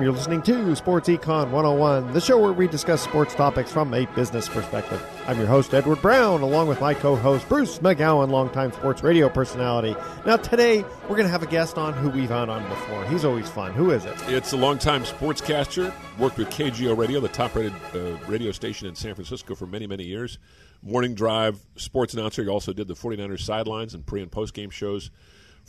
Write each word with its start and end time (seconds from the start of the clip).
Welcome. 0.00 0.14
You're 0.14 0.40
listening 0.40 0.66
to 0.66 0.76
Sports 0.76 1.10
Econ 1.10 1.50
101, 1.50 2.14
the 2.14 2.22
show 2.22 2.38
where 2.38 2.54
we 2.54 2.66
discuss 2.66 3.02
sports 3.02 3.34
topics 3.34 3.70
from 3.70 3.92
a 3.92 4.06
business 4.14 4.48
perspective. 4.48 5.04
I'm 5.26 5.36
your 5.36 5.46
host, 5.46 5.74
Edward 5.74 6.00
Brown, 6.00 6.40
along 6.40 6.68
with 6.68 6.80
my 6.80 6.94
co 6.94 7.16
host, 7.16 7.46
Bruce 7.50 7.80
McGowan, 7.80 8.30
longtime 8.30 8.72
sports 8.72 9.02
radio 9.02 9.28
personality. 9.28 9.94
Now, 10.24 10.38
today, 10.38 10.86
we're 11.02 11.16
going 11.16 11.24
to 11.24 11.28
have 11.28 11.42
a 11.42 11.46
guest 11.46 11.76
on 11.76 11.92
who 11.92 12.08
we've 12.08 12.30
had 12.30 12.48
on 12.48 12.66
before. 12.70 13.04
He's 13.08 13.26
always 13.26 13.50
fun. 13.50 13.74
Who 13.74 13.90
is 13.90 14.06
it? 14.06 14.16
It's 14.28 14.54
a 14.54 14.56
longtime 14.56 15.04
sportscaster, 15.04 15.92
worked 16.18 16.38
with 16.38 16.48
KGO 16.48 16.96
Radio, 16.96 17.20
the 17.20 17.28
top 17.28 17.54
rated 17.54 17.74
uh, 17.94 18.16
radio 18.26 18.52
station 18.52 18.88
in 18.88 18.94
San 18.94 19.14
Francisco 19.14 19.54
for 19.54 19.66
many, 19.66 19.86
many 19.86 20.04
years. 20.04 20.38
Morning 20.80 21.14
Drive 21.14 21.60
sports 21.76 22.14
announcer. 22.14 22.42
He 22.42 22.48
also 22.48 22.72
did 22.72 22.88
the 22.88 22.94
49ers 22.94 23.40
sidelines 23.40 23.92
and 23.92 24.06
pre 24.06 24.22
and 24.22 24.32
post 24.32 24.54
game 24.54 24.70
shows 24.70 25.10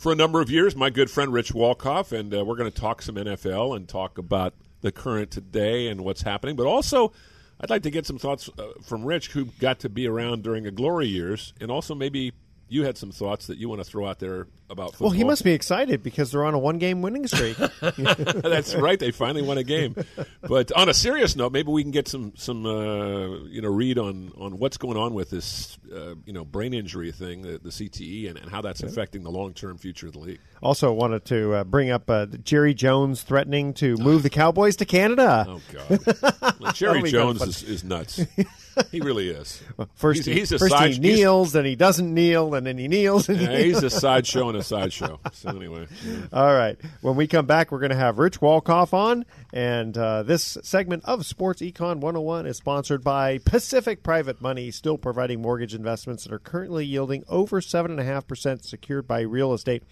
for 0.02 0.10
a 0.10 0.16
number 0.16 0.40
of 0.40 0.50
years. 0.50 0.74
My 0.74 0.90
good 0.90 1.08
friend 1.08 1.32
Rich 1.32 1.52
Walcoff, 1.52 2.10
and 2.10 2.34
uh, 2.34 2.44
we're 2.44 2.56
going 2.56 2.70
to 2.70 2.76
talk 2.76 3.02
some 3.02 3.14
NFL 3.14 3.76
and 3.76 3.88
talk 3.88 4.18
about 4.18 4.52
the 4.80 4.90
current 4.90 5.30
today 5.30 5.86
and 5.86 6.00
what's 6.00 6.22
happening. 6.22 6.56
But 6.56 6.66
also, 6.66 7.12
I'd 7.60 7.70
like 7.70 7.84
to 7.84 7.90
get 7.90 8.04
some 8.04 8.18
thoughts 8.18 8.50
uh, 8.58 8.72
from 8.82 9.04
Rich, 9.04 9.28
who 9.28 9.44
got 9.60 9.78
to 9.78 9.88
be 9.88 10.08
around 10.08 10.42
during 10.42 10.64
the 10.64 10.72
glory 10.72 11.06
years, 11.06 11.54
and 11.60 11.70
also 11.70 11.94
maybe 11.94 12.32
you 12.72 12.84
had 12.84 12.96
some 12.96 13.10
thoughts 13.10 13.48
that 13.48 13.58
you 13.58 13.68
want 13.68 13.80
to 13.80 13.84
throw 13.84 14.06
out 14.06 14.18
there 14.18 14.46
about 14.70 14.92
football. 14.92 15.08
Well, 15.08 15.16
he 15.16 15.24
must 15.24 15.44
be 15.44 15.52
excited 15.52 16.02
because 16.02 16.32
they're 16.32 16.44
on 16.44 16.54
a 16.54 16.58
one 16.58 16.78
game 16.78 17.02
winning 17.02 17.26
streak. 17.26 17.56
That's 17.80 18.74
right. 18.74 18.98
They 18.98 19.10
finally 19.10 19.42
won 19.42 19.58
a 19.58 19.62
game. 19.62 19.94
But 20.40 20.72
on 20.72 20.88
a 20.88 20.94
serious 20.94 21.36
note, 21.36 21.52
maybe 21.52 21.70
we 21.70 21.82
can 21.82 21.90
get 21.90 22.08
some 22.08 22.32
some 22.34 22.64
uh, 22.64 23.44
you 23.44 23.60
know 23.60 23.68
read 23.68 23.98
on 23.98 24.32
on 24.38 24.58
what's 24.58 24.78
going 24.78 24.96
on 24.96 25.12
with 25.12 25.30
this 25.30 25.78
uh, 25.94 26.14
you 26.24 26.32
know 26.32 26.44
brain 26.44 26.72
injury 26.72 27.12
thing, 27.12 27.42
the, 27.42 27.58
the 27.58 27.68
CTE, 27.68 28.30
and, 28.30 28.38
and 28.38 28.50
how 28.50 28.62
that's 28.62 28.80
yeah. 28.80 28.88
affecting 28.88 29.22
the 29.22 29.30
long 29.30 29.52
term 29.52 29.76
future 29.76 30.06
of 30.06 30.14
the 30.14 30.20
league. 30.20 30.40
Also, 30.62 30.92
wanted 30.92 31.26
to 31.26 31.52
uh, 31.52 31.64
bring 31.64 31.90
up 31.90 32.08
uh, 32.08 32.26
Jerry 32.42 32.72
Jones 32.72 33.22
threatening 33.22 33.74
to 33.74 33.96
move 33.98 34.22
the 34.22 34.30
Cowboys 34.30 34.76
to 34.76 34.86
Canada. 34.86 35.46
Oh 35.46 35.60
God, 35.70 36.56
well, 36.58 36.72
Jerry 36.74 37.02
Jones 37.02 37.42
is, 37.42 37.62
is 37.62 37.84
nuts. 37.84 38.20
he 38.90 39.00
really 39.00 39.28
is. 39.28 39.62
Well, 39.76 39.88
first, 39.94 40.18
he's, 40.18 40.26
he, 40.26 40.34
he's 40.40 40.50
first 40.50 40.68
side, 40.68 40.92
he 40.92 40.98
kneels, 40.98 41.52
then 41.52 41.64
he 41.64 41.76
doesn't 41.76 42.12
kneel, 42.12 42.54
and 42.54 42.66
then 42.66 42.76
he 42.76 42.88
kneels. 42.88 43.28
And 43.28 43.40
yeah, 43.40 43.56
he 43.56 43.64
he's 43.64 43.82
a 43.82 43.88
sideshow 43.88 44.50
and 44.50 44.58
a 44.58 44.62
sideshow. 44.62 45.18
So 45.32 45.48
anyway, 45.48 45.86
yeah. 46.04 46.26
all 46.30 46.52
right. 46.52 46.78
When 47.00 47.16
we 47.16 47.26
come 47.26 47.46
back, 47.46 47.72
we're 47.72 47.78
going 47.78 47.90
to 47.90 47.96
have 47.96 48.18
Rich 48.18 48.40
Walcoff 48.40 48.92
on, 48.92 49.24
and 49.52 49.96
uh, 49.96 50.24
this 50.24 50.58
segment 50.62 51.04
of 51.06 51.24
Sports 51.24 51.62
Econ 51.62 52.00
101 52.00 52.46
is 52.46 52.58
sponsored 52.58 53.02
by 53.02 53.38
Pacific 53.38 54.02
Private 54.02 54.42
Money, 54.42 54.70
still 54.70 54.98
providing 54.98 55.40
mortgage 55.40 55.74
investments 55.74 56.24
that 56.24 56.32
are 56.32 56.38
currently 56.38 56.84
yielding 56.84 57.24
over 57.28 57.62
seven 57.62 57.92
and 57.92 58.00
a 58.00 58.04
half 58.04 58.26
percent, 58.26 58.64
secured 58.64 59.08
by 59.08 59.22
real 59.22 59.54
estate. 59.54 59.82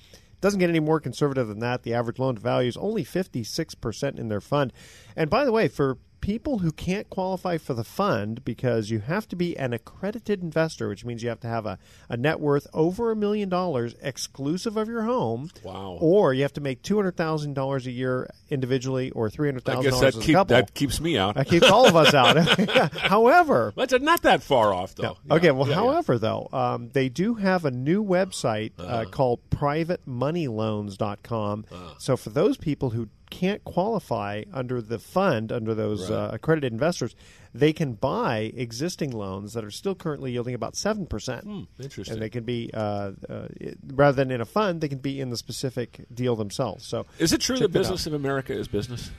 Doesn't 0.41 0.61
get 0.61 0.71
any 0.71 0.81
more 0.81 1.01
conservative 1.01 1.49
than 1.49 1.59
that. 1.61 1.83
The 1.83 1.95
average 1.95 2.19
loan 2.19 2.37
to 2.37 2.41
value 2.41 2.69
is 2.69 2.77
only 2.77 3.05
56% 3.05 4.19
in 4.19 4.29
their 4.29 4.41
fund. 4.41 4.73
And 5.17 5.29
by 5.29 5.45
the 5.45 5.53
way, 5.53 5.69
for 5.69 5.99
people 6.21 6.59
who 6.59 6.73
can't 6.73 7.09
qualify 7.11 7.59
for 7.59 7.75
the 7.75 7.85
fund 7.85 8.45
because 8.45 8.91
you 8.91 9.01
have 9.01 9.29
to 9.29 9.37
be 9.37 9.57
an 9.57 9.73
accredited 9.73 10.43
investor, 10.43 10.89
which 10.89 11.05
means 11.05 11.23
you 11.23 11.29
have 11.29 11.41
to 11.41 11.49
have 11.49 11.67
a, 11.67 11.79
a 12.09 12.17
net 12.17 12.41
worth 12.41 12.67
over 12.73 13.11
a 13.11 13.17
million 13.17 13.49
dollars 13.49 13.95
exclusive 14.03 14.77
of 14.77 14.89
your 14.89 15.03
home. 15.03 15.51
Wow. 15.63 15.99
Or 16.01 16.35
you 16.35 16.43
have 16.43 16.53
to 16.55 16.61
make 16.61 16.83
$200,000 16.83 17.87
a 17.87 17.91
year 17.91 18.29
individually 18.49 19.11
or 19.11 19.31
$300,000 19.31 20.03
as 20.03 20.15
keep, 20.17 20.29
a 20.29 20.33
couple. 20.33 20.57
That 20.57 20.75
keeps 20.75 21.01
me 21.01 21.17
out. 21.19 21.37
That 21.37 21.49
keeps 21.49 21.71
all 21.71 21.87
of 21.87 21.95
us 21.97 22.15
out. 22.15 22.37
however. 22.93 23.73
That's 23.77 23.93
not 24.01 24.23
that 24.23 24.43
far 24.43 24.75
off, 24.75 24.95
though. 24.95 25.19
No. 25.25 25.37
Okay, 25.37 25.51
well, 25.51 25.69
yeah, 25.69 25.75
however, 25.75 26.15
yeah. 26.15 26.21
though, 26.21 26.49
um, 26.53 26.91
they 26.93 27.09
do 27.09 27.35
have 27.35 27.65
a 27.65 27.71
new 27.71 28.05
website 28.05 28.73
uh, 28.79 28.83
uh, 28.83 29.05
called 29.07 29.41
privatemoneyloans.com. 29.51 31.65
Uh. 31.71 31.95
So 31.99 32.17
for 32.17 32.31
those 32.31 32.57
people 32.57 32.91
who 32.91 33.09
can't 33.31 33.63
qualify 33.65 34.43
under 34.53 34.83
the 34.83 34.99
fund, 34.99 35.53
under 35.53 35.75
those 35.75 36.11
right. 36.11 36.17
uh, 36.17 36.31
accredited 36.33 36.73
investors, 36.73 37.15
they 37.55 37.73
can 37.73 37.95
buy 37.95 38.53
existing 38.55 39.11
loans 39.13 39.55
that 39.55 39.65
are 39.65 39.71
still 39.71 39.95
currently 39.95 40.33
yielding 40.33 40.55
about 40.55 40.75
7%. 40.75 41.43
Hmm, 41.43 41.63
interesting. 41.81 42.13
And 42.13 42.23
they 42.23 42.29
can 42.29 42.45
be, 42.45 42.71
uh, 42.75 43.13
uh, 43.29 43.49
rather 43.87 44.17
than 44.17 44.31
in 44.31 44.41
a 44.41 44.45
fund, 44.45 44.81
they 44.81 44.89
can 44.89 44.99
be 44.99 45.21
in 45.21 45.31
the 45.31 45.37
specific 45.37 46.05
deal 46.13 46.37
themselves. 46.37 46.87
So, 46.87 47.07
Is 47.19 47.33
it 47.33 47.41
true 47.41 47.59
that 47.59 47.73
business 47.73 48.07
of 48.07 48.13
America 48.13 48.53
is 48.53 48.69
business? 48.69 49.11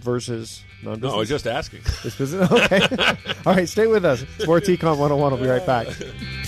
Versus 0.00 0.62
non 0.84 0.94
business? 0.94 1.10
No, 1.10 1.16
I 1.16 1.18
was 1.18 1.28
just 1.28 1.46
asking. 1.46 1.80
It's 2.04 2.16
business? 2.16 2.48
Okay. 2.52 2.80
All 3.46 3.54
right, 3.54 3.68
stay 3.68 3.88
with 3.88 4.04
us. 4.04 4.24
Sports 4.38 4.68
Econ 4.68 4.96
101 4.96 5.32
We'll 5.32 5.42
be 5.42 5.48
right 5.48 5.66
back. 5.66 5.88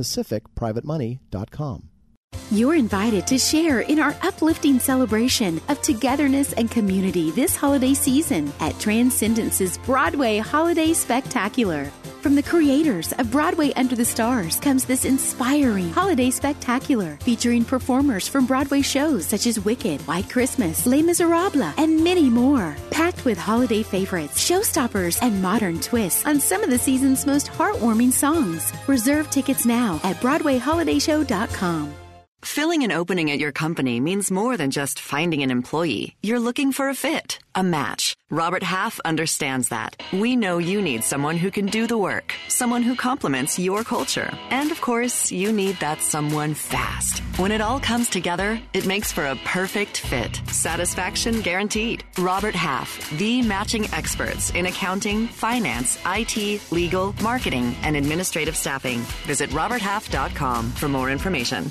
pacificprivatemoney.com. 0.00 1.89
You're 2.52 2.74
invited 2.74 3.28
to 3.28 3.38
share 3.38 3.82
in 3.82 4.00
our 4.00 4.16
uplifting 4.22 4.80
celebration 4.80 5.60
of 5.68 5.80
togetherness 5.82 6.52
and 6.54 6.68
community 6.68 7.30
this 7.30 7.54
holiday 7.54 7.94
season 7.94 8.52
at 8.58 8.76
Transcendence's 8.80 9.78
Broadway 9.78 10.38
Holiday 10.38 10.92
Spectacular. 10.92 11.84
From 12.22 12.34
the 12.34 12.42
creators 12.42 13.12
of 13.12 13.30
Broadway 13.30 13.72
Under 13.74 13.94
the 13.94 14.04
Stars 14.04 14.58
comes 14.58 14.84
this 14.84 15.04
inspiring 15.04 15.90
holiday 15.90 16.28
spectacular 16.28 17.18
featuring 17.22 17.64
performers 17.64 18.26
from 18.26 18.46
Broadway 18.46 18.82
shows 18.82 19.26
such 19.26 19.46
as 19.46 19.64
Wicked, 19.64 20.00
White 20.08 20.28
Christmas, 20.28 20.86
Les 20.86 21.02
Miserables, 21.02 21.74
and 21.78 22.02
many 22.02 22.28
more. 22.28 22.76
Packed 22.90 23.24
with 23.24 23.38
holiday 23.38 23.84
favorites, 23.84 24.44
showstoppers, 24.44 25.22
and 25.22 25.40
modern 25.40 25.78
twists 25.78 26.26
on 26.26 26.40
some 26.40 26.64
of 26.64 26.70
the 26.70 26.78
season's 26.78 27.26
most 27.26 27.46
heartwarming 27.46 28.10
songs. 28.10 28.72
Reserve 28.88 29.30
tickets 29.30 29.64
now 29.64 30.00
at 30.02 30.16
BroadwayHolidayShow.com. 30.16 31.94
Filling 32.42 32.82
an 32.84 32.92
opening 32.92 33.30
at 33.30 33.38
your 33.38 33.52
company 33.52 34.00
means 34.00 34.30
more 34.30 34.56
than 34.56 34.70
just 34.70 34.98
finding 34.98 35.42
an 35.42 35.50
employee. 35.50 36.16
You're 36.22 36.40
looking 36.40 36.72
for 36.72 36.88
a 36.88 36.94
fit, 36.94 37.38
a 37.54 37.62
match. 37.62 38.14
Robert 38.30 38.62
Half 38.62 38.98
understands 39.04 39.68
that. 39.68 40.02
We 40.12 40.36
know 40.36 40.56
you 40.58 40.80
need 40.80 41.04
someone 41.04 41.36
who 41.36 41.50
can 41.50 41.66
do 41.66 41.86
the 41.86 41.98
work, 41.98 42.34
someone 42.48 42.82
who 42.82 42.94
complements 42.94 43.58
your 43.58 43.84
culture. 43.84 44.30
And 44.50 44.70
of 44.70 44.80
course, 44.80 45.30
you 45.30 45.52
need 45.52 45.76
that 45.80 46.00
someone 46.00 46.54
fast. 46.54 47.18
When 47.36 47.52
it 47.52 47.60
all 47.60 47.78
comes 47.78 48.08
together, 48.08 48.58
it 48.72 48.86
makes 48.86 49.12
for 49.12 49.26
a 49.26 49.36
perfect 49.44 49.98
fit. 49.98 50.40
Satisfaction 50.48 51.42
guaranteed. 51.42 52.04
Robert 52.18 52.54
Half, 52.54 53.10
the 53.18 53.42
matching 53.42 53.84
experts 53.92 54.50
in 54.50 54.66
accounting, 54.66 55.26
finance, 55.26 55.98
IT, 56.06 56.72
legal, 56.72 57.14
marketing, 57.22 57.76
and 57.82 57.96
administrative 57.96 58.56
staffing. 58.56 59.00
Visit 59.26 59.50
roberthalf.com 59.50 60.70
for 60.70 60.88
more 60.88 61.10
information. 61.10 61.70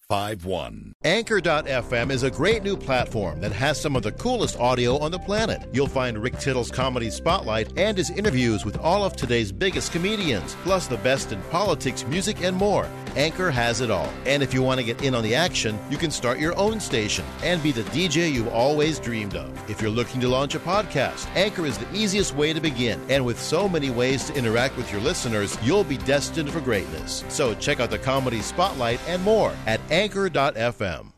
Anchor.fm 1.05 2.11
is 2.11 2.23
a 2.23 2.29
great 2.29 2.63
new 2.63 2.75
platform 2.75 3.39
that 3.39 3.53
has 3.53 3.79
some 3.79 3.95
of 3.95 4.03
the 4.03 4.11
coolest 4.11 4.59
audio 4.59 4.97
on 4.97 5.09
the 5.09 5.17
planet. 5.17 5.69
You'll 5.71 5.87
find 5.87 6.21
Rick 6.21 6.37
Tittle's 6.37 6.69
Comedy 6.69 7.09
Spotlight 7.09 7.71
and 7.77 7.97
his 7.97 8.09
interviews 8.09 8.65
with 8.65 8.77
all 8.79 9.05
of 9.05 9.15
today's 9.15 9.53
biggest 9.53 9.93
comedians, 9.93 10.57
plus 10.63 10.87
the 10.87 10.97
best 10.97 11.31
in 11.31 11.41
politics, 11.43 12.05
music, 12.05 12.43
and 12.43 12.57
more. 12.57 12.89
Anchor 13.15 13.51
has 13.51 13.81
it 13.81 13.91
all. 13.91 14.09
And 14.25 14.43
if 14.43 14.53
you 14.53 14.61
want 14.61 14.79
to 14.79 14.85
get 14.85 15.01
in 15.01 15.15
on 15.15 15.23
the 15.23 15.35
action, 15.35 15.79
you 15.89 15.97
can 15.97 16.11
start 16.11 16.39
your 16.39 16.57
own 16.57 16.79
station 16.79 17.25
and 17.43 17.63
be 17.63 17.71
the 17.71 17.83
DJ 17.83 18.31
you've 18.31 18.47
always 18.49 18.99
dreamed 18.99 19.35
of. 19.35 19.69
If 19.69 19.81
you're 19.81 19.91
looking 19.91 20.21
to 20.21 20.27
launch 20.27 20.55
a 20.55 20.59
podcast, 20.59 21.27
Anchor 21.35 21.65
is 21.65 21.77
the 21.77 21.93
easiest 21.93 22.35
way 22.35 22.53
to 22.53 22.61
begin. 22.61 23.01
And 23.09 23.25
with 23.25 23.39
so 23.39 23.67
many 23.67 23.89
ways 23.89 24.25
to 24.25 24.35
interact 24.35 24.77
with 24.77 24.91
your 24.91 25.01
listeners, 25.01 25.57
you'll 25.63 25.83
be 25.83 25.97
destined 25.97 26.51
for 26.51 26.61
greatness. 26.61 27.23
So 27.29 27.53
check 27.55 27.79
out 27.79 27.89
the 27.89 27.99
Comedy 27.99 28.41
Spotlight 28.41 28.99
and 29.07 29.21
more 29.23 29.53
at 29.67 29.81
Anchor.fm. 30.01 31.11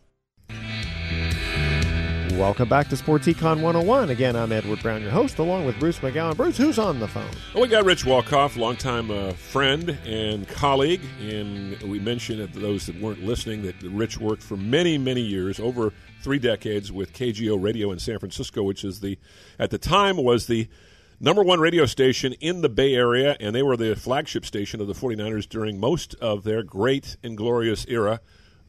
Welcome 2.38 2.68
back 2.68 2.90
to 2.90 2.98
Sports 2.98 3.28
Econ 3.28 3.62
101. 3.62 4.10
Again, 4.10 4.36
I'm 4.36 4.52
Edward 4.52 4.82
Brown, 4.82 5.02
your 5.02 5.12
host, 5.12 5.40
along 5.40 5.66
with 5.66 5.80
Bruce 5.80 6.00
McGowan. 6.00 6.36
Bruce, 6.36 6.58
who's 6.58 6.78
on 6.78 7.00
the 7.00 7.08
phone? 7.08 7.30
Well, 7.54 7.64
we 7.64 7.70
got 7.70 7.86
Rich 7.86 8.04
Walcoff, 8.04 8.58
longtime 8.58 9.10
uh, 9.10 9.32
friend 9.32 9.98
and 10.06 10.46
colleague. 10.50 11.00
And 11.22 11.82
we 11.84 11.98
mentioned 11.98 12.52
to 12.52 12.60
those 12.60 12.86
that 12.88 13.00
weren't 13.00 13.24
listening 13.24 13.62
that 13.62 13.82
Rich 13.84 14.18
worked 14.18 14.44
for 14.44 14.58
many, 14.58 14.98
many 14.98 15.22
years, 15.22 15.62
over 15.62 15.94
three 16.22 16.40
decades, 16.40 16.92
with 16.92 17.14
KGO 17.14 17.64
Radio 17.64 17.90
in 17.94 18.00
San 18.00 18.20
Francisco, 18.20 18.64
which 18.64 18.84
is 18.84 19.00
the, 19.00 19.18
at 19.60 19.70
the 19.70 19.78
time, 19.78 20.18
was 20.18 20.48
the 20.48 20.68
number 21.22 21.42
one 21.42 21.62
radio 21.62 21.86
station 21.86 22.34
in 22.42 22.60
the 22.60 22.70
Bay 22.70 22.96
Area. 22.96 23.38
And 23.40 23.56
they 23.56 23.64
were 23.64 23.78
the 23.78 23.96
flagship 23.96 24.46
station 24.46 24.82
of 24.82 24.88
the 24.88 24.94
49ers 24.94 25.48
during 25.48 25.80
most 25.80 26.16
of 26.16 26.44
their 26.44 26.64
great 26.64 27.16
and 27.24 27.38
glorious 27.38 27.86
era 27.88 28.20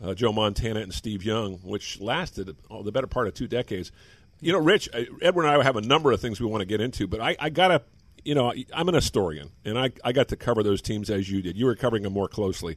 uh, 0.02 0.14
Joe 0.14 0.32
Montana 0.32 0.80
and 0.80 0.92
Steve 0.92 1.24
Young, 1.24 1.54
which 1.58 2.00
lasted 2.00 2.56
oh, 2.70 2.82
the 2.82 2.92
better 2.92 3.06
part 3.06 3.26
of 3.26 3.34
two 3.34 3.48
decades. 3.48 3.92
You 4.40 4.52
know, 4.52 4.58
Rich, 4.58 4.88
uh, 4.92 5.04
Edward 5.22 5.44
and 5.44 5.54
I 5.54 5.62
have 5.62 5.76
a 5.76 5.80
number 5.80 6.12
of 6.12 6.20
things 6.20 6.40
we 6.40 6.46
want 6.46 6.60
to 6.60 6.66
get 6.66 6.80
into, 6.80 7.06
but 7.06 7.20
I, 7.20 7.36
I 7.38 7.50
got 7.50 7.68
to, 7.68 7.82
you 8.24 8.34
know, 8.34 8.52
I'm 8.72 8.88
an 8.88 8.94
historian, 8.94 9.50
and 9.64 9.78
I, 9.78 9.90
I 10.04 10.12
got 10.12 10.28
to 10.28 10.36
cover 10.36 10.62
those 10.62 10.82
teams 10.82 11.10
as 11.10 11.30
you 11.30 11.42
did. 11.42 11.56
You 11.56 11.66
were 11.66 11.76
covering 11.76 12.02
them 12.02 12.12
more 12.12 12.28
closely. 12.28 12.76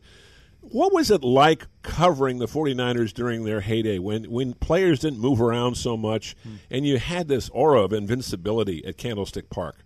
What 0.61 0.93
was 0.93 1.11
it 1.11 1.23
like 1.23 1.65
covering 1.81 2.39
the 2.39 2.47
49ers 2.47 3.13
during 3.13 3.45
their 3.45 3.61
heyday 3.61 3.99
when, 3.99 4.25
when 4.25 4.53
players 4.53 4.99
didn't 4.99 5.19
move 5.19 5.41
around 5.41 5.75
so 5.75 5.95
much 5.95 6.35
hmm. 6.43 6.55
and 6.69 6.85
you 6.85 6.97
had 6.97 7.27
this 7.27 7.47
aura 7.49 7.83
of 7.83 7.93
invincibility 7.93 8.83
at 8.85 8.97
Candlestick 8.97 9.49
Park? 9.49 9.77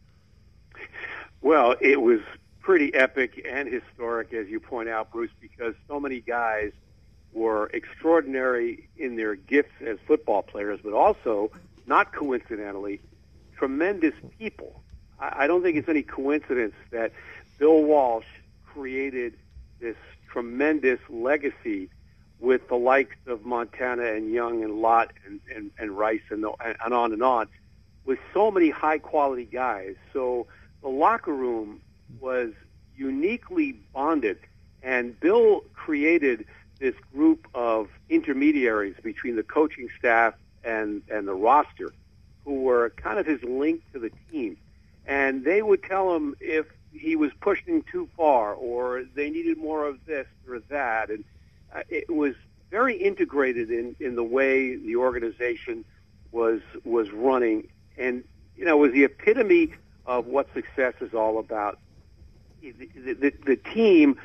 Well, 1.41 1.75
it 1.81 2.01
was 2.01 2.19
pretty 2.59 2.93
epic 2.93 3.45
and 3.47 3.67
historic, 3.67 4.33
as 4.33 4.47
you 4.47 4.59
point 4.59 4.89
out, 4.89 5.11
Bruce, 5.11 5.31
because 5.39 5.75
so 5.87 5.99
many 5.99 6.19
guys– 6.19 6.71
were 7.33 7.67
extraordinary 7.73 8.89
in 8.97 9.15
their 9.15 9.35
gifts 9.35 9.73
as 9.85 9.97
football 10.05 10.41
players, 10.41 10.79
but 10.83 10.93
also, 10.93 11.51
not 11.87 12.13
coincidentally, 12.13 12.99
tremendous 13.55 14.13
people. 14.37 14.81
I, 15.19 15.43
I 15.43 15.47
don't 15.47 15.63
think 15.63 15.77
it's 15.77 15.89
any 15.89 16.03
coincidence 16.03 16.75
that 16.91 17.13
Bill 17.57 17.83
Walsh 17.83 18.25
created 18.65 19.33
this 19.79 19.95
tremendous 20.29 20.99
legacy 21.09 21.89
with 22.39 22.67
the 22.69 22.75
likes 22.75 23.17
of 23.27 23.45
Montana 23.45 24.03
and 24.13 24.31
Young 24.31 24.63
and 24.63 24.81
Lott 24.81 25.11
and, 25.25 25.39
and, 25.53 25.71
and 25.77 25.97
Rice 25.97 26.21
and, 26.29 26.43
the, 26.43 26.51
and 26.83 26.93
on 26.93 27.13
and 27.13 27.21
on, 27.23 27.47
with 28.05 28.19
so 28.33 28.49
many 28.49 28.69
high 28.69 28.97
quality 28.97 29.45
guys. 29.45 29.95
So 30.11 30.47
the 30.81 30.89
locker 30.89 31.33
room 31.33 31.81
was 32.19 32.51
uniquely 32.97 33.73
bonded, 33.93 34.39
and 34.83 35.17
Bill 35.19 35.63
created– 35.73 36.45
this 36.81 36.95
group 37.13 37.47
of 37.53 37.87
intermediaries 38.09 38.95
between 39.03 39.35
the 39.35 39.43
coaching 39.43 39.87
staff 39.97 40.33
and, 40.63 41.03
and 41.09 41.27
the 41.27 41.33
roster 41.33 41.93
who 42.43 42.61
were 42.61 42.89
kind 42.97 43.19
of 43.19 43.25
his 43.25 43.41
link 43.43 43.81
to 43.93 43.99
the 43.99 44.11
team. 44.31 44.57
And 45.05 45.45
they 45.45 45.61
would 45.61 45.83
tell 45.83 46.13
him 46.15 46.35
if 46.41 46.65
he 46.91 47.15
was 47.15 47.31
pushing 47.39 47.83
too 47.83 48.09
far 48.17 48.53
or 48.53 49.03
they 49.15 49.29
needed 49.29 49.59
more 49.59 49.87
of 49.87 50.03
this 50.05 50.27
or 50.49 50.59
that. 50.69 51.09
And 51.11 51.23
uh, 51.73 51.83
it 51.87 52.09
was 52.09 52.33
very 52.71 52.95
integrated 52.95 53.69
in, 53.69 53.95
in 53.99 54.15
the 54.15 54.23
way 54.23 54.75
the 54.75 54.95
organization 54.95 55.85
was, 56.31 56.61
was 56.83 57.11
running. 57.11 57.67
And, 57.95 58.23
you 58.57 58.65
know, 58.65 58.77
it 58.77 58.87
was 58.87 58.91
the 58.93 59.03
epitome 59.03 59.73
of 60.07 60.25
what 60.25 60.51
success 60.55 60.95
is 60.99 61.13
all 61.13 61.37
about. 61.37 61.77
The, 62.61 62.73
the, 62.95 63.33
the 63.45 63.55
team 63.55 64.17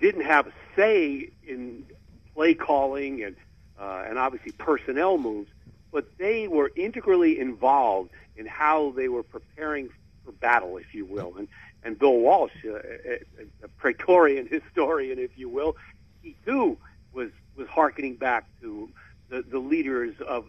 didn't 0.00 0.24
have 0.24 0.48
a 0.48 0.52
say 0.74 1.30
in 1.46 1.86
play 2.34 2.54
calling 2.54 3.22
and 3.22 3.36
uh, 3.78 4.04
and 4.08 4.18
obviously 4.18 4.52
personnel 4.52 5.18
moves, 5.18 5.50
but 5.90 6.06
they 6.18 6.46
were 6.46 6.70
integrally 6.76 7.40
involved 7.40 8.10
in 8.36 8.46
how 8.46 8.92
they 8.92 9.08
were 9.08 9.22
preparing 9.22 9.88
for 10.24 10.32
battle, 10.32 10.76
if 10.76 10.94
you 10.94 11.04
will. 11.04 11.34
And 11.36 11.48
and 11.82 11.98
Bill 11.98 12.18
Walsh, 12.18 12.52
uh, 12.64 12.74
a, 12.76 13.18
a 13.64 13.68
Praetorian 13.78 14.46
historian, 14.50 15.18
if 15.18 15.36
you 15.36 15.48
will, 15.48 15.76
he 16.22 16.36
too 16.44 16.78
was 17.12 17.30
was 17.56 17.68
harkening 17.68 18.16
back 18.16 18.46
to 18.60 18.88
the, 19.28 19.42
the 19.42 19.58
leaders 19.58 20.14
of 20.26 20.46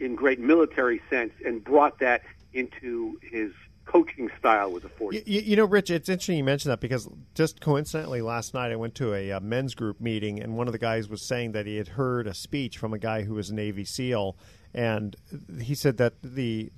in 0.00 0.14
great 0.14 0.40
military 0.40 1.00
sense 1.10 1.32
and 1.44 1.62
brought 1.62 1.98
that 2.00 2.22
into 2.52 3.18
his 3.22 3.52
coaching 3.84 4.30
style 4.38 4.70
with 4.70 4.82
the 4.82 4.88
40s. 4.88 5.22
You, 5.26 5.40
you, 5.40 5.56
know, 5.56 5.64
Rich, 5.64 5.90
it's 5.90 6.08
interesting 6.08 6.38
you 6.38 6.44
mentioned 6.44 6.72
that 6.72 6.80
because 6.80 7.08
just 7.34 7.60
coincidentally 7.60 8.22
last 8.22 8.54
night 8.54 8.72
I 8.72 8.76
went 8.76 8.94
to 8.96 9.14
a, 9.14 9.30
a, 9.30 9.40
men's 9.40 9.74
group 9.74 10.00
meeting 10.00 10.40
and 10.40 10.56
one 10.56 10.68
of 10.68 10.72
the 10.72 10.78
guys 10.78 11.08
was 11.08 11.22
saying 11.22 11.52
that 11.52 11.66
he 11.66 11.76
had 11.76 11.88
heard 11.88 12.26
a 12.26 12.34
speech 12.34 12.78
from 12.78 12.92
a 12.92 12.98
guy 12.98 13.22
who 13.22 13.34
was 13.34 13.50
a 13.50 13.54
Navy 13.54 13.84
SEAL, 13.84 14.36
and 14.74 15.16
he 15.60 15.74
said 15.74 15.96
that 15.98 16.14
the 16.22 16.72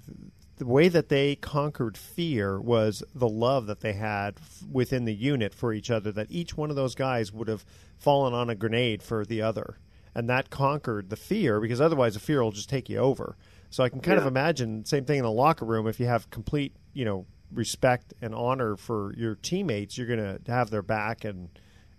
the 0.56 0.66
way 0.66 0.88
that 0.88 1.08
they 1.08 1.34
conquered 1.34 1.98
fear 1.98 2.60
was 2.60 3.02
the 3.12 3.28
love 3.28 3.66
that 3.66 3.80
they 3.80 3.92
had 3.92 4.36
within 4.70 5.04
the 5.04 5.14
unit 5.14 5.52
for 5.52 5.72
each 5.72 5.90
other. 5.90 6.12
That 6.12 6.30
each 6.30 6.56
one 6.56 6.70
of 6.70 6.76
those 6.76 6.94
guys 6.94 7.32
would 7.32 7.48
have 7.48 7.64
fallen 7.98 8.34
on 8.34 8.50
a 8.50 8.54
grenade 8.54 9.02
for 9.02 9.24
the 9.24 9.42
other, 9.42 9.78
and 10.14 10.28
that 10.28 10.50
conquered 10.50 11.10
the 11.10 11.16
fear 11.16 11.60
because 11.60 11.80
otherwise 11.80 12.14
the 12.14 12.20
fear 12.20 12.42
will 12.42 12.52
just 12.52 12.68
take 12.68 12.88
you 12.88 12.98
over. 12.98 13.36
So 13.74 13.82
I 13.82 13.88
can 13.88 13.98
kind 13.98 14.18
yeah. 14.18 14.22
of 14.22 14.28
imagine 14.28 14.84
same 14.84 15.04
thing 15.04 15.18
in 15.18 15.24
a 15.24 15.32
locker 15.32 15.64
room. 15.64 15.88
If 15.88 15.98
you 15.98 16.06
have 16.06 16.30
complete, 16.30 16.76
you 16.92 17.04
know, 17.04 17.26
respect 17.52 18.14
and 18.22 18.32
honor 18.32 18.76
for 18.76 19.12
your 19.16 19.34
teammates, 19.34 19.98
you're 19.98 20.06
going 20.06 20.20
to 20.20 20.38
have 20.46 20.70
their 20.70 20.80
back, 20.80 21.24
and 21.24 21.48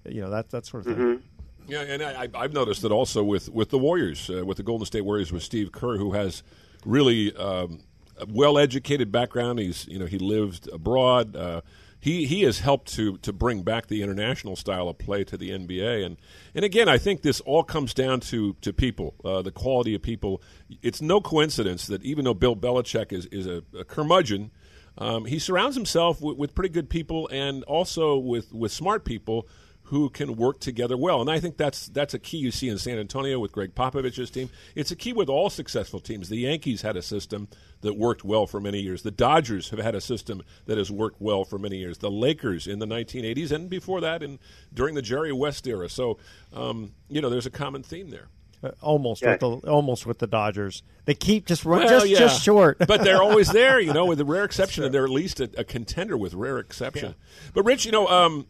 you 0.07 0.21
know 0.21 0.29
that 0.29 0.51
that 0.51 0.65
sort 0.65 0.87
of 0.87 0.95
thing. 0.95 1.05
Mm-hmm. 1.05 1.71
Yeah, 1.71 1.81
and 1.81 2.01
I, 2.01 2.29
I've 2.33 2.53
noticed 2.53 2.81
that 2.83 2.93
also 2.93 3.25
with 3.25 3.49
with 3.49 3.71
the 3.71 3.77
Warriors, 3.77 4.29
uh, 4.29 4.45
with 4.45 4.55
the 4.55 4.63
Golden 4.63 4.85
State 4.85 5.01
Warriors, 5.01 5.33
with 5.33 5.43
Steve 5.43 5.73
Kerr, 5.73 5.97
who 5.97 6.13
has 6.13 6.43
really 6.85 7.35
um, 7.35 7.81
a 8.17 8.25
well-educated 8.25 9.11
background. 9.11 9.59
He's 9.59 9.85
you 9.89 9.99
know 9.99 10.05
he 10.05 10.17
lived 10.17 10.69
abroad. 10.69 11.35
Uh, 11.35 11.59
he 12.05 12.27
he 12.27 12.43
has 12.43 12.59
helped 12.59 12.93
to 12.93 13.17
to 13.17 13.33
bring 13.33 13.63
back 13.63 13.87
the 13.87 14.03
international 14.03 14.55
style 14.55 14.87
of 14.87 14.99
play 14.99 15.23
to 15.23 15.35
the 15.35 15.49
NBA. 15.49 16.05
And 16.05 16.17
and 16.53 16.63
again, 16.63 16.87
I 16.87 16.99
think 16.99 17.23
this 17.23 17.41
all 17.41 17.63
comes 17.63 17.95
down 17.95 18.19
to 18.31 18.55
to 18.61 18.71
people, 18.71 19.15
uh, 19.25 19.41
the 19.41 19.51
quality 19.51 19.95
of 19.95 20.03
people. 20.03 20.39
It's 20.83 21.01
no 21.01 21.19
coincidence 21.19 21.87
that 21.87 22.03
even 22.03 22.25
though 22.25 22.35
Bill 22.35 22.55
Belichick 22.55 23.11
is 23.11 23.25
is 23.31 23.47
a, 23.47 23.63
a 23.77 23.83
curmudgeon. 23.83 24.51
Um, 24.97 25.25
he 25.25 25.39
surrounds 25.39 25.75
himself 25.75 26.21
with, 26.21 26.37
with 26.37 26.55
pretty 26.55 26.69
good 26.69 26.89
people 26.89 27.27
and 27.29 27.65
also 27.65 28.15
with, 28.15 28.53
with 28.53 28.71
smart 28.71 29.03
people 29.03 29.45
who 29.85 30.09
can 30.09 30.35
work 30.35 30.59
together 30.59 30.97
well. 30.97 31.21
And 31.21 31.29
I 31.29 31.39
think 31.39 31.57
that's 31.57 31.87
that's 31.87 32.13
a 32.13 32.19
key 32.19 32.37
you 32.37 32.51
see 32.51 32.69
in 32.69 32.77
San 32.77 32.97
Antonio 32.97 33.39
with 33.39 33.51
Gregg 33.51 33.75
Popovich's 33.75 34.31
team. 34.31 34.49
It's 34.73 34.91
a 34.91 34.95
key 34.95 35.13
with 35.13 35.29
all 35.29 35.49
successful 35.49 35.99
teams. 35.99 36.29
The 36.29 36.37
Yankees 36.37 36.81
had 36.81 36.97
a 36.97 37.01
system 37.01 37.47
that 37.81 37.95
worked 37.95 38.23
well 38.23 38.47
for 38.47 38.59
many 38.59 38.79
years. 38.79 39.03
The 39.03 39.11
Dodgers 39.11 39.69
have 39.69 39.79
had 39.79 39.93
a 39.95 40.01
system 40.01 40.41
that 40.65 40.77
has 40.77 40.91
worked 40.91 41.21
well 41.21 41.45
for 41.45 41.59
many 41.59 41.77
years. 41.77 41.99
The 41.99 42.11
Lakers 42.11 42.67
in 42.67 42.79
the 42.79 42.87
1980s 42.87 43.51
and 43.51 43.69
before 43.69 44.01
that, 44.01 44.23
and 44.23 44.39
during 44.73 44.95
the 44.95 45.01
Jerry 45.01 45.31
West 45.31 45.67
era. 45.67 45.87
So, 45.87 46.17
um, 46.51 46.93
you 47.07 47.21
know, 47.21 47.29
there's 47.29 47.45
a 47.45 47.51
common 47.51 47.83
theme 47.83 48.09
there. 48.09 48.27
Uh, 48.63 48.71
almost 48.81 49.21
yeah. 49.21 49.31
with 49.31 49.39
the 49.41 49.69
almost 49.69 50.07
with 50.07 50.17
the 50.17 50.27
Dodgers, 50.27 50.81
they 51.03 51.13
keep 51.13 51.45
just 51.45 51.65
run 51.65 51.79
well, 51.79 51.89
just 51.89 52.07
yeah. 52.07 52.17
just 52.17 52.41
short, 52.41 52.79
but 52.87 53.03
they're 53.03 53.21
always 53.21 53.49
there. 53.49 53.79
You 53.79 53.93
know, 53.93 54.05
with 54.05 54.17
the 54.17 54.25
rare 54.25 54.43
exception, 54.45 54.83
and 54.83 54.93
they're 54.93 55.03
at 55.03 55.11
least 55.11 55.39
a, 55.39 55.49
a 55.57 55.63
contender 55.63 56.17
with 56.17 56.33
rare 56.33 56.57
exception. 56.57 57.09
Yeah. 57.09 57.51
But 57.53 57.63
Rich, 57.63 57.85
you 57.85 57.91
know, 57.91 58.07
um, 58.07 58.47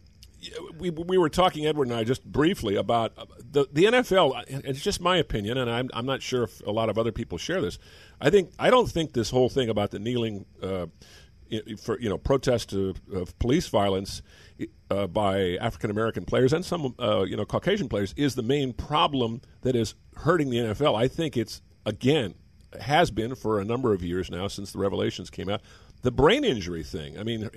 we, 0.78 0.90
we 0.90 1.18
were 1.18 1.28
talking, 1.28 1.66
Edward 1.66 1.88
and 1.88 1.96
I, 1.96 2.04
just 2.04 2.24
briefly 2.24 2.76
about 2.76 3.14
the 3.38 3.66
the 3.72 3.84
NFL. 3.84 4.44
It's 4.48 4.82
just 4.82 5.00
my 5.00 5.16
opinion, 5.16 5.58
and 5.58 5.70
I'm 5.70 5.90
I'm 5.92 6.06
not 6.06 6.22
sure 6.22 6.44
if 6.44 6.60
a 6.66 6.70
lot 6.70 6.88
of 6.88 6.98
other 6.98 7.12
people 7.12 7.38
share 7.38 7.60
this. 7.60 7.78
I 8.20 8.30
think 8.30 8.52
I 8.58 8.70
don't 8.70 8.90
think 8.90 9.12
this 9.12 9.30
whole 9.30 9.48
thing 9.48 9.68
about 9.68 9.90
the 9.90 9.98
kneeling 9.98 10.46
uh, 10.62 10.86
for 11.82 11.98
you 12.00 12.08
know 12.08 12.18
protest 12.18 12.72
of, 12.72 13.00
of 13.12 13.38
police 13.38 13.68
violence 13.68 14.22
uh, 14.90 15.06
by 15.06 15.56
African 15.60 15.90
American 15.90 16.24
players 16.24 16.52
and 16.52 16.64
some 16.64 16.94
uh, 16.98 17.22
you 17.22 17.36
know 17.36 17.44
Caucasian 17.44 17.88
players 17.88 18.14
is 18.16 18.34
the 18.34 18.42
main 18.42 18.72
problem 18.72 19.40
that 19.62 19.76
is 19.76 19.94
hurting 20.16 20.50
the 20.50 20.58
NFL. 20.58 20.96
I 20.96 21.08
think 21.08 21.36
it's 21.36 21.62
again 21.84 22.34
has 22.80 23.10
been 23.10 23.34
for 23.34 23.60
a 23.60 23.64
number 23.64 23.92
of 23.92 24.02
years 24.02 24.30
now 24.30 24.48
since 24.48 24.72
the 24.72 24.78
revelations 24.78 25.30
came 25.30 25.48
out 25.48 25.62
the 26.06 26.12
brain 26.12 26.44
injury 26.44 26.84
thing. 26.84 27.18
I 27.18 27.24
mean, 27.24 27.50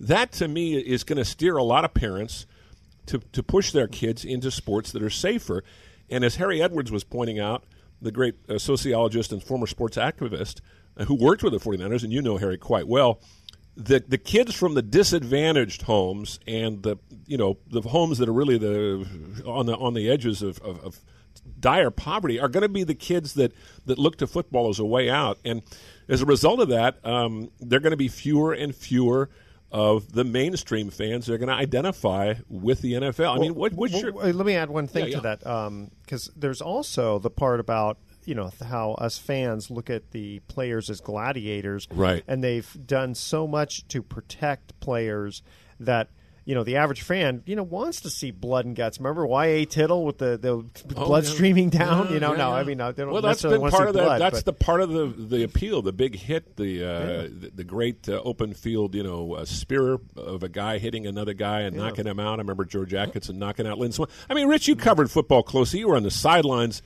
that 0.00 0.32
to 0.32 0.48
me 0.48 0.76
is 0.76 1.04
going 1.04 1.18
to 1.18 1.24
steer 1.24 1.56
a 1.56 1.62
lot 1.62 1.84
of 1.84 1.94
parents 1.94 2.44
to, 3.06 3.20
to 3.30 3.40
push 3.40 3.70
their 3.70 3.86
kids 3.86 4.24
into 4.24 4.50
sports 4.50 4.90
that 4.90 5.00
are 5.00 5.08
safer. 5.10 5.62
And 6.10 6.24
as 6.24 6.34
Harry 6.36 6.60
Edwards 6.60 6.90
was 6.90 7.04
pointing 7.04 7.38
out, 7.38 7.62
the 8.02 8.10
great 8.10 8.34
uh, 8.48 8.58
sociologist 8.58 9.30
and 9.30 9.40
former 9.40 9.68
sports 9.68 9.96
activist 9.96 10.60
uh, 10.96 11.04
who 11.04 11.14
worked 11.14 11.44
with 11.44 11.52
the 11.52 11.60
49ers, 11.60 12.02
and 12.02 12.12
you 12.12 12.20
know 12.20 12.36
Harry 12.36 12.58
quite 12.58 12.88
well, 12.88 13.20
the 13.76 14.02
the 14.06 14.18
kids 14.18 14.54
from 14.56 14.74
the 14.74 14.82
disadvantaged 14.82 15.82
homes 15.82 16.40
and 16.46 16.82
the 16.82 16.96
you 17.26 17.36
know 17.36 17.58
the 17.68 17.80
homes 17.82 18.18
that 18.18 18.28
are 18.28 18.32
really 18.32 18.58
the 18.58 19.06
on 19.46 19.66
the 19.66 19.76
on 19.76 19.94
the 19.94 20.10
edges 20.10 20.42
of, 20.42 20.58
of, 20.60 20.84
of 20.84 20.98
dire 21.58 21.90
poverty 21.90 22.40
are 22.40 22.48
going 22.48 22.62
to 22.62 22.68
be 22.68 22.84
the 22.84 22.94
kids 22.94 23.34
that 23.34 23.52
that 23.86 23.98
look 23.98 24.18
to 24.18 24.26
football 24.26 24.68
as 24.68 24.80
a 24.80 24.84
way 24.84 25.08
out. 25.08 25.38
And 25.44 25.62
as 26.08 26.22
a 26.22 26.26
result 26.26 26.60
of 26.60 26.68
that, 26.68 27.04
um, 27.04 27.50
they're 27.60 27.80
going 27.80 27.92
to 27.92 27.96
be 27.96 28.08
fewer 28.08 28.52
and 28.52 28.74
fewer 28.74 29.30
of 29.70 30.12
the 30.12 30.24
mainstream 30.24 30.90
fans 30.90 31.26
that 31.26 31.34
are 31.34 31.38
going 31.38 31.48
to 31.48 31.54
identify 31.54 32.34
with 32.48 32.80
the 32.80 32.94
NFL. 32.94 33.20
I 33.20 33.32
well, 33.32 33.40
mean, 33.40 33.54
what, 33.54 33.72
what's 33.74 33.92
well, 33.92 34.02
your... 34.02 34.32
Let 34.32 34.46
me 34.46 34.54
add 34.54 34.70
one 34.70 34.86
thing 34.86 35.06
yeah, 35.06 35.20
to 35.20 35.28
yeah. 35.28 35.36
that 35.36 35.90
because 36.04 36.28
um, 36.28 36.34
there's 36.36 36.62
also 36.62 37.18
the 37.18 37.30
part 37.30 37.60
about 37.60 37.98
you 38.24 38.34
know 38.34 38.50
how 38.66 38.92
us 38.92 39.16
fans 39.16 39.70
look 39.70 39.88
at 39.88 40.10
the 40.10 40.40
players 40.48 40.90
as 40.90 41.00
gladiators, 41.00 41.86
right? 41.90 42.22
And 42.26 42.42
they've 42.42 42.76
done 42.86 43.14
so 43.14 43.46
much 43.46 43.86
to 43.88 44.02
protect 44.02 44.78
players 44.80 45.42
that 45.80 46.08
you 46.48 46.54
know, 46.54 46.64
the 46.64 46.76
average 46.76 47.02
fan, 47.02 47.42
you 47.44 47.56
know, 47.56 47.62
wants 47.62 48.00
to 48.00 48.08
see 48.08 48.30
blood 48.30 48.64
and 48.64 48.74
guts. 48.74 48.98
Remember 48.98 49.26
Y.A. 49.26 49.66
Tittle 49.66 50.06
with 50.06 50.16
the, 50.16 50.38
the 50.38 50.52
oh, 50.96 51.04
blood 51.04 51.24
yeah. 51.24 51.30
streaming 51.30 51.68
down? 51.68 52.06
Yeah, 52.06 52.14
you 52.14 52.20
know, 52.20 52.30
yeah, 52.30 52.38
no, 52.38 52.52
I 52.52 52.64
mean, 52.64 52.78
no, 52.78 52.90
they 52.90 53.02
don't 53.02 53.12
well, 53.12 53.20
that's 53.20 53.42
been 53.42 53.60
part 53.68 53.88
of 53.88 53.92
blood, 53.92 54.18
That's 54.18 54.44
the 54.44 54.54
part 54.54 54.80
of 54.80 54.88
the 54.88 55.08
the 55.08 55.42
appeal, 55.42 55.82
the 55.82 55.92
big 55.92 56.16
hit, 56.16 56.56
the 56.56 56.82
uh, 56.82 57.22
the, 57.24 57.52
the, 57.54 57.64
great 57.64 58.08
uh, 58.08 58.22
open 58.24 58.54
field, 58.54 58.94
you 58.94 59.02
know, 59.02 59.34
uh, 59.34 59.44
spear 59.44 59.98
of 60.16 60.42
a 60.42 60.48
guy 60.48 60.78
hitting 60.78 61.06
another 61.06 61.34
guy 61.34 61.60
and 61.60 61.76
knocking 61.76 62.06
him 62.06 62.18
out. 62.18 62.38
I 62.38 62.40
remember 62.40 62.64
George 62.64 62.94
Atkinson 62.94 63.38
knocking 63.38 63.66
out 63.66 63.76
Lynn 63.76 63.92
Swann. 63.92 64.08
I 64.30 64.32
mean, 64.32 64.48
Rich, 64.48 64.68
you 64.68 64.74
covered 64.74 65.10
football 65.10 65.42
closely. 65.42 65.80
You 65.80 65.88
were 65.88 65.96
on 65.96 66.02
the 66.02 66.10
sidelines. 66.10 66.80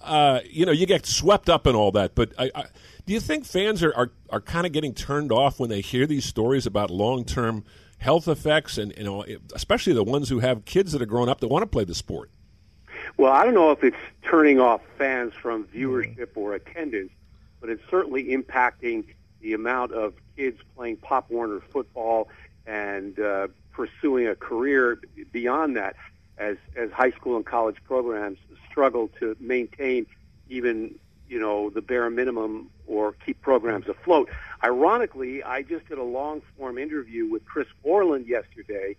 Uh, 0.00 0.42
you 0.48 0.64
know, 0.64 0.70
you 0.70 0.86
get 0.86 1.06
swept 1.06 1.50
up 1.50 1.66
in 1.66 1.74
all 1.74 1.90
that, 1.90 2.14
but 2.14 2.32
I, 2.38 2.52
I, 2.54 2.64
do 3.04 3.14
you 3.14 3.18
think 3.18 3.46
fans 3.46 3.82
are, 3.82 3.92
are, 3.96 4.12
are 4.30 4.40
kind 4.40 4.64
of 4.64 4.70
getting 4.70 4.94
turned 4.94 5.32
off 5.32 5.58
when 5.58 5.70
they 5.70 5.80
hear 5.80 6.06
these 6.06 6.24
stories 6.24 6.66
about 6.66 6.88
long 6.88 7.24
term– 7.24 7.64
health 7.98 8.28
effects, 8.28 8.78
and 8.78 8.94
you 8.96 9.04
know, 9.04 9.24
especially 9.54 9.92
the 9.92 10.04
ones 10.04 10.28
who 10.28 10.38
have 10.38 10.64
kids 10.64 10.92
that 10.92 11.02
are 11.02 11.06
growing 11.06 11.28
up 11.28 11.40
that 11.40 11.48
want 11.48 11.62
to 11.62 11.66
play 11.66 11.84
the 11.84 11.94
sport? 11.94 12.30
Well, 13.16 13.32
I 13.32 13.44
don't 13.44 13.54
know 13.54 13.72
if 13.72 13.82
it's 13.82 13.96
turning 14.22 14.60
off 14.60 14.80
fans 14.96 15.34
from 15.34 15.64
viewership 15.64 16.28
or 16.36 16.54
attendance, 16.54 17.10
but 17.60 17.68
it's 17.68 17.82
certainly 17.90 18.24
impacting 18.28 19.04
the 19.40 19.54
amount 19.54 19.92
of 19.92 20.14
kids 20.36 20.60
playing 20.76 20.96
Pop 20.98 21.30
Warner 21.30 21.60
football 21.60 22.28
and 22.66 23.18
uh, 23.18 23.48
pursuing 23.72 24.28
a 24.28 24.34
career 24.34 25.00
beyond 25.32 25.76
that 25.76 25.96
as 26.36 26.56
as 26.76 26.90
high 26.92 27.10
school 27.10 27.36
and 27.36 27.44
college 27.44 27.76
programs 27.84 28.38
struggle 28.70 29.08
to 29.18 29.36
maintain 29.40 30.06
even 30.48 30.94
you 31.28 31.38
know 31.38 31.70
the 31.70 31.82
bare 31.82 32.08
minimum 32.10 32.70
or 32.86 33.12
keep 33.24 33.40
programs 33.42 33.88
afloat. 33.88 34.28
Ironically, 34.64 35.42
I 35.42 35.62
just 35.62 35.88
did 35.88 35.98
a 35.98 36.02
long 36.04 36.42
form 36.56 36.78
interview 36.78 37.26
with 37.26 37.44
Chris 37.44 37.68
Borland 37.82 38.26
yesterday, 38.26 38.96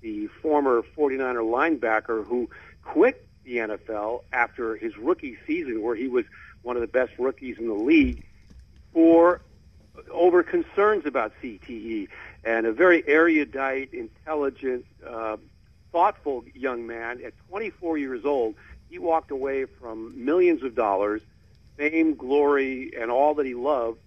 the 0.00 0.28
former 0.40 0.82
49er 0.96 1.42
linebacker 1.42 2.24
who 2.26 2.48
quit 2.82 3.26
the 3.44 3.56
NFL 3.56 4.22
after 4.32 4.76
his 4.76 4.96
rookie 4.96 5.36
season, 5.46 5.82
where 5.82 5.96
he 5.96 6.08
was 6.08 6.24
one 6.62 6.76
of 6.76 6.80
the 6.80 6.88
best 6.88 7.12
rookies 7.18 7.58
in 7.58 7.66
the 7.68 7.74
league, 7.74 8.24
for 8.92 9.40
over 10.10 10.42
concerns 10.42 11.06
about 11.06 11.32
CTE. 11.42 12.08
And 12.44 12.66
a 12.66 12.72
very 12.72 13.06
erudite, 13.06 13.92
intelligent, 13.92 14.84
uh, 15.06 15.36
thoughtful 15.92 16.44
young 16.54 16.86
man 16.86 17.22
at 17.24 17.34
24 17.48 17.98
years 17.98 18.24
old, 18.24 18.54
he 18.88 18.98
walked 18.98 19.30
away 19.30 19.64
from 19.64 20.24
millions 20.24 20.62
of 20.62 20.74
dollars, 20.74 21.22
fame, 21.76 22.14
glory, 22.14 22.92
and 22.98 23.10
all 23.10 23.34
that 23.34 23.46
he 23.46 23.54
loved 23.54 23.98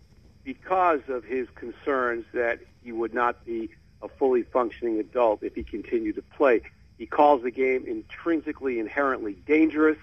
because 0.43 1.01
of 1.07 1.23
his 1.23 1.47
concerns 1.55 2.25
that 2.33 2.59
he 2.83 2.91
would 2.91 3.13
not 3.13 3.43
be 3.45 3.69
a 4.01 4.07
fully 4.07 4.43
functioning 4.43 4.99
adult 4.99 5.43
if 5.43 5.55
he 5.55 5.63
continued 5.63 6.15
to 6.15 6.21
play. 6.21 6.61
He 6.97 7.05
calls 7.05 7.43
the 7.43 7.51
game 7.51 7.85
intrinsically, 7.87 8.79
inherently 8.79 9.33
dangerous. 9.33 9.97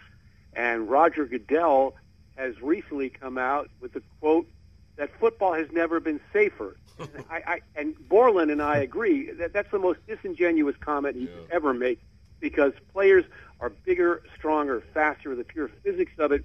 And 0.52 0.90
Roger 0.90 1.24
Goodell 1.24 1.94
has 2.36 2.60
recently 2.60 3.08
come 3.08 3.38
out 3.38 3.70
with 3.80 3.92
the 3.92 4.02
quote 4.20 4.46
that 4.96 5.10
football 5.18 5.54
has 5.54 5.68
never 5.72 6.00
been 6.00 6.20
safer. 6.32 6.76
I, 7.30 7.42
I, 7.46 7.60
and 7.74 7.94
Borland 8.08 8.50
and 8.50 8.60
I 8.60 8.78
agree 8.78 9.30
that 9.32 9.52
that's 9.52 9.70
the 9.70 9.78
most 9.78 10.00
disingenuous 10.06 10.76
comment 10.80 11.16
he 11.16 11.26
could 11.26 11.50
ever 11.50 11.72
make 11.72 12.00
because 12.40 12.72
players 12.92 13.24
are 13.60 13.70
bigger, 13.70 14.22
stronger, 14.36 14.82
faster. 14.92 15.34
The 15.34 15.44
pure 15.44 15.70
physics 15.82 16.12
of 16.18 16.32
it 16.32 16.44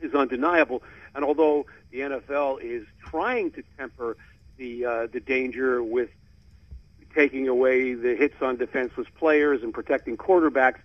is 0.00 0.14
undeniable. 0.14 0.82
And 1.14 1.24
although 1.24 1.66
the 1.90 2.00
NFL 2.00 2.62
is 2.62 2.86
trying 3.04 3.50
to 3.52 3.62
temper 3.76 4.16
the 4.56 4.84
uh, 4.84 5.06
the 5.12 5.20
danger 5.20 5.82
with 5.82 6.10
taking 7.14 7.48
away 7.48 7.94
the 7.94 8.14
hits 8.14 8.34
on 8.40 8.56
defenseless 8.56 9.08
players 9.18 9.62
and 9.62 9.72
protecting 9.72 10.16
quarterbacks, 10.16 10.78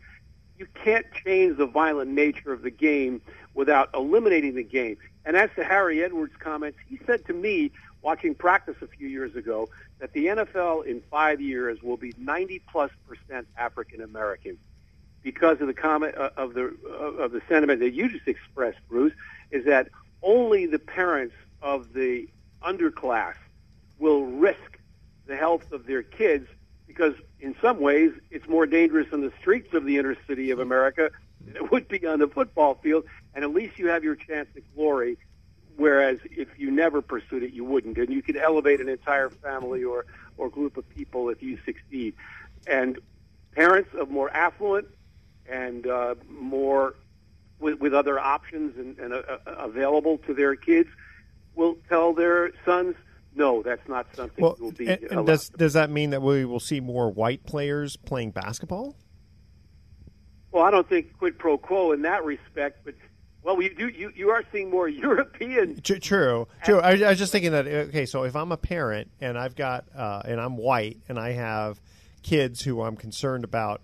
you 0.58 0.68
can't 0.84 1.06
change 1.26 1.58
the 1.58 1.66
violent 1.66 2.12
nature 2.12 2.54
of 2.54 2.62
the 2.62 2.72
game 2.72 3.22
without 3.54 3.90
eliminating 3.94 4.56
the 4.56 4.64
game. 4.64 4.98
And 5.26 5.36
as 5.36 5.50
to 5.56 5.64
Harry 5.64 6.04
Edwards' 6.04 6.34
comments, 6.40 6.78
he 6.88 7.00
said 7.06 7.26
to 7.28 7.34
me 7.34 7.72
watching 8.02 8.36
practice 8.36 8.76
a 8.82 8.88
few 8.88 9.08
years 9.08 9.36
ago 9.36 9.70
that 10.00 10.14
the 10.14 10.28
NFL 10.28 10.86
in 10.86 11.02
five 11.10 11.40
years 11.40 11.82
will 11.82 11.98
be 11.98 12.14
90 12.18 12.62
plus 12.72 12.92
percent 13.08 13.48
African 13.58 14.02
American 14.02 14.58
because 15.24 15.62
of 15.62 15.68
the 15.68 15.74
comment 15.74 16.16
uh, 16.16 16.30
of 16.38 16.54
the 16.54 16.76
uh, 16.86 17.24
of 17.24 17.32
the 17.32 17.42
sentiment 17.48 17.80
that 17.80 17.94
you 17.94 18.10
just 18.10 18.28
expressed, 18.28 18.80
Bruce, 18.90 19.14
is 19.52 19.66
that 19.66 19.90
only 20.22 20.66
the 20.66 20.80
parents 20.80 21.36
of 21.62 21.94
the 21.94 22.28
underclass 22.62 23.36
will 24.00 24.26
risk 24.26 24.80
the 25.26 25.36
health 25.36 25.72
of 25.72 25.86
their 25.86 26.04
kids 26.04 26.48
because 26.88 27.14
in 27.40 27.56
some 27.62 27.80
ways 27.80 28.12
it's 28.30 28.48
more 28.48 28.66
dangerous 28.66 29.08
in 29.12 29.22
the 29.22 29.32
streets 29.40 29.74
of 29.74 29.86
the 29.86 29.98
inner 29.98 30.16
city 30.28 30.52
of 30.52 30.60
America 30.60 31.10
than 31.46 31.56
it 31.56 31.72
would 31.72 31.88
be 31.88 32.06
on 32.06 32.20
the 32.20 32.28
football 32.28 32.76
field. 32.76 33.06
And 33.34 33.44
at 33.44 33.54
least 33.54 33.80
you 33.80 33.88
have 33.88 34.04
your 34.04 34.16
chance 34.16 34.50
at 34.56 34.64
glory 34.76 35.18
whereas 35.76 36.20
if 36.26 36.48
you 36.58 36.70
never 36.70 37.02
pursued 37.02 37.44
it 37.44 37.54
you 37.54 37.64
wouldn't. 37.64 37.98
And 37.98 38.10
you 38.10 38.22
could 38.22 38.38
elevate 38.38 38.80
an 38.80 38.90
entire 38.90 39.30
family 39.30 39.84
or 39.84 40.06
or 40.38 40.50
group 40.50 40.78
of 40.78 40.88
people 40.90 41.30
if 41.30 41.42
you 41.42 41.58
succeed. 41.66 42.16
And 42.68 43.00
parents 43.54 43.90
of 43.94 44.10
more 44.10 44.30
affluent 44.32 44.88
and 45.50 45.88
uh, 45.88 46.16
more 46.30 46.96
with, 47.60 47.80
with 47.80 47.94
other 47.94 48.20
options 48.20 48.78
and, 48.78 48.98
and 49.00 49.14
uh, 49.14 49.38
available 49.46 50.18
to 50.20 50.34
their 50.34 50.56
kids 50.56 50.90
will 51.56 51.78
tell 51.88 52.14
their 52.14 52.52
sons, 52.66 52.96
no, 53.36 53.64
that's 53.64 53.88
not 53.88 54.08
something 54.16 54.44
well, 54.44 54.56
will 54.60 54.72
be. 54.72 54.88
And, 54.88 55.04
and 55.04 55.26
does 55.26 55.50
does 55.50 55.74
that 55.74 55.90
mean 55.90 56.12
that 56.12 56.22
we 56.22 56.46
will 56.46 56.60
see 56.60 56.80
more 56.80 57.10
white 57.12 57.46
players 57.46 57.96
playing 57.98 58.32
basketball? 58.32 58.96
Well, 60.52 60.64
I 60.64 60.70
don't 60.70 60.88
think 60.88 61.18
quid 61.18 61.40
pro 61.40 61.58
quo 61.58 61.94
in 61.94 62.04
that 62.04 62.24
respect, 62.24 62.86
but 62.86 62.94
well, 63.42 63.60
you 63.62 63.74
do 63.74 63.88
you, 63.88 64.12
you 64.16 64.30
are 64.30 64.44
seeing 64.52 64.70
more 64.70 64.88
European. 64.88 65.82
True, 65.82 66.00
true. 66.00 66.48
true. 66.64 66.80
I, 66.80 66.92
I, 66.92 67.10
was 67.10 67.18
just 67.18 67.32
thinking 67.32 67.52
that 67.54 67.68
okay, 67.68 68.06
so 68.06 68.24
if 68.24 68.36
I'm 68.36 68.52
a 68.52 68.58
parent 68.58 69.10
and 69.20 69.38
I've 69.38 69.56
got 69.56 69.86
uh, 69.96 70.22
and 70.26 70.40
I'm 70.40 70.58
white 70.58 70.98
and 71.10 71.20
I 71.20 71.32
have 71.32 71.82
kids 72.22 72.62
who 72.62 72.82
I'm 72.82 72.96
concerned 72.96 73.44
about 73.44 73.82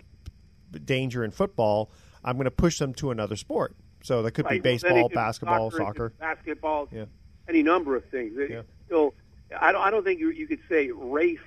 danger 0.72 1.24
in 1.24 1.32
football, 1.32 1.92
I'm 2.24 2.36
going 2.36 2.46
to 2.46 2.52
push 2.52 2.78
them 2.78 2.94
to 2.96 3.12
another 3.12 3.36
sport. 3.36 3.76
So 4.04 4.24
that 4.24 4.32
could 4.32 4.46
right. 4.46 4.54
be 4.54 4.60
baseball, 4.60 4.94
well, 4.94 5.10
basketball, 5.10 5.72
soccer, 5.72 5.84
soccer, 5.86 6.14
basketball, 6.20 6.88
yeah. 6.92 7.06
any 7.48 7.64
number 7.64 7.96
of 7.96 8.06
things. 8.06 8.34
Yeah. 8.50 8.62
So 8.90 9.14
I 9.58 9.72
don't, 9.72 9.82
I 9.82 9.90
don't 9.90 10.04
think 10.04 10.20
you, 10.20 10.30
you 10.30 10.48
could 10.48 10.62
say 10.70 10.92
race 10.92 11.40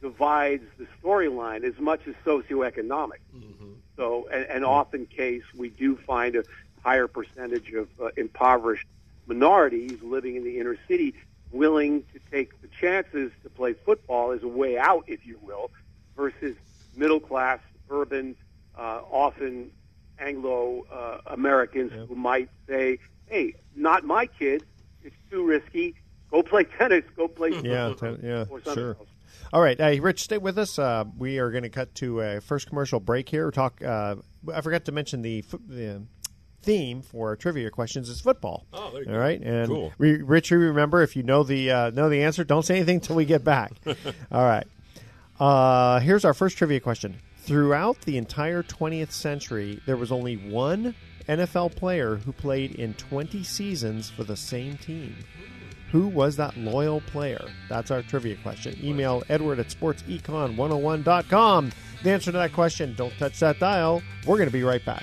divides 0.00 0.64
the 0.78 0.86
storyline 1.02 1.64
as 1.64 1.78
much 1.78 2.00
as 2.06 2.14
socioeconomic. 2.24 3.20
Mm-hmm. 3.34 3.72
So, 3.96 4.28
and, 4.32 4.44
and 4.46 4.64
often 4.64 5.06
case 5.06 5.42
we 5.56 5.70
do 5.70 5.96
find 5.96 6.36
a 6.36 6.44
higher 6.82 7.06
percentage 7.06 7.72
of 7.72 7.88
uh, 8.00 8.08
impoverished 8.16 8.86
minorities 9.26 10.02
living 10.02 10.36
in 10.36 10.44
the 10.44 10.58
inner 10.58 10.76
city 10.88 11.14
willing 11.52 12.02
to 12.12 12.20
take 12.30 12.60
the 12.62 12.68
chances 12.68 13.30
to 13.42 13.50
play 13.50 13.74
football 13.74 14.32
as 14.32 14.42
a 14.42 14.48
way 14.48 14.78
out, 14.78 15.04
if 15.06 15.26
you 15.26 15.38
will, 15.42 15.70
versus 16.16 16.56
middle 16.96 17.20
class, 17.20 17.60
urban, 17.90 18.34
often 18.78 19.70
Anglo 20.18 20.84
uh, 20.92 21.18
Americans 21.26 21.92
who 22.08 22.14
might 22.14 22.48
say, 22.68 22.98
"Hey, 23.26 23.54
not 23.74 24.04
my 24.04 24.26
kid. 24.26 24.64
It's 25.02 25.16
too 25.30 25.44
risky. 25.44 25.94
Go 26.30 26.42
play 26.42 26.64
tennis. 26.64 27.04
Go 27.16 27.28
play 27.28 27.50
yeah, 27.62 27.92
ten, 27.98 28.20
yeah, 28.22 28.44
sure." 28.72 28.96
Else. 28.98 29.08
All 29.52 29.60
right, 29.60 29.78
hey, 29.78 30.00
Rich, 30.00 30.22
stay 30.22 30.38
with 30.38 30.56
us. 30.58 30.78
Uh, 30.78 31.04
we 31.18 31.38
are 31.38 31.50
going 31.50 31.64
to 31.64 31.68
cut 31.68 31.94
to 31.96 32.20
a 32.20 32.40
first 32.40 32.68
commercial 32.68 33.00
break 33.00 33.28
here. 33.28 33.50
Talk. 33.50 33.82
Uh, 33.82 34.16
I 34.52 34.60
forgot 34.62 34.86
to 34.86 34.92
mention 34.92 35.20
the, 35.20 35.44
the 35.68 36.02
theme 36.62 37.02
for 37.02 37.36
trivia 37.36 37.70
questions 37.70 38.08
is 38.08 38.20
football. 38.20 38.64
Oh, 38.72 38.90
there 38.92 39.02
you 39.02 39.08
All 39.08 39.14
go. 39.14 39.20
right, 39.20 39.40
and 39.42 39.68
cool. 39.68 39.92
re- 39.98 40.22
Richie, 40.22 40.54
remember 40.54 41.02
if 41.02 41.16
you 41.16 41.22
know 41.22 41.42
the 41.42 41.70
uh, 41.70 41.90
know 41.90 42.08
the 42.08 42.22
answer, 42.22 42.44
don't 42.44 42.64
say 42.64 42.76
anything 42.76 42.96
until 42.96 43.16
we 43.16 43.24
get 43.26 43.44
back. 43.44 43.72
All 44.32 44.44
right. 44.44 44.66
Uh, 45.38 45.98
here's 46.00 46.24
our 46.24 46.34
first 46.34 46.56
trivia 46.56 46.80
question. 46.80 47.16
Throughout 47.44 48.00
the 48.02 48.18
entire 48.18 48.62
20th 48.62 49.10
century, 49.10 49.80
there 49.84 49.96
was 49.96 50.12
only 50.12 50.36
one 50.36 50.94
NFL 51.28 51.74
player 51.74 52.14
who 52.14 52.30
played 52.30 52.76
in 52.76 52.94
20 52.94 53.42
seasons 53.42 54.08
for 54.08 54.22
the 54.22 54.36
same 54.36 54.78
team. 54.78 55.16
Who 55.90 56.06
was 56.06 56.36
that 56.36 56.56
loyal 56.56 57.00
player? 57.00 57.44
That's 57.68 57.90
our 57.90 58.02
trivia 58.02 58.36
question. 58.36 58.78
Email 58.80 59.24
edward 59.28 59.58
at 59.58 59.70
sportsecon101.com. 59.70 61.72
The 62.04 62.12
answer 62.12 62.30
to 62.30 62.38
that 62.38 62.52
question, 62.52 62.94
don't 62.94 63.18
touch 63.18 63.40
that 63.40 63.58
dial. 63.58 64.02
We're 64.24 64.36
going 64.36 64.48
to 64.48 64.52
be 64.52 64.62
right 64.62 64.84
back. 64.84 65.02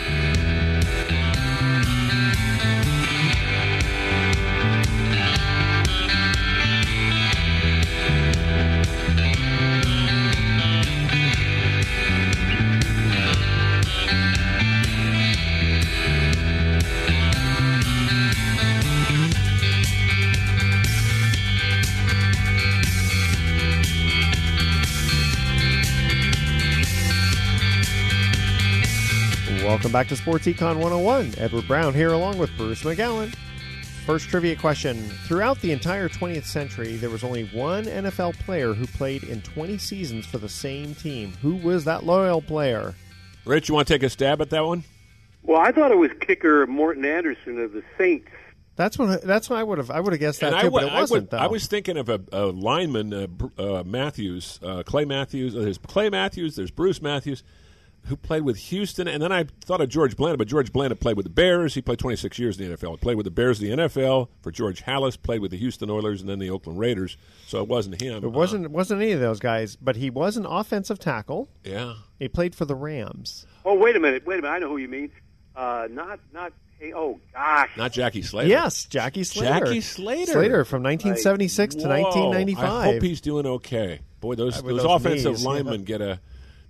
Welcome 29.81 29.93
back 29.93 30.09
to 30.09 30.15
Sports 30.15 30.45
Econ 30.45 30.75
101. 30.75 31.33
Edward 31.39 31.67
Brown 31.67 31.95
here 31.95 32.13
along 32.13 32.37
with 32.37 32.55
Bruce 32.55 32.83
McGowan. 32.83 33.33
First 34.05 34.29
trivia 34.29 34.55
question. 34.55 35.09
Throughout 35.25 35.59
the 35.61 35.71
entire 35.71 36.07
20th 36.07 36.43
century, 36.43 36.97
there 36.97 37.09
was 37.09 37.23
only 37.23 37.45
one 37.45 37.85
NFL 37.85 38.37
player 38.37 38.75
who 38.75 38.85
played 38.85 39.23
in 39.23 39.41
20 39.41 39.79
seasons 39.79 40.27
for 40.27 40.37
the 40.37 40.47
same 40.47 40.93
team. 40.93 41.33
Who 41.41 41.55
was 41.55 41.85
that 41.85 42.05
loyal 42.05 42.43
player? 42.43 42.93
Rich, 43.43 43.69
you 43.69 43.73
want 43.73 43.87
to 43.87 43.93
take 43.95 44.03
a 44.03 44.09
stab 44.11 44.39
at 44.39 44.51
that 44.51 44.63
one? 44.63 44.83
Well, 45.41 45.59
I 45.59 45.71
thought 45.71 45.89
it 45.89 45.97
was 45.97 46.11
kicker 46.19 46.67
Morten 46.67 47.03
Andersen 47.03 47.57
of 47.59 47.73
the 47.73 47.81
Saints. 47.97 48.29
That's 48.75 48.99
what 48.99 49.23
that's 49.23 49.49
what 49.49 49.57
I 49.57 49.63
would 49.63 49.79
have 49.79 49.89
I 49.89 49.99
would 49.99 50.13
have 50.13 50.19
guessed 50.19 50.41
that 50.41 50.53
and 50.53 50.61
too, 50.61 50.67
I, 50.67 50.69
but 50.69 50.83
it 50.83 50.93
wasn't 50.93 51.21
would- 51.23 51.29
though. 51.31 51.37
I 51.39 51.47
was 51.47 51.65
thinking 51.65 51.97
of 51.97 52.07
a, 52.07 52.21
a 52.31 52.45
lineman, 52.45 53.13
uh, 53.13 53.27
uh, 53.57 53.83
Matthews, 53.83 54.59
uh, 54.61 54.83
Clay 54.83 55.05
Matthews. 55.05 55.55
Uh, 55.55 55.61
there's 55.61 55.79
Clay 55.79 56.11
Matthews. 56.11 56.55
There's 56.55 56.69
Bruce 56.71 57.01
Matthews, 57.01 57.43
who 58.05 58.15
played 58.17 58.41
with 58.43 58.57
Houston, 58.57 59.07
and 59.07 59.21
then 59.21 59.31
I 59.31 59.45
thought 59.63 59.81
of 59.81 59.89
George 59.89 60.15
Blanda, 60.15 60.37
but 60.37 60.47
George 60.47 60.71
Blanda 60.73 60.95
played 60.95 61.17
with 61.17 61.25
the 61.25 61.31
Bears. 61.31 61.73
He 61.73 61.81
played 61.81 61.99
26 61.99 62.39
years 62.39 62.59
in 62.59 62.69
the 62.69 62.77
NFL. 62.77 62.91
He 62.91 62.97
played 62.97 63.15
with 63.15 63.25
the 63.25 63.31
Bears 63.31 63.61
in 63.61 63.69
the 63.69 63.83
NFL. 63.83 64.29
For 64.41 64.51
George 64.51 64.83
Halas, 64.83 65.21
played 65.21 65.41
with 65.41 65.51
the 65.51 65.57
Houston 65.57 65.89
Oilers 65.89 66.21
and 66.21 66.29
then 66.29 66.39
the 66.39 66.49
Oakland 66.49 66.79
Raiders. 66.79 67.17
So 67.47 67.61
it 67.61 67.67
wasn't 67.67 68.01
him. 68.01 68.23
It 68.23 68.31
wasn't 68.31 68.65
it 68.65 68.71
wasn't 68.71 69.01
any 69.01 69.11
of 69.11 69.19
those 69.19 69.39
guys, 69.39 69.75
but 69.75 69.95
he 69.95 70.09
was 70.09 70.37
an 70.37 70.45
offensive 70.45 70.99
tackle. 70.99 71.49
Uh, 71.65 71.69
yeah. 71.69 71.93
He 72.19 72.27
played 72.27 72.55
for 72.55 72.65
the 72.65 72.75
Rams. 72.75 73.45
Oh, 73.65 73.75
wait 73.75 73.95
a 73.95 73.99
minute, 73.99 74.25
wait 74.25 74.39
a 74.39 74.41
minute. 74.41 74.53
I 74.55 74.59
know 74.59 74.69
who 74.69 74.77
you 74.77 74.87
mean. 74.87 75.11
Uh, 75.55 75.87
not 75.91 76.19
not. 76.33 76.53
Hey, 76.79 76.93
oh 76.93 77.19
gosh. 77.31 77.69
Not 77.77 77.91
Jackie 77.91 78.23
Slater. 78.23 78.49
Yes, 78.49 78.85
Jackie 78.85 79.23
Slater. 79.23 79.65
Jackie 79.65 79.81
Slater. 79.81 80.31
Slater 80.31 80.65
from 80.65 80.81
1976 80.81 81.75
to 81.75 81.81
Whoa. 81.81 81.89
1995. 81.89 82.63
I 82.65 82.83
hope 82.93 83.03
he's 83.03 83.21
doing 83.21 83.45
okay. 83.45 83.99
Boy, 84.19 84.33
those 84.35 84.57
Uh, 84.57 84.61
those, 84.61 84.81
those 84.81 84.91
offensive 84.91 85.33
knees, 85.33 85.45
linemen 85.45 85.81
yeah. 85.81 85.85
get 85.85 86.01
a 86.01 86.19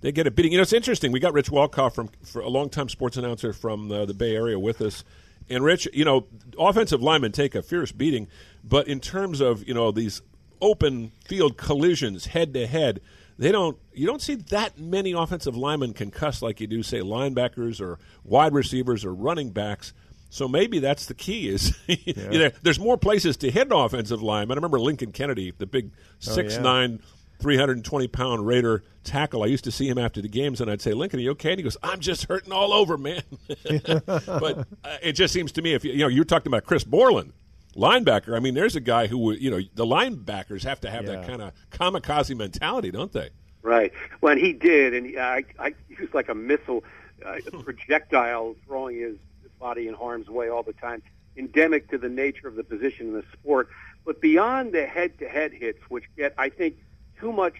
they 0.02 0.12
get 0.12 0.26
a 0.26 0.30
beating. 0.30 0.52
You 0.52 0.58
know, 0.58 0.62
it's 0.62 0.72
interesting. 0.74 1.10
We 1.12 1.20
got 1.20 1.32
Rich 1.32 1.50
Walcoff 1.50 1.94
from 1.94 2.10
for 2.22 2.42
a 2.42 2.48
longtime 2.48 2.90
sports 2.90 3.16
announcer 3.16 3.52
from 3.54 3.90
uh, 3.90 4.04
the 4.04 4.14
Bay 4.14 4.36
Area 4.36 4.58
with 4.58 4.82
us. 4.82 5.02
And 5.48 5.64
Rich, 5.64 5.88
you 5.92 6.04
know, 6.04 6.26
offensive 6.58 7.02
linemen 7.02 7.32
take 7.32 7.54
a 7.54 7.62
fierce 7.62 7.90
beating, 7.92 8.28
but 8.62 8.86
in 8.86 9.00
terms 9.00 9.40
of 9.40 9.66
you 9.66 9.74
know 9.74 9.90
these 9.90 10.20
open 10.60 11.10
field 11.24 11.56
collisions 11.56 12.26
head 12.26 12.54
to 12.54 12.66
head, 12.66 13.00
they 13.38 13.50
don't. 13.50 13.76
You 13.92 14.06
don't 14.06 14.22
see 14.22 14.34
that 14.36 14.78
many 14.78 15.12
offensive 15.12 15.56
linemen 15.56 15.94
concussed 15.94 16.42
like 16.42 16.60
you 16.60 16.66
do, 16.66 16.82
say, 16.82 17.00
linebackers 17.00 17.80
or 17.80 17.98
wide 18.24 18.52
receivers 18.54 19.04
or 19.04 19.12
running 19.14 19.50
backs. 19.50 19.92
So 20.30 20.48
maybe 20.48 20.78
that's 20.78 21.06
the 21.06 21.14
key. 21.14 21.48
Is 21.48 21.76
you 21.86 22.38
know, 22.38 22.50
there's 22.62 22.78
more 22.78 22.96
places 22.96 23.36
to 23.38 23.50
hit 23.50 23.66
an 23.66 23.72
offensive 23.72 24.22
lineman. 24.22 24.56
I 24.56 24.58
remember 24.58 24.80
Lincoln 24.80 25.12
Kennedy, 25.12 25.52
the 25.56 25.66
big 25.66 25.90
Oh, 25.94 26.32
six 26.32 26.54
yeah. 26.54 26.62
nine, 26.62 27.00
320 27.42 28.08
pound 28.08 28.46
Raider 28.46 28.84
tackle. 29.04 29.42
I 29.42 29.46
used 29.46 29.64
to 29.64 29.72
see 29.72 29.88
him 29.88 29.98
after 29.98 30.22
the 30.22 30.28
games, 30.28 30.60
and 30.60 30.70
I'd 30.70 30.80
say, 30.80 30.92
"Lincoln, 30.92 31.20
are 31.20 31.22
you 31.22 31.30
okay?" 31.32 31.50
And 31.50 31.58
he 31.58 31.64
goes, 31.64 31.76
"I'm 31.82 32.00
just 32.00 32.24
hurting 32.24 32.52
all 32.52 32.72
over, 32.72 32.96
man." 32.96 33.22
but 34.04 34.66
uh, 34.84 34.96
it 35.02 35.12
just 35.12 35.34
seems 35.34 35.52
to 35.52 35.62
me, 35.62 35.74
if 35.74 35.84
you, 35.84 35.92
you 35.92 35.98
know, 35.98 36.08
you're 36.08 36.24
talking 36.24 36.50
about 36.50 36.64
Chris 36.64 36.84
Borland, 36.84 37.32
linebacker. 37.74 38.36
I 38.36 38.40
mean, 38.40 38.54
there's 38.54 38.76
a 38.76 38.80
guy 38.80 39.06
who 39.06 39.32
you 39.32 39.50
know, 39.50 39.60
the 39.74 39.84
linebackers 39.84 40.62
have 40.64 40.80
to 40.80 40.90
have 40.90 41.06
that 41.06 41.26
kind 41.26 41.42
of 41.42 41.52
kamikaze 41.70 42.36
mentality, 42.36 42.90
don't 42.90 43.12
they? 43.12 43.30
Right. 43.62 43.92
Well, 44.20 44.32
and 44.32 44.40
he 44.40 44.52
did, 44.52 44.92
and 44.92 45.06
he, 45.06 45.18
I, 45.18 45.44
I, 45.58 45.74
he 45.88 45.94
was 46.00 46.12
like 46.12 46.28
a 46.28 46.34
missile, 46.34 46.84
uh, 47.24 47.36
a 47.46 47.50
projectile 47.62 48.56
throwing 48.66 48.98
his 48.98 49.16
body 49.60 49.86
in 49.86 49.94
harm's 49.94 50.28
way 50.28 50.48
all 50.48 50.64
the 50.64 50.72
time, 50.72 51.02
endemic 51.36 51.88
to 51.90 51.98
the 51.98 52.08
nature 52.08 52.48
of 52.48 52.56
the 52.56 52.64
position 52.64 53.08
in 53.08 53.12
the 53.14 53.24
sport. 53.32 53.68
But 54.04 54.20
beyond 54.20 54.72
the 54.72 54.84
head-to-head 54.84 55.52
hits, 55.52 55.78
which 55.88 56.04
get, 56.16 56.34
I 56.36 56.48
think, 56.48 56.76
too 57.22 57.32
much 57.32 57.54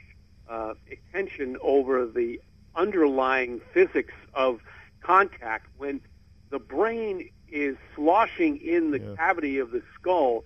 uh, 0.50 0.74
attention 0.90 1.56
over 1.62 2.04
the 2.04 2.40
underlying 2.74 3.60
physics 3.72 4.12
of 4.34 4.58
contact, 5.00 5.66
when 5.78 6.00
the 6.50 6.58
brain 6.58 7.28
is 7.48 7.76
sloshing 7.94 8.56
in 8.58 8.90
the 8.90 8.98
cavity 9.16 9.58
of 9.58 9.70
the 9.70 9.82
skull, 9.94 10.42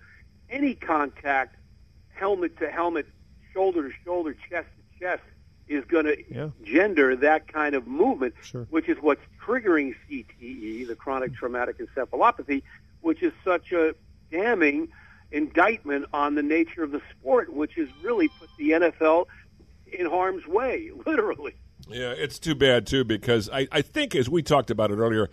any 0.49 0.75
contact, 0.75 1.55
helmet 2.13 2.57
to 2.59 2.69
helmet, 2.69 3.07
shoulder 3.53 3.89
to 3.89 3.93
shoulder, 4.05 4.35
chest 4.49 4.67
to 4.77 4.99
chest, 4.99 5.23
is 5.67 5.83
going 5.85 6.05
to 6.05 6.15
Yeah. 6.31 6.49
gender 6.63 7.15
that 7.15 7.47
kind 7.51 7.73
of 7.75 7.87
movement, 7.87 8.35
Sure. 8.43 8.67
which 8.69 8.87
is 8.87 8.97
what's 9.01 9.21
triggering 9.43 9.95
CTE, 10.07 10.85
the 10.85 10.95
chronic 10.95 11.33
traumatic 11.33 11.77
encephalopathy, 11.79 12.61
which 13.01 13.23
is 13.23 13.33
such 13.43 13.71
a 13.71 13.95
damning 14.31 14.89
indictment 15.31 16.05
on 16.13 16.35
the 16.35 16.43
nature 16.43 16.83
of 16.83 16.91
the 16.91 17.01
sport, 17.11 17.51
which 17.51 17.73
has 17.75 17.87
really 18.01 18.27
put 18.27 18.49
the 18.57 18.71
NFL 18.71 19.25
in 19.91 20.05
harm's 20.05 20.47
way, 20.47 20.91
literally. 21.05 21.55
Yeah, 21.89 22.11
it's 22.11 22.39
too 22.39 22.55
bad 22.55 22.85
too 22.85 23.03
because 23.03 23.49
I, 23.49 23.67
I 23.71 23.81
think 23.81 24.15
as 24.15 24.29
we 24.29 24.41
talked 24.41 24.71
about 24.71 24.91
it 24.91 24.95
earlier, 24.95 25.29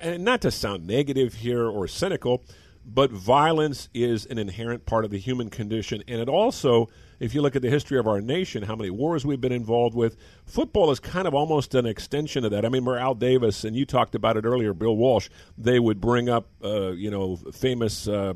and 0.00 0.24
not 0.24 0.40
to 0.42 0.50
sound 0.50 0.86
negative 0.86 1.34
here 1.34 1.66
or 1.66 1.88
cynical, 1.88 2.44
but 2.84 3.10
violence 3.10 3.88
is 3.92 4.24
an 4.26 4.38
inherent 4.38 4.86
part 4.86 5.04
of 5.04 5.10
the 5.10 5.18
human 5.18 5.50
condition, 5.50 6.02
and 6.08 6.20
it 6.20 6.28
also, 6.28 6.88
if 7.18 7.34
you 7.34 7.42
look 7.42 7.54
at 7.54 7.62
the 7.62 7.68
history 7.68 7.98
of 7.98 8.06
our 8.06 8.20
nation, 8.20 8.62
how 8.62 8.76
many 8.76 8.88
wars 8.88 9.26
we've 9.26 9.40
been 9.40 9.52
involved 9.52 9.94
with, 9.94 10.16
football 10.46 10.90
is 10.90 11.00
kind 11.00 11.28
of 11.28 11.34
almost 11.34 11.74
an 11.74 11.84
extension 11.84 12.44
of 12.44 12.50
that. 12.52 12.64
I 12.64 12.68
mean, 12.68 12.86
Al 12.88 13.14
Davis 13.14 13.64
and 13.64 13.76
you 13.76 13.84
talked 13.84 14.14
about 14.14 14.36
it 14.36 14.44
earlier, 14.44 14.72
Bill 14.72 14.96
Walsh, 14.96 15.28
they 15.58 15.78
would 15.78 16.00
bring 16.00 16.28
up, 16.28 16.48
uh, 16.64 16.92
you 16.92 17.10
know, 17.10 17.36
famous. 17.52 18.08
Uh, 18.08 18.34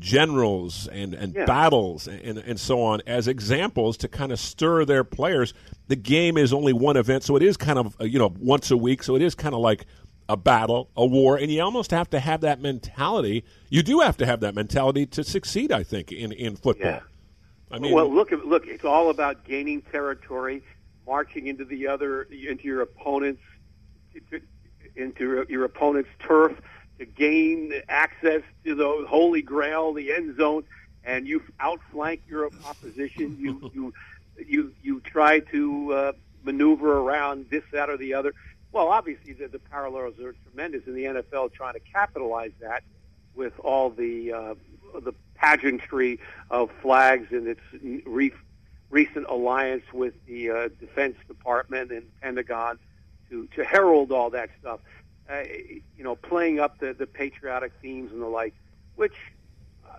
generals 0.00 0.88
and, 0.88 1.14
and 1.14 1.34
Yeah. 1.34 1.44
battles 1.44 2.08
and, 2.08 2.38
and 2.38 2.58
so 2.58 2.82
on 2.82 3.02
as 3.06 3.28
examples 3.28 3.96
to 3.98 4.08
kind 4.08 4.32
of 4.32 4.40
stir 4.40 4.84
their 4.84 5.04
players. 5.04 5.54
The 5.88 5.96
game 5.96 6.36
is 6.36 6.52
only 6.52 6.72
one 6.72 6.96
event, 6.96 7.22
so 7.22 7.36
it 7.36 7.42
is 7.42 7.56
kind 7.56 7.78
of, 7.78 7.94
uh, 8.00 8.04
you 8.04 8.18
know, 8.18 8.34
once 8.40 8.70
a 8.70 8.76
week, 8.76 9.02
so 9.02 9.14
it 9.14 9.22
is 9.22 9.34
kind 9.34 9.54
of 9.54 9.60
like 9.60 9.86
a 10.28 10.36
battle, 10.36 10.88
a 10.96 11.04
war, 11.04 11.36
and 11.36 11.52
you 11.52 11.60
almost 11.62 11.90
have 11.90 12.08
to 12.10 12.20
have 12.20 12.40
that 12.40 12.60
mentality. 12.60 13.44
You 13.68 13.82
do 13.82 14.00
have 14.00 14.16
to 14.18 14.26
have 14.26 14.40
that 14.40 14.54
mentality 14.54 15.04
to 15.06 15.22
succeed, 15.24 15.70
I 15.72 15.82
think, 15.82 16.12
in, 16.12 16.32
in 16.32 16.56
football. 16.56 16.90
Yeah. 16.92 17.00
I 17.72 17.78
mean, 17.78 17.92
well, 17.92 18.12
look, 18.12 18.30
look, 18.44 18.66
it's 18.66 18.84
all 18.84 19.10
about 19.10 19.44
gaining 19.44 19.82
territory, 19.82 20.62
marching 21.06 21.46
into 21.46 21.64
the 21.64 21.86
other, 21.88 22.22
into 22.22 22.64
your 22.64 22.80
opponent's, 22.82 23.42
into 24.96 25.44
your 25.48 25.64
opponent's 25.64 26.10
turf 26.20 26.52
to 27.00 27.06
gain 27.06 27.72
access 27.88 28.42
to 28.64 28.74
the 28.74 29.06
holy 29.08 29.40
grail, 29.40 29.92
the 29.94 30.12
end 30.12 30.36
zone, 30.36 30.64
and 31.02 31.26
you 31.26 31.42
outflank 31.58 32.20
your 32.28 32.50
opposition. 32.64 33.36
You 33.40 33.70
you 33.74 33.94
you 34.46 34.72
you 34.82 35.00
try 35.00 35.40
to 35.40 35.92
uh, 35.92 36.12
maneuver 36.44 36.98
around 36.98 37.46
this, 37.50 37.62
that, 37.72 37.88
or 37.90 37.96
the 37.96 38.14
other. 38.14 38.32
Well, 38.72 38.88
obviously 38.88 39.32
the, 39.32 39.48
the 39.48 39.58
parallels 39.58 40.18
are 40.20 40.34
tremendous 40.50 40.86
in 40.86 40.94
the 40.94 41.04
NFL 41.04 41.52
trying 41.52 41.74
to 41.74 41.80
capitalize 41.80 42.52
that 42.60 42.82
with 43.34 43.58
all 43.60 43.90
the 43.90 44.32
uh, 44.32 44.54
the 45.00 45.12
pageantry 45.34 46.20
of 46.50 46.70
flags 46.82 47.28
and 47.30 47.48
its 47.48 47.60
re- 48.04 48.32
recent 48.90 49.26
alliance 49.28 49.84
with 49.92 50.14
the 50.26 50.50
uh, 50.50 50.68
Defense 50.78 51.16
Department 51.28 51.90
and 51.92 52.04
Pentagon 52.20 52.78
to 53.30 53.46
to 53.56 53.64
herald 53.64 54.12
all 54.12 54.30
that 54.30 54.50
stuff. 54.60 54.80
Uh, 55.30 55.44
you 55.96 56.02
know, 56.02 56.16
playing 56.16 56.58
up 56.58 56.78
the, 56.80 56.92
the 56.92 57.06
patriotic 57.06 57.72
themes 57.80 58.10
and 58.10 58.20
the 58.20 58.26
like, 58.26 58.52
which 58.96 59.14
uh, 59.88 59.98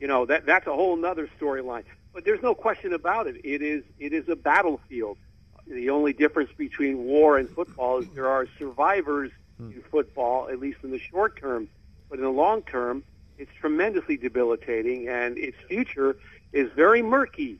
you 0.00 0.06
know 0.06 0.24
that 0.24 0.46
that's 0.46 0.66
a 0.66 0.72
whole 0.72 1.04
other 1.04 1.28
storyline. 1.38 1.84
But 2.14 2.24
there's 2.24 2.42
no 2.42 2.54
question 2.54 2.94
about 2.94 3.26
it. 3.26 3.36
It 3.44 3.60
is 3.60 3.84
it 3.98 4.14
is 4.14 4.28
a 4.28 4.36
battlefield. 4.36 5.18
The 5.66 5.90
only 5.90 6.14
difference 6.14 6.50
between 6.56 7.04
war 7.04 7.36
and 7.36 7.50
football 7.50 7.98
is 7.98 8.08
there 8.14 8.28
are 8.28 8.46
survivors 8.58 9.30
in 9.74 9.82
football, 9.90 10.48
at 10.48 10.60
least 10.60 10.78
in 10.82 10.92
the 10.92 10.98
short 10.98 11.38
term. 11.38 11.68
But 12.08 12.18
in 12.18 12.24
the 12.24 12.30
long 12.30 12.62
term, 12.62 13.04
it's 13.36 13.52
tremendously 13.60 14.16
debilitating, 14.16 15.08
and 15.08 15.36
its 15.36 15.58
future 15.68 16.16
is 16.54 16.70
very 16.74 17.02
murky 17.02 17.58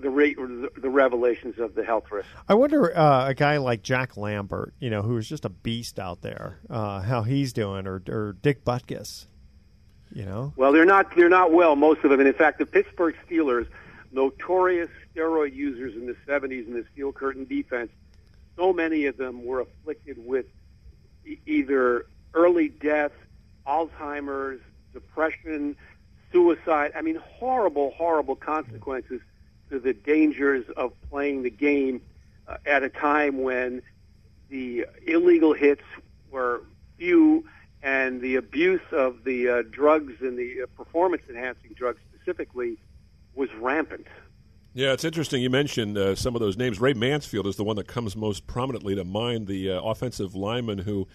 the 0.00 0.10
re- 0.10 0.34
the 0.34 0.90
revelations 0.90 1.58
of 1.58 1.74
the 1.74 1.84
health 1.84 2.10
risk. 2.10 2.28
I 2.48 2.54
wonder 2.54 2.96
uh, 2.96 3.28
a 3.28 3.34
guy 3.34 3.56
like 3.58 3.82
Jack 3.82 4.16
Lambert, 4.16 4.74
you 4.78 4.90
know, 4.90 5.02
who's 5.02 5.28
just 5.28 5.44
a 5.44 5.48
beast 5.48 5.98
out 5.98 6.22
there, 6.22 6.60
uh, 6.70 7.00
how 7.00 7.22
he's 7.22 7.52
doing, 7.52 7.86
or, 7.86 8.02
or 8.08 8.36
Dick 8.40 8.64
Butkus, 8.64 9.26
you 10.12 10.24
know. 10.24 10.52
Well, 10.56 10.72
they're 10.72 10.84
not 10.84 11.14
they're 11.16 11.28
not 11.28 11.52
well, 11.52 11.76
most 11.76 12.04
of 12.04 12.10
them. 12.10 12.20
And 12.20 12.28
in 12.28 12.34
fact, 12.34 12.58
the 12.58 12.66
Pittsburgh 12.66 13.16
Steelers, 13.28 13.66
notorious 14.12 14.90
steroid 15.14 15.54
users 15.54 15.94
in 15.94 16.06
the 16.06 16.16
70s 16.26 16.66
in 16.66 16.74
the 16.74 16.84
steel 16.92 17.12
curtain 17.12 17.44
defense, 17.44 17.90
so 18.56 18.72
many 18.72 19.06
of 19.06 19.16
them 19.16 19.44
were 19.44 19.60
afflicted 19.60 20.18
with 20.24 20.46
e- 21.26 21.38
either 21.46 22.06
early 22.34 22.68
death, 22.68 23.12
Alzheimer's, 23.66 24.60
depression, 24.92 25.76
suicide. 26.32 26.92
I 26.96 27.02
mean, 27.02 27.16
horrible, 27.16 27.92
horrible 27.96 28.36
consequences 28.36 29.20
to 29.70 29.78
the 29.78 29.92
dangers 29.92 30.64
of 30.76 30.92
playing 31.10 31.42
the 31.42 31.50
game 31.50 32.00
uh, 32.46 32.56
at 32.66 32.82
a 32.82 32.88
time 32.88 33.42
when 33.42 33.82
the 34.48 34.86
illegal 35.06 35.54
hits 35.54 35.82
were 36.30 36.62
few 36.98 37.44
and 37.82 38.20
the 38.20 38.36
abuse 38.36 38.80
of 38.92 39.24
the 39.24 39.48
uh, 39.48 39.62
drugs 39.70 40.14
and 40.20 40.38
the 40.38 40.62
uh, 40.62 40.66
performance 40.76 41.22
enhancing 41.28 41.72
drugs 41.74 42.00
specifically 42.14 42.78
was 43.34 43.48
rampant. 43.60 44.06
Yeah, 44.72 44.92
it's 44.92 45.04
interesting. 45.04 45.42
You 45.42 45.50
mentioned 45.50 45.96
uh, 45.96 46.16
some 46.16 46.34
of 46.34 46.40
those 46.40 46.56
names. 46.56 46.80
Ray 46.80 46.94
Mansfield 46.94 47.46
is 47.46 47.56
the 47.56 47.62
one 47.62 47.76
that 47.76 47.86
comes 47.86 48.16
most 48.16 48.46
prominently 48.46 48.96
to 48.96 49.04
mind. 49.04 49.46
The 49.46 49.72
uh, 49.72 49.80
offensive 49.82 50.34
lineman 50.34 50.78
who, 50.78 51.06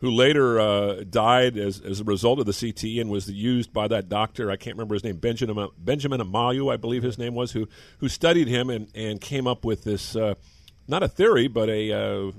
who 0.00 0.10
later 0.10 0.60
uh, 0.60 1.04
died 1.08 1.56
as, 1.56 1.80
as 1.80 2.00
a 2.00 2.04
result 2.04 2.38
of 2.38 2.46
the 2.46 2.52
CTE 2.52 3.00
and 3.00 3.10
was 3.10 3.30
used 3.30 3.72
by 3.72 3.88
that 3.88 4.08
doctor. 4.08 4.50
I 4.50 4.56
can't 4.56 4.76
remember 4.76 4.94
his 4.94 5.04
name. 5.04 5.16
Benjamin 5.16 5.68
Benjamin 5.78 6.20
Omalu, 6.20 6.72
I 6.72 6.76
believe 6.76 7.02
his 7.02 7.18
name 7.18 7.34
was, 7.34 7.52
who 7.52 7.68
who 7.98 8.08
studied 8.08 8.48
him 8.48 8.70
and, 8.70 8.88
and 8.94 9.20
came 9.20 9.46
up 9.46 9.64
with 9.64 9.84
this 9.84 10.14
uh, 10.16 10.34
not 10.88 11.02
a 11.02 11.08
theory, 11.08 11.48
but 11.48 11.68
a 11.68 11.92
uh, 11.92 12.32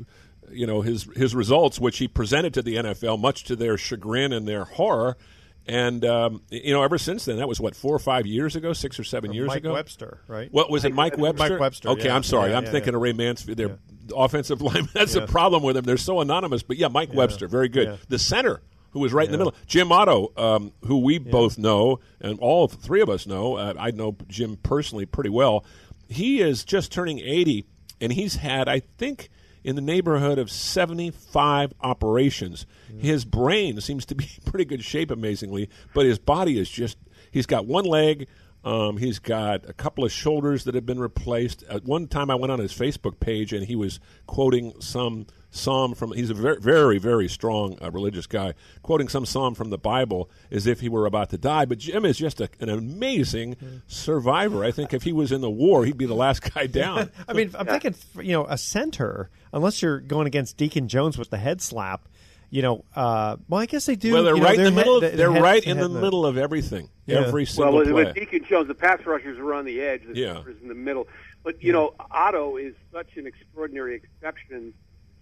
you 0.50 0.67
know 0.67 0.82
his 0.82 1.04
his 1.15 1.36
results, 1.36 1.80
which 1.80 1.98
he 1.98 2.08
presented 2.08 2.54
to 2.54 2.62
the 2.62 2.76
NFL, 2.76 3.20
much 3.20 3.43
to 3.46 3.56
their 3.56 3.78
chagrin 3.78 4.34
and 4.34 4.48
their 4.48 4.65
horror. 4.65 5.17
And 5.65 6.06
um, 6.06 6.43
you 6.50 6.74
know, 6.74 6.84
ever 6.84 6.98
since 6.98 7.26
then, 7.26 7.38
that 7.38 7.48
was 7.48 7.60
what 7.60 7.76
four 7.76 7.93
or 7.93 8.00
five 8.00 8.26
years 8.26 8.56
ago, 8.56 8.72
six 8.72 9.00
or 9.00 9.04
seven 9.04 9.32
Or 9.32 9.34
years 9.34 9.48
Mike 9.48 9.58
ago. 9.58 9.70
Mike 9.70 9.80
Webster, 9.80 10.22
right? 10.28 10.48
What 10.52 10.70
was 10.72 10.86
it, 10.86 10.93
Mike 10.93 11.17
Mike 11.17 11.38
Webster? 11.38 11.60
Webster, 11.60 11.89
Okay, 11.89 12.06
yeah. 12.06 12.15
I'm 12.15 12.24
sorry. 12.24 12.52
Yeah, 12.52 12.58
I'm 12.58 12.63
yeah, 12.65 12.72
thinking 12.72 12.96
of 12.96 13.02
Ray 13.02 13.12
Mansfield. 13.13 13.58
Their 13.58 13.78
offensive 14.15 14.62
lineman. 14.62 14.89
That's 14.93 15.13
the 15.13 15.22
Yeah. 15.22 15.26
problem 15.28 15.63
with 15.63 15.76
them. 15.76 15.86
They're 15.86 15.98
so 15.98 16.22
anonymous. 16.22 16.63
But 16.63 16.78
yeah, 16.78 16.88
Mike 16.88 17.13
Webster, 17.13 17.48
very 17.48 17.70
good. 17.70 17.88
Yeah. 17.88 17.96
The 18.10 18.20
center. 18.20 18.62
Who 18.91 19.00
was 19.02 19.13
right 19.13 19.26
in 19.26 19.32
the 19.32 19.38
middle? 19.38 19.54
Jim 19.67 19.91
Otto, 19.91 20.32
um, 20.38 20.72
who 20.86 21.00
we 21.00 21.17
both 21.20 21.58
know, 21.58 22.00
and 22.22 22.39
all 22.39 22.67
three 22.67 23.02
of 23.02 23.10
us 23.10 23.28
know. 23.28 23.56
Uh, 23.56 23.74
I 23.78 23.91
know 23.91 24.15
Jim 24.28 24.58
personally 24.63 25.06
pretty 25.06 25.30
well. 25.30 25.65
He 26.08 26.41
is 26.41 26.63
just 26.63 26.91
turning 26.91 27.20
80, 27.20 27.65
and 28.02 28.13
he's 28.13 28.36
had, 28.38 28.67
I 28.70 28.80
think, 28.98 29.30
in 29.63 29.76
the 29.76 29.82
neighborhood 29.82 30.39
of 30.39 30.50
75 30.50 31.74
operations. 31.82 32.65
His 32.98 33.26
brain 33.26 33.80
seems 33.82 34.06
to 34.06 34.15
be 34.15 34.24
in 34.46 34.50
pretty 34.50 34.65
good 34.65 34.84
shape, 34.84 35.12
amazingly, 35.12 35.70
but 35.93 36.06
his 36.06 36.17
body 36.17 36.58
is 36.58 36.70
just, 36.70 36.98
he's 37.30 37.46
got 37.46 37.65
one 37.67 37.86
leg. 37.86 38.28
Um, 38.67 38.97
he's 38.97 39.19
got 39.19 39.63
a 39.69 39.71
couple 39.71 40.03
of 40.03 40.12
shoulders 40.12 40.65
that 40.65 40.75
have 40.75 40.86
been 40.86 40.99
replaced. 40.99 41.63
At 41.69 41.86
one 41.86 42.06
time, 42.06 42.30
I 42.30 42.36
went 42.36 42.51
on 42.51 42.60
his 42.60 42.73
Facebook 42.73 43.17
page 43.21 43.53
and 43.53 43.65
he 43.65 43.77
was 43.77 44.01
quoting 44.25 44.73
some 44.82 45.25
psalm 45.51 45.95
from. 45.95 46.12
He's 46.12 46.30
a 46.30 46.34
very, 46.34 46.60
very, 46.60 46.97
very 46.97 47.30
strong 47.30 47.77
uh, 47.82 47.89
religious 47.91 48.27
guy, 48.27 48.56
quoting 48.84 49.08
some 49.08 49.25
psalm 49.25 49.56
from 49.56 49.69
the 49.69 49.77
Bible 49.77 50.30
as 50.51 50.67
if 50.67 50.82
he 50.82 50.89
were 50.89 51.06
about 51.06 51.30
to 51.30 51.38
die. 51.38 51.63
But 51.63 51.77
Jim 51.77 52.03
is 52.03 52.17
just 52.17 52.41
a, 52.41 52.49
an 52.60 52.67
amazing 52.67 53.56
survivor. 53.88 54.65
I 54.65 54.71
think 54.71 54.93
if 54.93 55.03
he 55.03 55.13
was 55.13 55.32
in 55.32 55.39
the 55.39 55.49
war, 55.49 55.86
he'd 55.86 55.97
be 55.97 56.06
the 56.06 56.13
last 56.13 56.53
guy 56.53 56.67
down. 56.67 57.10
I 57.25 57.32
mean, 57.32 57.51
I'm 57.58 57.67
thinking, 57.67 57.95
you 58.21 58.34
know, 58.34 58.47
a 58.47 58.58
center, 58.58 59.30
unless 59.53 59.82
you're 59.82 60.01
going 60.01 60.27
against 60.27 60.58
Deacon 60.58 60.89
Jones 60.89 61.17
with 61.17 61.30
the 61.30 61.38
head 61.38 61.62
slap, 61.62 62.10
you 62.49 62.62
know, 62.62 62.83
uh, 62.95 63.38
well, 63.49 63.62
I 63.62 63.65
guess 63.65 63.86
they 63.86 63.95
do. 63.95 64.13
well, 64.13 64.23
they're 64.23 64.36
you 64.36 64.41
know, 64.41 64.45
right 64.47 64.57
in 64.57 64.63
the 64.65 64.71
middle. 64.71 65.01
head- 65.01 65.12
Of, 65.12 65.17
their 65.17 65.27
they're 65.27 65.33
head- 65.33 65.41
right 65.43 65.63
in 65.63 65.77
head 65.77 65.83
the 65.86 65.89
middle 65.89 66.25
of 66.25 66.38
everything. 66.38 66.89
Yeah. 67.05 67.19
Every 67.25 67.45
single 67.45 67.73
well, 67.73 67.79
with, 67.86 67.91
play. 67.93 68.05
with 68.05 68.15
Deacon 68.15 68.45
Jones, 68.45 68.67
the 68.67 68.75
pass 68.75 69.05
rushers 69.05 69.38
are 69.39 69.53
on 69.53 69.65
the 69.65 69.81
edge. 69.81 70.03
The 70.07 70.15
Yeah. 70.19 70.33
center's 70.36 70.62
in 70.62 70.67
the 70.67 70.75
middle. 70.75 71.07
But 71.43 71.62
you 71.63 71.71
know, 71.73 71.93
Otto 72.12 72.57
is 72.57 72.73
such 72.91 73.15
an 73.17 73.27
extraordinary 73.27 73.95
exception 73.95 74.73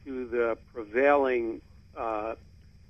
to 0.06 0.28
the 0.28 0.58
prevailing 0.74 1.62
uh, 1.98 2.36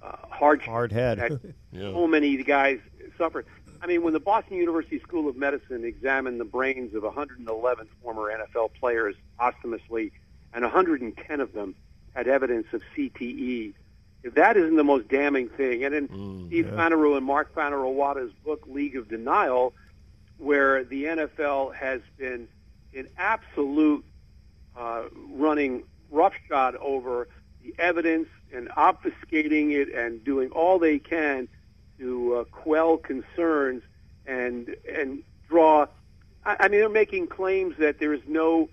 uh, 0.04 0.16
hardship 0.30 0.70
Hard 0.70 0.92
head. 0.92 1.20
that 1.20 1.32
Yeah. 1.72 1.92
so 1.92 2.08
many 2.08 2.36
guys 2.44 2.80
suffer. 3.18 3.46
I 3.82 3.88
mean, 3.88 4.04
when 4.04 4.14
the 4.14 4.20
Boston 4.20 4.58
University 4.58 5.00
School 5.00 5.30
of 5.30 5.36
Medicine 5.36 5.84
examined 5.86 6.40
the 6.40 6.46
brains 6.46 6.94
of 6.96 7.04
111 7.04 7.88
former 8.02 8.32
NFL 8.32 8.74
players 8.80 9.16
posthumously, 9.40 10.12
and 10.54 10.64
110 10.64 11.40
of 11.42 11.54
them 11.54 11.76
had 12.16 12.28
evidence 12.28 12.68
of 12.74 12.82
CTE, 12.96 13.74
if 14.26 14.34
that 14.34 14.58
isn't 14.58 14.76
the 14.76 14.84
most 14.84 15.08
damning 15.08 15.50
thing, 15.50 15.84
and 15.86 15.94
in 15.94 16.48
Steve 16.48 16.66
Fainaru 16.66 17.16
and 17.16 17.24
Mark 17.24 17.54
Fainaru-Wada's 17.54 18.32
book 18.44 18.64
League 18.68 18.96
of 18.96 19.08
Denial, 19.08 19.72
where 20.40 20.84
the 20.84 21.04
NFL 21.04 21.76
has 21.76 22.02
been 22.18 22.48
in 22.92 23.08
absolute 23.20 24.04
uh, 24.76 25.04
running 25.30 25.84
roughshod 26.10 26.76
over 26.78 27.28
the 27.62 27.76
evidence 27.78 28.28
and 28.52 28.68
obfuscating 28.70 29.72
it 29.74 29.94
and 29.94 30.24
doing 30.24 30.50
all 30.50 30.80
they 30.80 30.98
can 30.98 31.48
to 32.00 32.34
uh, 32.34 32.44
quell 32.46 32.98
concerns 32.98 33.84
and 34.26 34.76
and 34.92 35.22
draw. 35.48 35.86
I, 36.44 36.56
I 36.62 36.68
mean, 36.68 36.80
they're 36.80 36.90
making 36.90 37.28
claims 37.28 37.76
that 37.78 38.00
there 38.00 38.14
is 38.14 38.22
no 38.28 38.70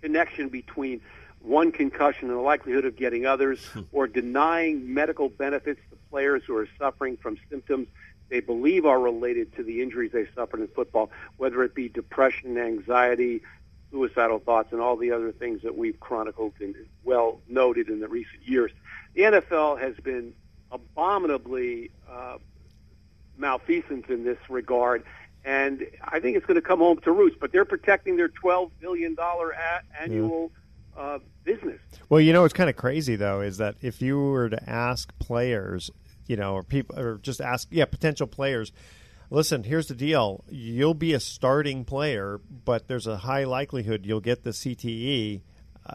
connection 0.00 0.48
between 0.48 1.02
one 1.42 1.72
concussion 1.72 2.28
and 2.28 2.38
the 2.38 2.42
likelihood 2.42 2.84
of 2.84 2.96
getting 2.96 3.26
others, 3.26 3.58
or 3.92 4.06
denying 4.06 4.92
medical 4.92 5.28
benefits 5.28 5.80
to 5.90 5.96
players 6.10 6.42
who 6.46 6.56
are 6.56 6.68
suffering 6.78 7.16
from 7.16 7.36
symptoms 7.50 7.88
they 8.32 8.40
believe 8.40 8.86
are 8.86 8.98
related 8.98 9.54
to 9.56 9.62
the 9.62 9.82
injuries 9.82 10.10
they 10.12 10.26
suffered 10.34 10.60
in 10.60 10.68
football, 10.68 11.10
whether 11.36 11.62
it 11.64 11.74
be 11.74 11.90
depression, 11.90 12.56
anxiety, 12.56 13.42
suicidal 13.90 14.38
thoughts, 14.38 14.72
and 14.72 14.80
all 14.80 14.96
the 14.96 15.12
other 15.12 15.32
things 15.32 15.60
that 15.62 15.76
we've 15.76 16.00
chronicled 16.00 16.54
and 16.58 16.74
well 17.04 17.40
noted 17.46 17.88
in 17.90 18.00
the 18.00 18.08
recent 18.08 18.42
years. 18.42 18.70
The 19.14 19.22
NFL 19.22 19.78
has 19.80 19.94
been 19.96 20.32
abominably 20.70 21.90
uh, 22.10 22.38
malfeasant 23.36 24.08
in 24.08 24.24
this 24.24 24.38
regard, 24.48 25.02
and 25.44 25.86
I 26.02 26.18
think 26.20 26.38
it's 26.38 26.46
going 26.46 26.54
to 26.54 26.66
come 26.66 26.78
home 26.78 27.00
to 27.00 27.12
roost. 27.12 27.38
But 27.38 27.52
they're 27.52 27.66
protecting 27.66 28.16
their 28.16 28.30
$12 28.30 28.70
billion 28.80 29.14
a- 29.18 30.02
annual 30.02 30.50
uh, 30.96 31.18
business. 31.44 31.80
Well, 32.08 32.20
you 32.20 32.32
know 32.32 32.42
what's 32.42 32.54
kind 32.54 32.70
of 32.70 32.76
crazy 32.76 33.16
though 33.16 33.40
is 33.40 33.58
that 33.58 33.76
if 33.80 34.02
you 34.02 34.18
were 34.18 34.48
to 34.50 34.70
ask 34.70 35.16
players, 35.18 35.90
you 36.26 36.36
know, 36.36 36.54
or 36.54 36.62
people, 36.62 36.98
or 36.98 37.18
just 37.18 37.40
ask, 37.40 37.68
yeah, 37.70 37.84
potential 37.84 38.26
players, 38.26 38.72
listen, 39.30 39.64
here's 39.64 39.86
the 39.88 39.94
deal: 39.94 40.44
you'll 40.48 40.94
be 40.94 41.12
a 41.14 41.20
starting 41.20 41.84
player, 41.84 42.40
but 42.64 42.88
there's 42.88 43.06
a 43.06 43.16
high 43.18 43.44
likelihood 43.44 44.04
you'll 44.06 44.20
get 44.20 44.44
the 44.44 44.50
CTE. 44.50 45.40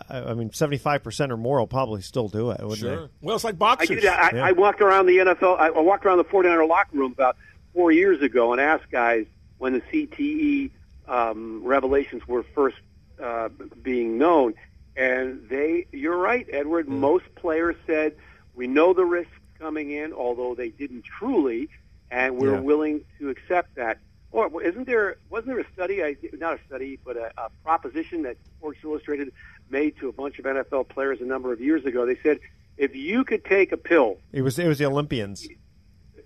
I 0.09 0.19
I 0.19 0.33
mean, 0.33 0.51
seventy-five 0.51 1.03
percent 1.03 1.31
or 1.31 1.37
more 1.37 1.59
will 1.59 1.67
probably 1.67 2.01
still 2.01 2.27
do 2.27 2.51
it, 2.51 2.59
wouldn't 2.61 2.79
Sure. 2.79 3.05
they? 3.07 3.11
Well, 3.21 3.35
it's 3.35 3.43
like 3.45 3.55
I, 3.55 3.57
boxers. 3.57 4.01
did, 4.01 4.05
I, 4.07 4.49
I 4.49 4.51
walked 4.51 4.81
around 4.81 5.05
the 5.05 5.17
NFL. 5.17 5.59
I, 5.59 5.67
I 5.67 5.79
walked 5.79 6.05
around 6.05 6.17
the 6.17 6.25
49er 6.25 6.67
locker 6.67 6.97
room 6.97 7.13
about 7.13 7.37
four 7.73 7.91
years 7.91 8.21
ago 8.21 8.51
and 8.51 8.59
asked 8.59 8.91
guys 8.91 9.25
when 9.59 9.73
the 9.73 9.81
CTE 9.81 10.71
um, 11.07 11.63
revelations 11.63 12.27
were 12.27 12.43
first 12.53 12.75
uh, 13.23 13.47
being 13.81 14.17
known, 14.17 14.53
and 14.97 15.47
they. 15.49 15.85
You're 15.91 16.17
right, 16.17 16.47
Edward. 16.51 16.89
Most 16.89 17.25
players 17.35 17.75
said 17.85 18.15
we 18.55 18.67
know 18.67 18.93
the 18.93 19.05
risks 19.05 19.31
coming 19.59 19.91
in, 19.91 20.11
although 20.13 20.55
they 20.55 20.69
didn't 20.69 21.03
truly, 21.05 21.69
and 22.11 22.37
we're 22.37 22.55
Yeah. 22.55 22.59
willing 22.61 23.05
to 23.19 23.29
accept 23.29 23.75
that. 23.75 23.99
Or 24.31 24.61
isn't 24.61 24.85
there? 24.85 25.17
Wasn't 25.29 25.47
there 25.47 25.59
a 25.59 25.65
study? 25.73 26.03
I, 26.03 26.15
not 26.33 26.59
a 26.59 26.65
study, 26.67 26.99
but 27.05 27.15
a, 27.15 27.31
a 27.37 27.49
proposition 27.63 28.23
that 28.23 28.35
Sports 28.57 28.79
Illustrated 28.83 29.31
made 29.69 29.97
to 29.97 30.09
a 30.09 30.11
bunch 30.11 30.37
of 30.39 30.45
NFL 30.45 30.89
players 30.89 31.21
a 31.21 31.25
number 31.25 31.53
of 31.53 31.61
years 31.61 31.85
ago. 31.85 32.05
They 32.05 32.17
said 32.21 32.39
if 32.77 32.95
you 32.95 33.23
could 33.23 33.43
take 33.45 33.71
a 33.71 33.77
pill 33.77 34.17
It 34.31 34.41
was 34.41 34.59
it 34.59 34.67
was 34.67 34.77
the 34.79 34.85
Olympians. 34.85 35.47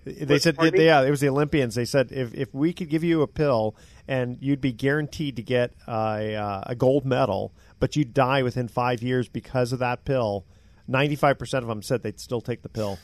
They 0.04 0.38
said, 0.40 0.56
yeah, 0.74 1.02
it 1.02 1.10
was 1.10 1.20
the 1.20 1.28
Olympians. 1.28 1.76
They 1.76 1.84
said 1.84 2.10
if 2.10 2.34
if 2.34 2.52
we 2.52 2.72
could 2.72 2.88
give 2.88 3.04
you 3.04 3.22
a 3.22 3.26
pill 3.28 3.76
and 4.08 4.38
you'd 4.40 4.60
be 4.60 4.72
guaranteed 4.72 5.36
to 5.36 5.42
get 5.42 5.72
a, 5.86 6.34
uh, 6.34 6.62
a 6.66 6.74
gold 6.74 7.04
medal, 7.04 7.52
but 7.80 7.96
you'd 7.96 8.12
die 8.14 8.42
within 8.42 8.68
five 8.68 9.02
years 9.02 9.28
because 9.28 9.72
of 9.72 9.78
that 9.80 10.04
pill. 10.04 10.44
Ninety-five 10.88 11.38
percent 11.38 11.62
of 11.62 11.68
them 11.68 11.82
said 11.82 12.02
they'd 12.02 12.18
still 12.20 12.40
take 12.40 12.62
the 12.62 12.68
pill. 12.68 12.98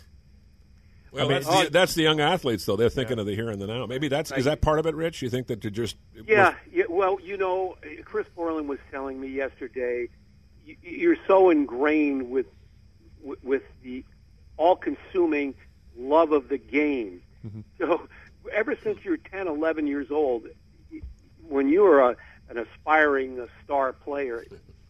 Well, 1.13 1.25
I 1.25 1.29
mean- 1.29 1.43
that's, 1.43 1.65
the, 1.65 1.71
that's 1.71 1.95
the 1.95 2.03
young 2.03 2.21
athletes, 2.21 2.65
though. 2.67 2.77
They're 2.77 2.91
thinking 2.91 3.19
of 3.19 3.27
the 3.27 3.35
here 3.35 3.49
and 3.49 3.61
the 3.61 3.67
now. 3.67 3.87
Maybe 3.87 4.09
that's 4.09 4.31
is 4.33 4.45
that 4.45 4.61
part 4.61 4.79
of 4.79 4.87
it, 4.87 4.95
Rich? 4.95 5.23
You 5.23 5.31
think 5.31 5.47
that 5.47 5.63
to 5.63 5.71
just 5.71 5.97
Yeah, 6.27 6.55
yeah. 6.73 6.85
Well, 6.89 7.19
you 7.23 7.37
know, 7.37 7.77
Chris 8.05 8.27
Borland 8.35 8.69
was 8.69 8.79
telling 8.91 9.21
me 9.21 9.29
yesterday, 9.29 10.09
you, 10.67 10.77
you're 10.83 11.17
so 11.27 11.51
ingrained 11.51 12.31
with 12.31 12.47
with, 13.23 13.43
with 13.43 13.63
the 13.83 14.05
all-consuming 14.57 15.55
love 15.97 16.33
of 16.33 16.49
the 16.49 16.59
game. 16.59 17.23
So, 17.79 18.09
ever 18.53 18.77
since 18.83 18.99
you're 19.05 19.17
10, 19.17 19.47
11 19.47 19.87
years 19.87 20.11
old, 20.11 20.49
when 21.49 21.69
you 21.69 21.85
are 21.85 22.11
a, 22.11 22.17
an 22.49 22.59
aspiring 22.59 23.47
star 23.65 23.93
player, 23.93 24.45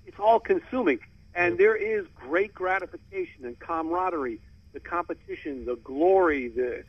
it's 0.06 0.18
all-consuming, 0.18 1.00
and 1.34 1.58
there 1.58 1.76
is 1.76 2.06
great 2.14 2.54
gratification 2.54 3.44
and 3.44 3.58
camaraderie, 3.58 4.40
the 4.72 4.80
competition, 4.80 5.64
the 5.64 5.76
glory, 5.76 6.48
the 6.48 6.84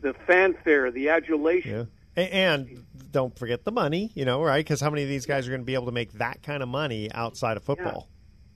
the 0.00 0.14
fanfare, 0.26 0.90
the 0.90 1.10
adulation. 1.10 1.88
Yeah. 2.16 2.22
And 2.22 2.84
don't 3.10 3.38
forget 3.38 3.64
the 3.64 3.72
money, 3.72 4.10
you 4.14 4.24
know, 4.24 4.42
right? 4.42 4.58
Because 4.58 4.80
how 4.80 4.90
many 4.90 5.02
of 5.02 5.08
these 5.08 5.26
guys 5.26 5.46
are 5.46 5.50
going 5.50 5.62
to 5.62 5.66
be 5.66 5.74
able 5.74 5.86
to 5.86 5.92
make 5.92 6.12
that 6.14 6.42
kind 6.42 6.62
of 6.62 6.68
money 6.68 7.10
outside 7.12 7.56
of 7.56 7.62
football? 7.62 8.08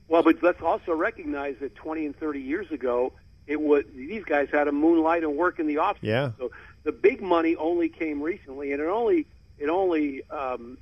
Well, 0.08 0.22
but 0.22 0.42
let's 0.42 0.60
also 0.60 0.94
recognize 0.94 1.56
that 1.60 1.74
20 1.74 2.06
and 2.06 2.16
30 2.16 2.40
years 2.40 2.70
ago, 2.70 3.12
it 3.46 3.60
was 3.60 3.84
these 3.94 4.24
guys 4.24 4.48
had 4.52 4.64
to 4.64 4.72
moonlight 4.72 5.22
and 5.22 5.36
work 5.36 5.58
in 5.58 5.66
the 5.66 5.78
off 5.78 5.96
season. 6.00 6.08
Yeah. 6.08 6.30
So 6.38 6.50
the 6.82 6.92
big 6.92 7.22
money 7.22 7.56
only 7.56 7.88
came 7.88 8.22
recently, 8.22 8.72
and 8.72 8.80
it 8.80 8.88
only 8.88 9.26
it 9.58 9.68
only 9.68 10.22
um, 10.30 10.78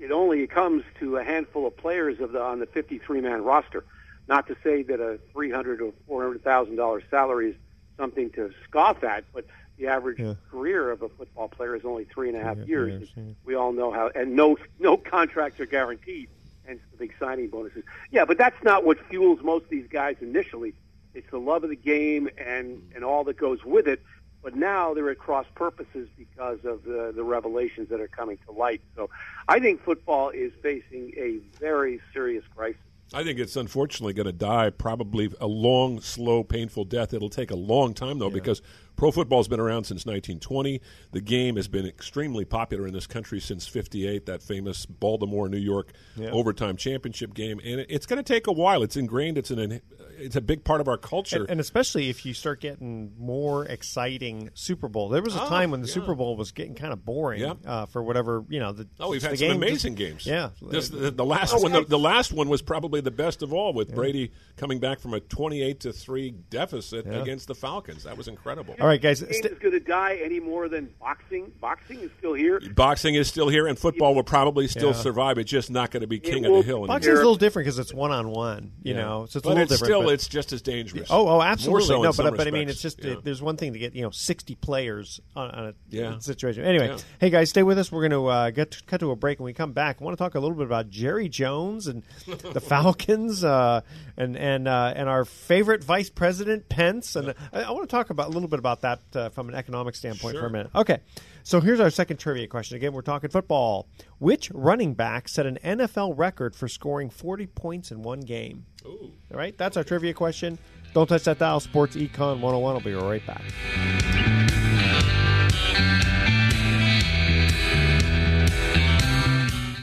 it 0.00 0.10
only 0.10 0.46
comes 0.46 0.82
to 1.00 1.16
a 1.16 1.24
handful 1.24 1.66
of 1.66 1.76
players 1.76 2.20
of 2.20 2.32
the 2.32 2.40
on 2.40 2.58
the 2.60 2.66
53 2.66 3.20
man 3.20 3.42
roster. 3.44 3.84
Not 4.28 4.46
to 4.48 4.56
say 4.62 4.82
that 4.84 5.00
a 5.00 5.18
300 5.32 5.80
or 5.80 5.92
400 6.06 6.42
thousand 6.44 6.76
dollar 6.76 7.02
salary 7.10 7.50
is 7.50 7.56
something 7.98 8.30
to 8.30 8.50
scoff 8.64 9.02
at, 9.04 9.24
but 9.34 9.46
the 9.78 9.88
average 9.88 10.18
Yeah. 10.18 10.34
career 10.50 10.90
of 10.90 11.02
a 11.02 11.08
football 11.08 11.48
player 11.48 11.74
is 11.74 11.84
only 11.84 12.04
three 12.04 12.28
and 12.28 12.36
a 12.36 12.40
half 12.40 12.56
Yeah, 12.58 12.64
years. 12.66 13.10
yeah. 13.16 13.22
We 13.44 13.54
all 13.54 13.72
know 13.72 13.90
how, 13.92 14.10
and 14.14 14.34
no 14.36 14.56
no 14.78 14.96
contracts 14.96 15.58
are 15.60 15.66
guaranteed, 15.66 16.28
hence 16.64 16.80
the 16.92 16.98
big 16.98 17.12
signing 17.18 17.48
bonuses. 17.48 17.82
Yeah, 18.10 18.24
but 18.24 18.38
that's 18.38 18.62
not 18.62 18.84
what 18.84 18.98
fuels 19.08 19.40
most 19.42 19.64
of 19.64 19.70
these 19.70 19.88
guys 19.88 20.16
initially. 20.20 20.74
It's 21.14 21.28
the 21.30 21.38
love 21.38 21.64
of 21.64 21.70
the 21.70 21.76
game 21.76 22.28
and 22.38 22.80
and 22.94 23.04
all 23.04 23.24
that 23.24 23.36
goes 23.36 23.64
with 23.64 23.86
it. 23.88 24.00
But 24.42 24.56
now 24.56 24.92
they're 24.92 25.10
at 25.10 25.18
cross 25.18 25.46
purposes 25.54 26.08
because 26.16 26.58
of 26.64 26.82
the 26.84 27.12
the 27.14 27.22
revelations 27.22 27.88
that 27.90 28.00
are 28.00 28.08
coming 28.08 28.38
to 28.46 28.52
light. 28.52 28.80
So 28.96 29.08
I 29.48 29.60
think 29.60 29.82
football 29.82 30.30
is 30.30 30.52
facing 30.62 31.12
a 31.16 31.38
very 31.58 32.00
serious 32.12 32.44
crisis. 32.54 32.80
I 33.14 33.22
think 33.24 33.38
it's 33.38 33.56
unfortunately 33.56 34.14
going 34.14 34.26
to 34.26 34.32
die 34.32 34.70
probably 34.70 35.30
a 35.40 35.46
long, 35.46 36.00
slow, 36.00 36.42
painful 36.42 36.84
death. 36.84 37.12
It'll 37.12 37.28
take 37.28 37.50
a 37.50 37.56
long 37.56 37.92
time, 37.92 38.18
though, 38.18 38.30
because 38.30 38.62
pro 38.96 39.10
football's 39.10 39.48
been 39.48 39.60
around 39.60 39.84
since 39.84 40.06
1920. 40.06 40.80
The 41.12 41.20
game 41.20 41.56
has 41.56 41.68
been 41.68 41.86
extremely 41.86 42.44
popular 42.44 42.86
in 42.86 42.92
this 42.92 43.06
country 43.06 43.40
since 43.40 43.66
58, 43.66 44.26
that 44.26 44.42
famous 44.42 44.86
Baltimore, 44.86 45.48
New 45.48 45.56
York 45.58 45.92
Yeah. 46.16 46.30
overtime 46.30 46.76
championship 46.76 47.34
game. 47.34 47.60
And 47.64 47.80
it- 47.80 47.86
it's 47.90 48.06
going 48.06 48.22
to 48.22 48.22
take 48.22 48.46
a 48.46 48.52
while. 48.52 48.82
It's 48.82 48.96
ingrained, 48.96 49.38
it's, 49.38 49.50
an, 49.50 49.80
it's 50.18 50.36
a 50.36 50.40
big 50.40 50.64
part 50.64 50.80
of 50.80 50.88
our 50.88 50.98
culture. 50.98 51.42
And, 51.42 51.50
and 51.52 51.60
especially 51.60 52.08
if 52.10 52.24
you 52.26 52.34
start 52.34 52.60
getting 52.60 53.12
more 53.18 53.64
exciting 53.66 54.50
Super 54.54 54.88
Bowl. 54.88 55.08
There 55.08 55.22
was 55.22 55.34
a 55.36 55.42
Oh, 55.42 55.48
time 55.48 55.70
when 55.70 55.80
the 55.80 55.88
yeah. 55.88 55.94
Super 55.94 56.14
Bowl 56.14 56.36
was 56.36 56.52
getting 56.52 56.74
kind 56.74 56.92
of 56.92 57.04
boring 57.04 57.40
Yeah. 57.40 57.54
uh, 57.66 57.86
for 57.86 58.02
whatever 58.02 58.44
you 58.48 58.60
know. 58.60 58.72
The, 58.72 58.88
Oh, 59.00 59.10
we've 59.10 59.22
had 59.22 59.38
some 59.38 59.48
game 59.48 59.56
amazing 59.56 59.96
just- 59.96 60.10
games. 60.10 60.26
Yeah, 60.26 60.50
This, 60.62 60.88
the, 60.88 61.10
the 61.10 61.24
last 61.24 61.52
Okay. 61.54 61.62
one, 61.62 61.72
the, 61.72 61.84
the 61.84 61.98
last 61.98 62.32
one 62.32 62.48
was 62.48 62.62
probably 62.62 63.00
the 63.00 63.10
best 63.10 63.42
of 63.42 63.52
all, 63.52 63.72
with 63.72 63.94
Brady 63.94 64.30
coming 64.56 64.78
back 64.78 65.00
from 65.00 65.14
a 65.14 65.20
twenty-eight 65.20 65.80
to 65.80 65.92
three 65.92 66.30
deficit 66.50 67.06
Yeah. 67.06 67.20
against 67.22 67.48
the 67.48 67.54
Falcons. 67.54 68.04
That 68.04 68.16
was 68.16 68.28
incredible. 68.28 68.74
All 68.82 68.88
right, 68.88 69.00
guys. 69.00 69.20
Game 69.22 69.30
is 69.30 69.58
going 69.58 69.72
to 69.72 69.80
die 69.80 70.18
any 70.22 70.40
more 70.40 70.68
than 70.68 70.90
boxing. 71.00 71.52
Boxing 71.60 72.00
is 72.00 72.10
still 72.18 72.34
here. 72.34 72.60
Boxing 72.74 73.14
is 73.14 73.28
still 73.28 73.48
here, 73.48 73.66
and 73.68 73.78
football 73.78 74.14
will 74.14 74.24
probably 74.24 74.66
still 74.66 74.88
Yeah. 74.90 74.94
survive. 74.94 75.38
It's 75.38 75.50
just 75.50 75.70
not 75.70 75.90
going 75.92 76.00
to 76.00 76.06
be 76.06 76.18
king 76.18 76.42
will- 76.42 76.58
of 76.58 76.66
the 76.66 76.72
hill. 76.72 76.86
Boxing 76.86 77.10
anymore. 77.10 77.14
a 77.14 77.24
little 77.24 77.36
different 77.36 77.66
because 77.66 77.78
it's 77.78 77.94
one 77.94 78.10
on 78.10 78.28
one. 78.30 78.72
You 78.82 78.94
Yeah. 78.94 79.02
know, 79.02 79.26
so 79.26 79.38
it's 79.38 79.44
but 79.44 79.44
a 79.44 79.48
little 79.50 79.62
it's 79.62 79.70
different. 79.72 79.86
still 79.88 80.02
but- 80.02 80.14
it's 80.14 80.26
just 80.28 80.52
as 80.52 80.62
dangerous. 80.62 81.08
Oh, 81.10 81.22
oh, 81.22 81.24
More 81.34 81.44
absolutely. 81.44 81.86
so 81.86 81.96
in 81.96 82.02
no, 82.02 82.10
some 82.10 82.26
but 82.26 82.36
but 82.36 82.48
I 82.48 82.50
mean, 82.50 82.68
it's 82.68 82.82
just 82.82 83.02
Yeah. 83.04 83.12
it, 83.12 83.24
there's 83.24 83.40
one 83.40 83.56
thing 83.56 83.72
to 83.72 83.78
get 83.78 83.94
you 83.94 84.02
know 84.02 84.10
60 84.10 84.56
players 84.56 85.20
on, 85.36 85.50
on 85.52 85.66
a 85.68 85.74
Yeah. 85.88 86.18
situation. 86.18 86.64
Anyway, 86.64 86.88
Yeah. 86.88 86.98
hey 87.20 87.30
guys, 87.30 87.50
stay 87.50 87.62
with 87.62 87.78
us. 87.78 87.92
We're 87.92 88.08
going 88.08 88.20
to 88.20 88.26
uh, 88.26 88.50
get 88.50 88.84
cut 88.86 88.98
to 89.00 89.10
a 89.12 89.16
break. 89.16 89.38
When 89.38 89.44
we 89.46 89.52
come 89.52 89.72
back, 89.72 89.98
I 90.00 90.04
want 90.04 90.18
to 90.18 90.22
talk 90.22 90.34
a 90.34 90.40
little 90.40 90.56
bit 90.56 90.66
about 90.66 90.90
Jerry 90.90 91.28
Jones 91.28 91.86
and 91.86 92.02
the 92.26 92.60
Falcons, 92.60 93.44
uh, 93.44 93.82
and 94.16 94.36
and 94.36 94.66
uh, 94.66 94.92
and 94.96 95.08
our 95.08 95.24
favorite 95.24 95.84
Vice 95.84 96.10
President 96.10 96.68
Pence, 96.68 97.14
and 97.14 97.34
I, 97.52 97.62
I 97.62 97.70
want 97.70 97.88
to 97.88 97.94
talk 97.94 98.10
about 98.10 98.26
a 98.26 98.30
little 98.30 98.48
bit 98.48 98.58
about 98.58 98.71
that 98.80 99.00
uh, 99.14 99.28
from 99.28 99.48
an 99.48 99.54
economic 99.54 99.94
standpoint 99.94 100.36
for 100.38 100.46
a 100.46 100.50
minute. 100.50 100.70
Okay, 100.74 101.00
so 101.42 101.60
here's 101.60 101.80
our 101.80 101.90
second 101.90 102.16
trivia 102.16 102.46
question. 102.46 102.76
Again, 102.76 102.92
we're 102.92 103.02
talking 103.02 103.30
football. 103.30 103.86
Which 104.18 104.50
running 104.52 104.94
back 104.94 105.28
set 105.28 105.46
an 105.46 105.58
NFL 105.62 106.14
record 106.16 106.56
for 106.56 106.66
scoring 106.66 107.10
40 107.10 107.46
points 107.48 107.90
in 107.90 108.02
one 108.02 108.20
game? 108.20 108.66
Ooh. 108.86 109.12
All 109.30 109.38
right, 109.38 109.56
that's 109.56 109.76
our 109.76 109.84
trivia 109.84 110.14
question. 110.14 110.58
Don't 110.94 111.06
touch 111.06 111.24
that 111.24 111.38
dial. 111.38 111.60
Sports 111.60 111.96
Econ 111.96 112.40
101. 112.40 112.74
I'll 112.74 112.80
be 112.80 112.94
right 112.94 113.26
back. 113.26 114.41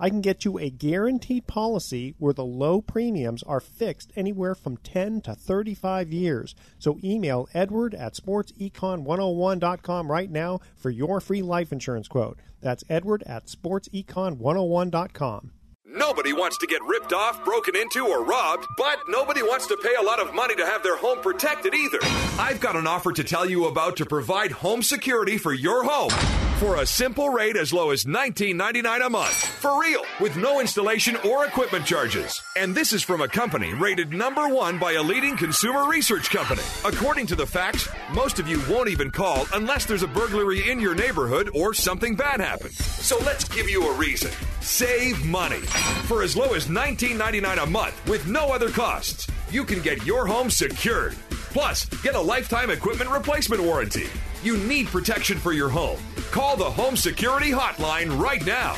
I 0.00 0.10
can 0.10 0.20
get 0.20 0.44
you 0.44 0.58
a 0.58 0.70
guaranteed 0.70 1.46
policy 1.46 2.16
where 2.18 2.32
the 2.32 2.44
low 2.44 2.80
premiums 2.80 3.42
are 3.42 3.60
fixed 3.60 4.12
anywhere 4.14 4.54
from 4.54 4.76
10 4.76 5.22
to 5.22 5.34
35 5.34 6.12
years. 6.12 6.54
So 6.78 7.00
email 7.02 7.48
edward 7.52 7.94
at 7.94 8.14
sportsecon101.com 8.14 10.10
right 10.10 10.30
now 10.30 10.60
for 10.76 10.90
your 10.90 11.20
free 11.20 11.42
life 11.42 11.72
insurance 11.72 12.06
quote. 12.08 12.38
That's 12.60 12.84
edward 12.88 13.24
at 13.24 13.46
sportsecon101.com. 13.46 15.50
Nobody 15.90 16.34
wants 16.34 16.58
to 16.58 16.66
get 16.66 16.82
ripped 16.82 17.14
off, 17.14 17.42
broken 17.44 17.74
into, 17.74 18.06
or 18.06 18.22
robbed, 18.22 18.66
but 18.76 18.98
nobody 19.08 19.40
wants 19.42 19.66
to 19.68 19.76
pay 19.82 19.94
a 19.98 20.02
lot 20.02 20.20
of 20.20 20.34
money 20.34 20.54
to 20.54 20.66
have 20.66 20.82
their 20.82 20.98
home 20.98 21.22
protected 21.22 21.74
either. 21.74 21.98
I've 22.38 22.60
got 22.60 22.76
an 22.76 22.86
offer 22.86 23.10
to 23.12 23.24
tell 23.24 23.48
you 23.48 23.64
about 23.64 23.96
to 23.96 24.04
provide 24.04 24.52
home 24.52 24.82
security 24.82 25.38
for 25.38 25.54
your 25.54 25.84
home 25.84 26.10
for 26.58 26.82
a 26.82 26.86
simple 26.86 27.30
rate 27.30 27.56
as 27.56 27.72
low 27.72 27.90
as 27.90 28.04
$19.99 28.04 29.06
a 29.06 29.08
month. 29.08 29.32
For 29.32 29.80
real, 29.80 30.02
with 30.20 30.36
no 30.36 30.58
installation 30.58 31.14
or 31.18 31.46
equipment 31.46 31.86
charges. 31.86 32.42
And 32.56 32.74
this 32.74 32.92
is 32.92 33.04
from 33.04 33.20
a 33.20 33.28
company 33.28 33.74
rated 33.74 34.12
number 34.12 34.48
one 34.48 34.76
by 34.76 34.94
a 34.94 35.02
leading 35.02 35.36
consumer 35.36 35.88
research 35.88 36.30
company. 36.30 36.62
According 36.84 37.28
to 37.28 37.36
the 37.36 37.46
facts, 37.46 37.88
most 38.12 38.40
of 38.40 38.48
you 38.48 38.60
won't 38.68 38.88
even 38.88 39.12
call 39.12 39.46
unless 39.54 39.84
there's 39.84 40.02
a 40.02 40.08
burglary 40.08 40.68
in 40.68 40.80
your 40.80 40.96
neighborhood 40.96 41.48
or 41.54 41.74
something 41.74 42.16
bad 42.16 42.40
happens. 42.40 42.76
So 42.84 43.18
let's 43.18 43.44
give 43.48 43.70
you 43.70 43.88
a 43.88 43.96
reason. 43.96 44.32
Save 44.60 45.24
money. 45.24 45.60
For 46.08 46.24
as 46.24 46.36
low 46.36 46.54
as 46.54 46.66
$19.99 46.66 47.62
a 47.62 47.66
month 47.66 48.08
with 48.08 48.26
no 48.26 48.48
other 48.48 48.70
costs, 48.70 49.28
you 49.48 49.64
can 49.64 49.80
get 49.80 50.04
your 50.04 50.26
home 50.26 50.50
secured. 50.50 51.14
Plus, 51.30 51.84
get 52.02 52.16
a 52.16 52.20
lifetime 52.20 52.70
equipment 52.70 53.10
replacement 53.10 53.62
warranty. 53.62 54.08
You 54.42 54.56
need 54.56 54.86
protection 54.86 55.38
for 55.38 55.52
your 55.52 55.68
home. 55.68 55.98
Call 56.30 56.56
the 56.56 56.70
Home 56.70 56.96
Security 56.96 57.50
Hotline 57.50 58.20
right 58.20 58.44
now. 58.46 58.76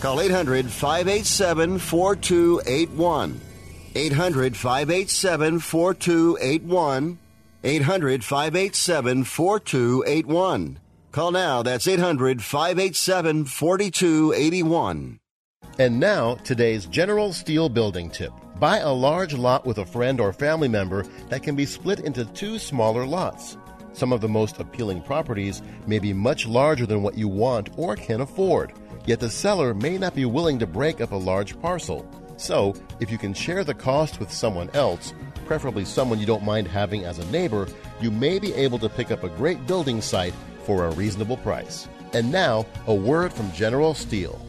Call 0.00 0.20
800 0.20 0.66
587 0.70 1.78
4281. 1.78 3.40
800 3.94 4.56
587 4.56 5.58
4281. 5.58 7.18
800 7.62 8.24
587 8.24 9.24
4281. 9.24 10.78
Call 11.12 11.30
now. 11.32 11.62
That's 11.62 11.88
800 11.88 12.42
587 12.42 13.44
4281. 13.44 15.20
And 15.78 15.98
now, 15.98 16.34
today's 16.36 16.86
General 16.86 17.32
Steel 17.32 17.68
building 17.68 18.10
tip. 18.10 18.32
Buy 18.60 18.78
a 18.78 18.92
large 18.92 19.32
lot 19.34 19.66
with 19.66 19.78
a 19.78 19.86
friend 19.86 20.20
or 20.20 20.32
family 20.32 20.68
member 20.68 21.04
that 21.30 21.42
can 21.42 21.56
be 21.56 21.64
split 21.64 22.00
into 22.00 22.26
two 22.26 22.58
smaller 22.58 23.06
lots. 23.06 23.56
Some 23.92 24.12
of 24.12 24.20
the 24.20 24.28
most 24.28 24.58
appealing 24.58 25.02
properties 25.02 25.62
may 25.86 25.98
be 25.98 26.12
much 26.12 26.46
larger 26.46 26.86
than 26.86 27.02
what 27.02 27.18
you 27.18 27.28
want 27.28 27.70
or 27.76 27.96
can 27.96 28.20
afford, 28.20 28.72
yet 29.06 29.20
the 29.20 29.30
seller 29.30 29.74
may 29.74 29.98
not 29.98 30.14
be 30.14 30.24
willing 30.24 30.58
to 30.58 30.66
break 30.66 31.00
up 31.00 31.12
a 31.12 31.16
large 31.16 31.60
parcel. 31.60 32.08
So, 32.36 32.74
if 33.00 33.10
you 33.10 33.18
can 33.18 33.34
share 33.34 33.64
the 33.64 33.74
cost 33.74 34.18
with 34.18 34.32
someone 34.32 34.70
else, 34.72 35.12
preferably 35.44 35.84
someone 35.84 36.18
you 36.18 36.26
don't 36.26 36.44
mind 36.44 36.68
having 36.68 37.04
as 37.04 37.18
a 37.18 37.30
neighbor, 37.30 37.68
you 38.00 38.10
may 38.10 38.38
be 38.38 38.54
able 38.54 38.78
to 38.78 38.88
pick 38.88 39.10
up 39.10 39.24
a 39.24 39.28
great 39.28 39.66
building 39.66 40.00
site 40.00 40.34
for 40.64 40.86
a 40.86 40.92
reasonable 40.92 41.36
price. 41.38 41.88
And 42.12 42.32
now, 42.32 42.66
a 42.86 42.94
word 42.94 43.32
from 43.32 43.52
General 43.52 43.94
Steel. 43.94 44.40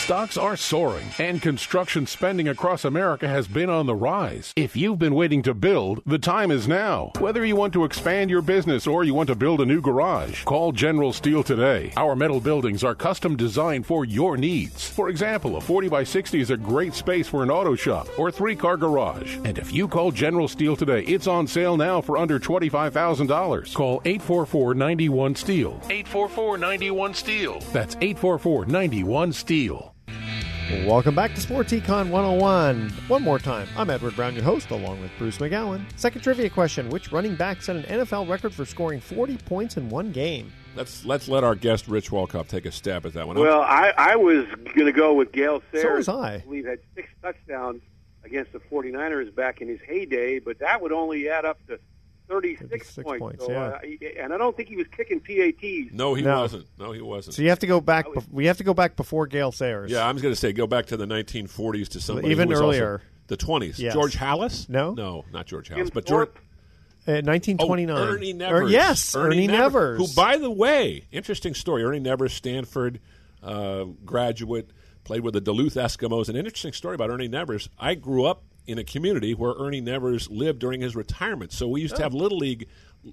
Stocks 0.00 0.36
are 0.36 0.56
soaring, 0.56 1.06
and 1.18 1.40
construction 1.40 2.04
spending 2.04 2.48
across 2.48 2.84
America 2.84 3.28
has 3.28 3.46
been 3.46 3.70
on 3.70 3.86
the 3.86 3.94
rise. 3.94 4.52
If 4.56 4.74
you've 4.74 4.98
been 4.98 5.14
waiting 5.14 5.40
to 5.42 5.54
build, 5.54 6.02
the 6.04 6.18
time 6.18 6.50
is 6.50 6.66
now. 6.66 7.12
Whether 7.20 7.44
you 7.44 7.54
want 7.54 7.72
to 7.74 7.84
expand 7.84 8.28
your 8.28 8.42
business 8.42 8.88
or 8.88 9.04
you 9.04 9.14
want 9.14 9.28
to 9.28 9.36
build 9.36 9.60
a 9.60 9.66
new 9.66 9.80
garage, 9.80 10.42
call 10.44 10.72
General 10.72 11.12
Steel 11.12 11.44
today. 11.44 11.92
Our 11.96 12.16
metal 12.16 12.40
buildings 12.40 12.82
are 12.82 12.94
custom 12.94 13.36
designed 13.36 13.86
for 13.86 14.04
your 14.04 14.36
needs. 14.36 14.88
For 14.88 15.10
example, 15.10 15.56
a 15.56 15.60
40 15.60 15.88
by 15.88 16.02
60 16.02 16.40
is 16.40 16.50
a 16.50 16.56
great 16.56 16.94
space 16.94 17.28
for 17.28 17.44
an 17.44 17.50
auto 17.50 17.76
shop 17.76 18.08
or 18.18 18.32
three 18.32 18.56
car 18.56 18.76
garage. 18.76 19.36
And 19.44 19.58
if 19.58 19.72
you 19.72 19.86
call 19.86 20.10
General 20.10 20.48
Steel 20.48 20.74
today, 20.74 21.04
it's 21.04 21.28
on 21.28 21.46
sale 21.46 21.76
now 21.76 22.00
for 22.00 22.18
under 22.18 22.40
$25,000. 22.40 23.74
Call 23.74 24.02
844 24.04 24.74
91 24.74 25.36
Steel. 25.36 25.72
844 25.84 26.58
91 26.58 27.14
Steel. 27.14 27.60
That's 27.72 27.94
844 28.00 28.64
91 28.64 29.32
Steel. 29.34 29.90
Mm-hmm. 30.70 30.86
Welcome 30.86 31.16
back 31.16 31.34
to 31.34 31.40
Sports 31.40 31.72
Econ 31.72 32.10
101. 32.10 32.90
One 33.08 33.22
more 33.24 33.40
time, 33.40 33.66
I'm 33.76 33.90
Edward 33.90 34.14
Brown, 34.14 34.34
your 34.36 34.44
host, 34.44 34.70
along 34.70 35.00
with 35.00 35.10
Bruce 35.18 35.38
McGowan. 35.38 35.84
Second 35.96 36.20
trivia 36.20 36.48
question 36.48 36.88
Which 36.90 37.10
running 37.10 37.34
back 37.34 37.60
set 37.60 37.74
an 37.74 37.82
NFL 37.82 38.28
record 38.28 38.54
for 38.54 38.64
scoring 38.64 39.00
40 39.00 39.36
points 39.38 39.76
in 39.76 39.88
one 39.88 40.12
game? 40.12 40.52
Let's 40.76 41.04
let's 41.04 41.28
let 41.28 41.42
our 41.42 41.56
guest 41.56 41.88
Rich 41.88 42.10
Walcoff 42.10 42.46
take 42.46 42.66
a 42.66 42.70
stab 42.70 43.04
at 43.04 43.14
that 43.14 43.26
one. 43.26 43.36
Well, 43.36 43.62
I, 43.62 43.92
I 43.98 44.14
was 44.14 44.46
going 44.76 44.86
to 44.86 44.92
go 44.92 45.12
with 45.12 45.32
Gale 45.32 45.60
Sayers. 45.72 46.06
So 46.06 46.14
was 46.14 46.24
I. 46.24 46.34
I 46.34 46.38
believe 46.38 46.66
had 46.66 46.78
six 46.94 47.08
touchdowns 47.20 47.82
against 48.22 48.52
the 48.52 48.60
49ers 48.60 49.34
back 49.34 49.60
in 49.60 49.66
his 49.66 49.80
heyday, 49.84 50.38
but 50.38 50.60
that 50.60 50.80
would 50.80 50.92
only 50.92 51.28
add 51.28 51.44
up 51.44 51.58
to 51.66 51.80
36, 52.30 52.70
36 52.70 53.04
points. 53.04 53.20
points, 53.20 53.44
so, 53.46 53.52
yeah. 53.52 53.58
uh, 54.18 54.22
and 54.24 54.32
I 54.32 54.38
don't 54.38 54.56
think 54.56 54.68
he 54.68 54.76
was 54.76 54.86
kicking 54.96 55.20
PATs. 55.20 55.92
no, 55.92 56.14
he 56.14 56.22
No. 56.22 56.40
wasn't. 56.40 56.66
No, 56.78 56.92
he 56.92 57.00
wasn't. 57.02 57.34
So 57.34 57.42
you 57.42 57.48
have 57.50 57.58
to 57.58 57.66
go 57.66 57.80
back. 57.80 58.06
bef- 58.06 58.30
We 58.30 58.46
have 58.46 58.56
to 58.58 58.64
go 58.64 58.72
back 58.74 58.96
before 58.96 59.26
Gale 59.26 59.52
Sayers. 59.52 59.90
yeah, 59.90 60.06
I 60.06 60.12
was 60.12 60.22
going 60.22 60.32
to 60.32 60.40
say 60.40 60.52
go 60.52 60.66
back 60.66 60.86
to 60.86 60.96
the 60.96 61.06
1940s 61.06 61.88
to 61.90 62.00
somebody 62.00 62.28
Even 62.30 62.48
who 62.48 62.52
was 62.52 62.60
also- 62.60 62.68
earlier. 62.78 63.02
the 63.26 63.36
20s. 63.36 63.78
Yes. 63.78 63.92
George 63.94 64.16
Halas? 64.16 64.68
No. 64.68 64.92
no, 64.94 65.24
not 65.32 65.46
George 65.46 65.68
Jim 65.68 65.78
Halas, 65.78 65.92
but 65.92 66.06
George. 66.06 66.28
Uh, 67.08 67.22
1929. 67.24 67.96
Oh, 67.96 68.00
Ernie 68.12 68.32
Or- 68.32 68.36
Nevers. 68.36 68.70
yes, 68.70 69.16
Ernie, 69.16 69.46
Nevers. 69.46 69.98
Who, 69.98 70.06
by 70.14 70.36
the 70.36 70.50
way, 70.50 71.04
interesting 71.10 71.54
story. 71.54 71.82
Ernie 71.82 71.98
Nevers, 71.98 72.32
Stanford 72.34 73.00
uh, 73.42 73.84
graduate, 74.04 74.68
played 75.04 75.22
with 75.22 75.32
the 75.34 75.40
Duluth 75.40 75.74
Eskimos. 75.74 76.28
An 76.28 76.36
interesting 76.36 76.72
story 76.74 76.94
about 76.94 77.08
Ernie 77.10 77.26
Nevers. 77.26 77.68
I 77.78 77.94
grew 77.94 78.26
up 78.26 78.42
in 78.70 78.78
a 78.78 78.84
community 78.84 79.34
where 79.34 79.54
Ernie 79.58 79.80
Nevers 79.80 80.30
lived 80.30 80.60
during 80.60 80.80
his 80.80 80.94
retirement. 80.94 81.52
So 81.52 81.68
we 81.68 81.80
used 81.80 81.96
to 81.96 82.02
oh. 82.02 82.04
have 82.04 82.14
little 82.14 82.38
league 82.38 82.68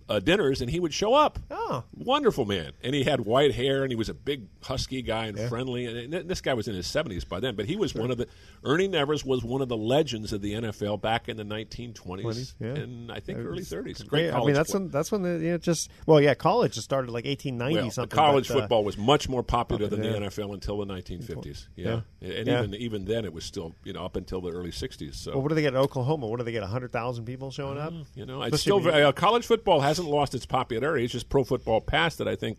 uh, 0.09 0.19
dinners, 0.19 0.61
and 0.61 0.69
he 0.69 0.79
would 0.79 0.93
show 0.93 1.13
up. 1.13 1.39
Oh. 1.51 1.83
Wonderful 1.95 2.45
man, 2.45 2.73
and 2.83 2.93
he 2.93 3.03
had 3.03 3.21
white 3.21 3.53
hair, 3.53 3.83
and 3.83 3.91
he 3.91 3.95
was 3.95 4.09
a 4.09 4.13
big, 4.13 4.47
husky 4.63 5.01
guy 5.01 5.25
and 5.25 5.39
friendly. 5.49 5.85
And 5.85 6.13
and 6.13 6.29
this 6.29 6.41
guy 6.41 6.53
was 6.53 6.67
in 6.67 6.75
his 6.75 6.87
seventies 6.87 7.23
by 7.23 7.39
then, 7.39 7.55
but 7.55 7.65
he 7.65 7.75
was 7.75 7.93
one 7.93 8.11
of 8.11 8.17
the. 8.17 8.27
Ernie 8.63 8.87
Nevers 8.87 9.23
was 9.23 9.43
one 9.43 9.61
of 9.61 9.69
the 9.69 9.77
legends 9.77 10.33
of 10.33 10.41
the 10.41 10.53
NFL 10.53 11.01
back 11.01 11.29
in 11.29 11.37
the 11.37 11.43
1920s 11.43 12.17
20s, 12.27 12.53
yeah. 12.59 12.67
and 12.67 13.11
I 13.11 13.19
think 13.19 13.39
early 13.39 13.63
30s. 13.63 14.07
Great. 14.07 14.31
Great 14.31 14.33
I 14.33 14.43
mean, 14.43 14.53
that's 14.53 14.73
when 14.73 14.89
that's 14.89 15.11
when 15.11 15.21
the 15.21 15.31
you 15.43 15.51
know, 15.51 15.57
just 15.57 15.89
well, 16.05 16.21
yeah, 16.21 16.33
college 16.33 16.73
just 16.73 16.85
started 16.85 17.11
like 17.11 17.25
1890 17.25 17.81
Well, 17.81 17.91
something. 17.91 18.15
college 18.15 18.47
but, 18.47 18.57
uh, 18.57 18.59
football 18.61 18.83
was 18.83 18.97
much 18.97 19.29
more 19.29 19.43
popular 19.43 19.87
than 19.87 20.03
yeah. 20.03 20.13
the 20.13 20.19
NFL 20.19 20.53
until 20.53 20.77
the 20.77 20.85
1950s. 20.85 21.67
Yeah, 21.75 22.01
and 22.21 22.47
Yeah. 22.47 22.59
even 22.59 22.75
even 22.75 23.05
then, 23.05 23.25
it 23.25 23.33
was 23.33 23.45
still 23.45 23.75
you 23.83 23.93
know 23.93 24.05
up 24.05 24.15
until 24.15 24.41
the 24.41 24.51
early 24.51 24.71
60s. 24.71 25.15
So 25.15 25.31
Well, 25.33 25.41
what 25.41 25.49
do 25.49 25.55
they 25.55 25.61
get 25.61 25.73
in 25.73 25.77
Oklahoma? 25.77 26.27
What 26.27 26.39
do 26.39 26.43
they 26.43 26.51
get? 26.51 26.61
100,000 26.61 27.25
people 27.25 27.51
showing 27.51 27.77
up? 27.77 27.93
you 28.15 28.25
know, 28.25 28.41
it's 28.43 28.61
still 28.61 28.85
uh, 28.87 29.11
college 29.11 29.45
football 29.45 29.76
hasn't 29.79 30.07
lost 30.07 30.35
its 30.35 30.45
popularity. 30.45 31.03
It's 31.03 31.13
just 31.13 31.29
pro 31.29 31.43
football 31.43 31.81
past 31.81 32.21
it. 32.21 32.27
I 32.27 32.35
think. 32.35 32.57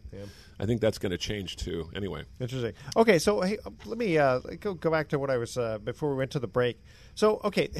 I 0.60 0.66
think 0.66 0.80
that's 0.80 0.98
going 0.98 1.12
to 1.12 1.18
change 1.18 1.54
too. 1.56 1.88
Anyway, 1.94 2.24
Interesting. 2.40 2.72
Okay, 2.96 3.20
so 3.20 3.40
hey, 3.42 3.58
let 3.84 3.96
me 3.96 4.18
uh, 4.18 4.40
go 4.58 4.74
go 4.74 4.90
back 4.90 5.08
to 5.10 5.18
what 5.18 5.30
I 5.30 5.36
was 5.36 5.56
uh, 5.56 5.78
before 5.78 6.10
we 6.10 6.16
went 6.16 6.32
to 6.32 6.40
the 6.40 6.48
break. 6.48 6.82
So, 7.14 7.40
okay, 7.44 7.70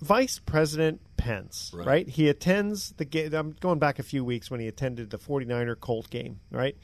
Vice 0.00 0.40
President 0.40 1.00
Pence, 1.16 1.70
right? 1.74 1.86
Right. 1.86 2.08
He 2.08 2.28
attends 2.28 2.90
the 2.96 3.04
game. 3.04 3.32
I'm 3.34 3.52
going 3.52 3.78
back 3.78 3.98
a 3.98 4.02
few 4.02 4.24
weeks 4.24 4.50
when 4.50 4.60
he 4.60 4.66
attended 4.66 5.10
the 5.10 5.18
49er 5.18 5.78
Colt 5.78 6.10
game, 6.10 6.40
right? 6.50 6.76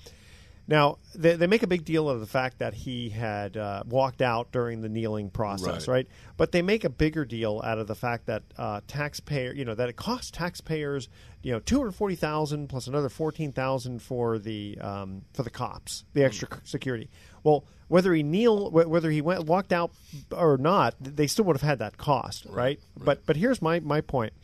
Now, 0.70 0.98
they, 1.16 1.34
they 1.34 1.48
make 1.48 1.64
a 1.64 1.66
big 1.66 1.84
deal 1.84 2.08
of 2.08 2.20
the 2.20 2.26
fact 2.28 2.60
that 2.60 2.74
he 2.74 3.08
had 3.08 3.56
uh, 3.56 3.82
walked 3.86 4.22
out 4.22 4.52
during 4.52 4.82
the 4.82 4.88
kneeling 4.88 5.28
process, 5.28 5.88
Right. 5.88 5.94
right. 5.94 6.08
But 6.36 6.52
they 6.52 6.62
make 6.62 6.84
a 6.84 6.88
bigger 6.88 7.24
deal 7.24 7.60
out 7.64 7.78
of 7.78 7.88
the 7.88 7.96
fact 7.96 8.26
that 8.26 8.44
uh, 8.56 8.80
taxpayer, 8.86 9.52
you 9.52 9.64
know, 9.64 9.74
that 9.74 9.88
it 9.88 9.96
costs 9.96 10.30
taxpayers, 10.30 11.08
you 11.42 11.50
know, 11.50 11.58
two 11.58 11.78
hundred 11.78 11.96
forty 11.96 12.14
thousand 12.14 12.68
plus 12.68 12.86
another 12.86 13.08
fourteen 13.08 13.50
thousand 13.50 14.00
for 14.00 14.38
the 14.38 14.78
um, 14.80 15.22
for 15.34 15.42
the 15.42 15.50
cops, 15.50 16.04
the 16.12 16.22
extra 16.22 16.46
c- 16.48 16.60
security. 16.62 17.10
Well, 17.42 17.64
whether 17.88 18.14
he 18.14 18.22
kneel, 18.22 18.70
whether 18.70 19.10
he 19.10 19.20
went 19.22 19.46
walked 19.46 19.72
out 19.72 19.90
or 20.30 20.56
not, 20.56 20.94
they 21.00 21.26
still 21.26 21.46
would 21.46 21.56
have 21.56 21.68
had 21.68 21.80
that 21.80 21.96
cost, 21.98 22.46
right? 22.48 22.78
But 22.96 23.26
but 23.26 23.34
here's 23.34 23.60
my 23.60 23.80
my 23.80 24.02
point: 24.02 24.34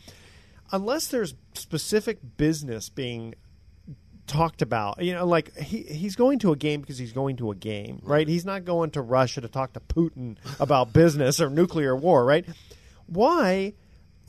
unless 0.72 1.06
there's 1.06 1.34
specific 1.54 2.18
business 2.36 2.88
being 2.88 3.34
talked 4.26 4.62
about. 4.62 5.02
You 5.02 5.14
know, 5.14 5.26
like 5.26 5.56
he 5.56 5.82
he's 5.82 6.16
going 6.16 6.38
to 6.40 6.52
a 6.52 6.56
game 6.56 6.80
because 6.80 6.98
he's 6.98 7.12
going 7.12 7.36
to 7.36 7.50
a 7.50 7.54
game, 7.54 8.00
right? 8.02 8.26
He's 8.28 8.44
not 8.44 8.64
going 8.64 8.90
to 8.92 9.00
Russia 9.02 9.40
to 9.40 9.48
talk 9.48 9.72
to 9.74 9.80
Putin 9.80 10.36
about 10.60 10.92
business 10.92 11.40
or 11.40 11.48
nuclear 11.50 11.94
war, 11.96 12.24
right? 12.24 12.44
Why 13.06 13.74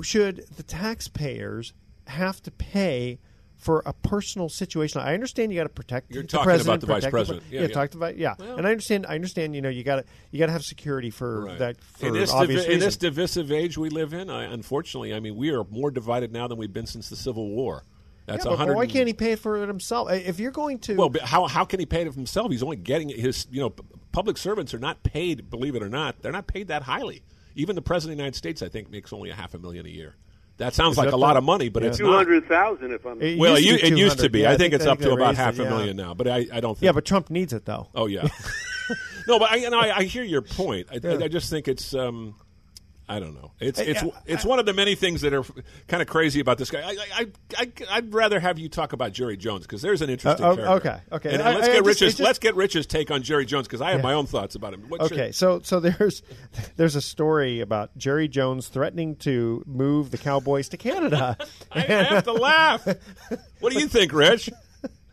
should 0.01 0.45
the 0.55 0.63
taxpayers 0.63 1.73
have 2.07 2.41
to 2.43 2.51
pay 2.51 3.19
for 3.55 3.81
a 3.87 3.93
personal 3.93 4.49
situation? 4.49 5.01
I 5.01 5.15
understand 5.15 5.51
you 5.51 5.57
got 5.59 5.63
to 5.63 5.69
protect. 5.69 6.09
The 6.09 6.13
president. 6.13 6.15
You're 6.15 6.23
the 6.23 6.27
talking 6.27 6.43
president, 6.45 6.83
about 6.83 6.95
the 6.95 7.01
vice 7.01 7.11
president. 7.11 7.43
yeah, 7.49 7.61
Yeah, 7.61 7.67
yeah. 7.67 7.73
talked 7.73 7.95
about 7.95 8.17
yeah, 8.17 8.35
Well- 8.37 8.57
and 8.57 8.67
I 8.67 8.71
understand. 8.71 9.05
I 9.09 9.15
understand. 9.15 9.55
You 9.55 9.61
know, 9.61 9.69
you 9.69 9.83
got 9.83 9.95
to 9.95 10.05
you 10.31 10.37
got 10.39 10.45
to 10.47 10.51
have 10.51 10.63
security 10.63 11.09
for 11.09 11.45
Right. 11.45 11.57
that 11.59 11.81
for 11.81 12.07
in 12.07 12.13
this 12.13 12.31
obvious 12.31 12.63
divi- 12.63 12.73
in 12.75 12.79
this 12.79 12.97
divisive 12.97 13.51
age 13.51 13.77
we 13.77 13.89
live 13.89 14.13
in, 14.13 14.29
I, 14.29 14.43
unfortunately, 14.43 15.13
I 15.13 15.19
mean, 15.19 15.35
we 15.35 15.49
are 15.49 15.63
more 15.71 15.89
divided 15.89 16.31
now 16.31 16.47
than 16.47 16.57
we've 16.59 16.71
been 16.73 16.85
since 16.85 17.09
the 17.09 17.15
Civil 17.15 17.49
War. 17.49 17.83
That's 18.27 18.45
yeah, 18.45 18.55
but 18.57 18.75
why 18.75 18.85
can't 18.87 19.07
he 19.07 19.13
pay 19.13 19.35
for 19.37 19.63
it 19.63 19.67
himself? 19.67 20.11
If 20.11 20.37
you're 20.39 20.51
going 20.51 20.79
to 20.79 20.95
Well, 20.95 21.11
how 21.23 21.47
how 21.47 21.63
can 21.63 21.79
he 21.79 21.85
pay 21.85 22.01
it 22.01 22.13
himself? 22.13 22.51
He's 22.51 22.61
only 22.61 22.75
getting 22.75 23.07
his. 23.07 23.47
You 23.49 23.61
know, 23.61 23.73
public 24.11 24.37
servants 24.37 24.73
are 24.73 24.79
not 24.79 25.01
paid. 25.01 25.49
Believe 25.49 25.75
it 25.75 25.81
or 25.81 25.87
not, 25.87 26.21
they're 26.21 26.33
not 26.33 26.45
paid 26.45 26.67
that 26.67 26.83
highly. 26.83 27.23
Even 27.55 27.75
the 27.75 27.81
president 27.81 28.13
of 28.13 28.17
the 28.17 28.23
United 28.23 28.37
States, 28.37 28.61
I 28.61 28.67
think, 28.67 28.91
makes 28.91 29.13
only 29.13 29.29
a 29.29 29.33
half 29.33 29.53
a 29.53 29.59
million 29.59 29.85
a 29.85 29.89
year. 29.89 30.15
That 30.57 30.73
sounds 30.73 30.93
Is 30.93 30.97
like 30.97 31.07
that 31.09 31.13
a 31.13 31.17
lot 31.17 31.33
the- 31.33 31.37
of 31.39 31.43
money, 31.45 31.69
but 31.69 31.83
yeah. 31.83 31.89
it's 31.89 31.99
Two 31.99 32.05
not. 32.07 32.17
hundred 32.17 32.47
thousand, 32.47 32.91
if 32.91 33.05
I'm. 33.05 33.21
It 33.21 33.39
Well, 33.39 33.55
it, 33.55 33.63
used 33.63 33.79
to 33.79 33.89
be 33.89 33.93
it 33.95 33.97
used 33.97 34.19
to 34.19 34.29
be. 34.29 34.39
Yeah, 34.41 34.51
I 34.51 34.57
think 34.57 34.73
it's 34.73 34.85
up 34.85 34.99
to 34.99 35.11
about 35.13 35.35
half 35.35 35.53
it, 35.57 35.61
a 35.61 35.63
yeah. 35.63 35.69
million 35.69 35.95
now, 35.95 36.13
but 36.13 36.27
I, 36.27 36.47
I 36.51 36.59
don't 36.59 36.75
think. 36.75 36.81
Yeah, 36.81 36.91
but 36.91 37.05
Trump 37.05 37.29
needs 37.29 37.53
it 37.53 37.63
though. 37.63 37.87
Oh 37.95 38.07
yeah. 38.07 38.27
no, 39.27 39.39
but 39.39 39.51
I, 39.51 39.55
you 39.55 39.69
know, 39.69 39.79
I, 39.79 39.97
I 39.97 40.03
hear 40.03 40.23
your 40.23 40.41
point. 40.41 40.87
I, 40.91 40.99
I, 41.07 41.23
I 41.23 41.27
just 41.29 41.49
think 41.49 41.67
it's. 41.67 41.93
Um, 41.93 42.35
I 43.09 43.19
don't 43.19 43.35
know. 43.35 43.51
It's 43.61 43.79
it's 43.79 44.03
I- 44.03 44.11
it's 44.25 44.43
one 44.43 44.59
of 44.59 44.65
the 44.65 44.73
many 44.73 44.95
things 44.95 45.21
that 45.21 45.33
are 45.33 45.43
kind 45.87 46.01
of 46.01 46.09
crazy 46.09 46.41
about 46.41 46.57
this 46.57 46.69
guy. 46.69 46.81
I 46.81 46.97
I, 47.15 47.27
I 47.57 47.71
I'd 47.91 48.13
rather 48.13 48.37
have 48.39 48.59
you 48.59 48.67
talk 48.67 48.91
about 48.91 49.13
Jerry 49.13 49.37
Jones 49.37 49.61
because 49.65 49.81
there's 49.81 50.01
an 50.01 50.09
interesting. 50.09 50.45
Uh, 50.45 50.49
oh, 50.49 50.55
character. 50.57 50.89
okay, 50.89 51.15
okay. 51.29 51.33
And 51.35 51.41
I- 51.41 51.53
let's 51.55 51.67
I- 51.67 51.71
I 51.71 51.73
get 51.75 51.77
just- 51.77 51.87
Rich's 51.87 51.99
just- 51.99 52.19
let's 52.19 52.39
get 52.39 52.55
Rich's 52.55 52.85
take 52.85 53.09
on 53.09 53.23
Jerry 53.23 53.45
Jones 53.45 53.65
because 53.67 53.79
I 53.81 53.91
have 53.91 53.99
Yeah. 53.99 54.03
my 54.03 54.13
own 54.13 54.25
thoughts 54.25 54.55
about 54.55 54.73
him. 54.73 54.83
What's 54.89 55.09
your- 55.09 55.19
Okay, 55.21 55.31
so 55.31 55.61
so 55.63 55.79
there's 55.79 56.21
there's 56.75 56.95
a 56.97 57.01
story 57.01 57.61
about 57.61 57.97
Jerry 57.97 58.27
Jones 58.27 58.67
threatening 58.67 59.15
to 59.17 59.63
move 59.65 60.11
the 60.11 60.17
Cowboys 60.17 60.67
to 60.69 60.77
Canada. 60.77 61.37
I, 61.71 61.79
I 61.79 61.81
have 62.03 62.23
to 62.25 62.33
laugh. 62.33 62.85
What 63.61 63.71
do 63.73 63.79
you 63.79 63.87
think, 63.87 64.11
Rich? 64.11 64.49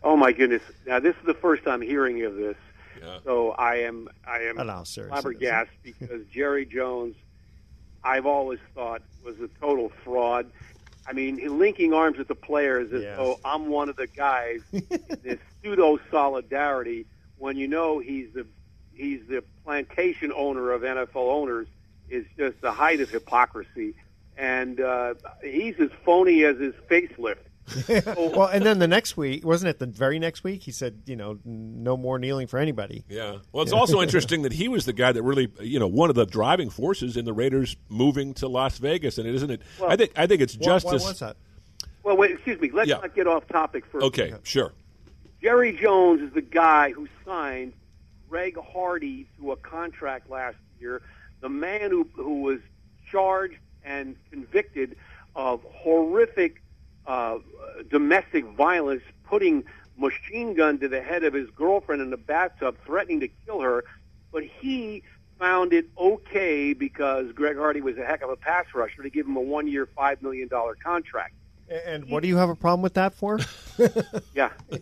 Oh 0.03 0.16
my 0.16 0.32
goodness! 0.32 0.62
Now 0.86 0.99
this 1.01 1.14
is 1.16 1.26
the 1.26 1.34
first 1.34 1.66
I'm 1.66 1.80
hearing 1.80 2.24
of 2.24 2.34
this, 2.34 2.57
Yeah. 3.01 3.18
so 3.24 3.53
I 3.53 3.76
am 3.76 4.09
I 4.26 4.40
am 4.40 4.59
I 4.59 4.64
know 4.64 4.72
how 4.72 4.82
serious 4.84 5.12
it 5.12 5.16
is. 5.16 5.22
flabbergasted 5.22 5.78
because 5.82 6.26
Jerry 6.32 6.66
Jones, 6.66 7.14
I've 8.05 8.26
always 8.26 8.61
thought 8.74 9.02
was 9.24 9.36
a 9.40 9.48
total 9.61 9.90
fraud. 10.05 10.46
I 11.07 11.12
mean, 11.12 11.59
linking 11.59 11.92
arms 11.92 12.18
with 12.18 12.28
the 12.28 12.34
players 12.34 12.92
as 12.92 13.02
Yes. 13.02 13.16
though 13.16 13.40
I'm 13.44 13.68
one 13.68 13.88
of 13.88 13.96
the 13.96 14.07
guys. 14.07 14.61
this 15.22 15.38
pseudo 15.62 15.98
solidarity 16.11 17.07
when 17.36 17.57
you 17.57 17.66
know 17.68 17.98
he's 17.98 18.32
the 18.34 18.46
he's 18.92 19.20
the 19.28 19.42
plantation 19.64 20.32
owner 20.36 20.72
of 20.72 20.82
NFL 20.82 21.16
owners 21.16 21.66
is 22.09 22.24
just 22.38 22.61
the 22.61 22.72
height 22.72 23.00
of 23.00 23.11
hypocrisy, 23.11 23.94
and 24.36 24.80
uh, 24.80 25.14
he's 25.42 25.74
as 25.80 25.88
phony 26.05 26.44
as 26.44 26.59
his 26.59 26.74
facelift. 26.90 27.36
well, 28.16 28.46
and 28.48 28.64
then 28.64 28.78
the 28.78 28.88
next 28.88 29.16
week, 29.16 29.44
wasn't 29.44 29.70
it 29.70 29.78
the 29.78 29.86
very 29.86 30.18
next 30.18 30.44
week? 30.44 30.62
He 30.62 30.70
said, 30.70 31.02
you 31.06 31.16
know, 31.16 31.38
no 31.44 31.96
more 31.96 32.18
kneeling 32.18 32.46
for 32.46 32.58
anybody. 32.58 33.04
Yeah. 33.08 33.38
Well, 33.52 33.62
it's 33.62 33.72
also 33.72 34.02
interesting 34.02 34.42
that 34.42 34.52
he 34.52 34.68
was 34.68 34.84
the 34.84 34.92
guy 34.92 35.12
that 35.12 35.22
really, 35.22 35.50
you 35.60 35.78
know, 35.78 35.86
one 35.86 36.10
of 36.10 36.16
the 36.16 36.26
driving 36.26 36.68
forces 36.70 37.16
in 37.16 37.24
the 37.24 37.32
Raiders 37.32 37.76
moving 37.88 38.34
to 38.34 38.48
Las 38.48 38.78
Vegas, 38.78 39.18
and 39.18 39.26
it 39.26 39.34
isn't 39.34 39.50
it? 39.50 39.62
Well, 39.80 39.90
I 39.90 39.96
think 39.96 40.12
I 40.16 40.26
think 40.26 40.42
it's 40.42 40.56
Why- 40.56 40.64
just 40.66 40.86
why 40.86 40.92
was 40.92 41.18
that? 41.20 41.36
Well, 42.02 42.16
wait, 42.18 42.32
excuse 42.32 42.60
me. 42.60 42.70
Let's 42.70 42.88
Yeah. 42.88 42.96
not 42.98 43.14
get 43.14 43.26
off 43.26 43.48
topic 43.48 43.86
for 43.86 44.00
a 44.00 44.04
okay. 44.04 44.30
second. 44.30 44.46
Sure. 44.46 44.72
Jerry 45.40 45.72
Jones 45.76 46.20
is 46.20 46.32
the 46.32 46.42
guy 46.42 46.90
who 46.92 47.08
signed 47.24 47.72
Greg 48.28 48.56
Hardy 48.58 49.26
to 49.38 49.52
a 49.52 49.56
contract 49.56 50.28
last 50.28 50.56
year. 50.78 51.00
The 51.40 51.48
man 51.48 51.90
who 51.90 52.08
who 52.14 52.42
was 52.42 52.60
charged 53.10 53.56
and 53.84 54.16
convicted 54.30 54.96
of 55.36 55.60
horrific 55.70 56.60
uh, 57.07 57.38
domestic 57.90 58.44
violence, 58.46 59.02
putting 59.24 59.64
machine 59.96 60.55
gun 60.55 60.78
to 60.80 60.88
the 60.88 61.00
head 61.00 61.24
of 61.24 61.32
his 61.32 61.48
girlfriend 61.50 62.02
in 62.02 62.11
the 62.11 62.16
bathtub, 62.16 62.76
threatening 62.84 63.20
to 63.20 63.28
kill 63.46 63.61
her. 63.61 63.84
But 64.32 64.44
he 64.44 65.02
found 65.38 65.72
it 65.72 65.86
okay 65.98 66.72
because 66.72 67.32
Greg 67.32 67.57
Hardy 67.57 67.80
was 67.80 67.96
a 67.98 68.05
heck 68.05 68.22
of 68.22 68.30
a 68.30 68.36
pass 68.36 68.66
rusher 68.74 69.02
to 69.02 69.11
give 69.11 69.26
him 69.26 69.36
a 69.36 69.40
one-year, 69.40 69.86
five 69.94 70.22
million 70.22 70.48
dollar 70.48 70.74
contract. 70.74 71.34
And 71.86 72.09
what 72.11 72.22
do 72.22 72.28
you 72.28 72.36
have 72.36 72.50
a 72.50 72.55
problem 72.55 72.82
with 72.82 72.94
that 72.94 73.14
for? 73.14 73.38
Yeah, 74.34 74.50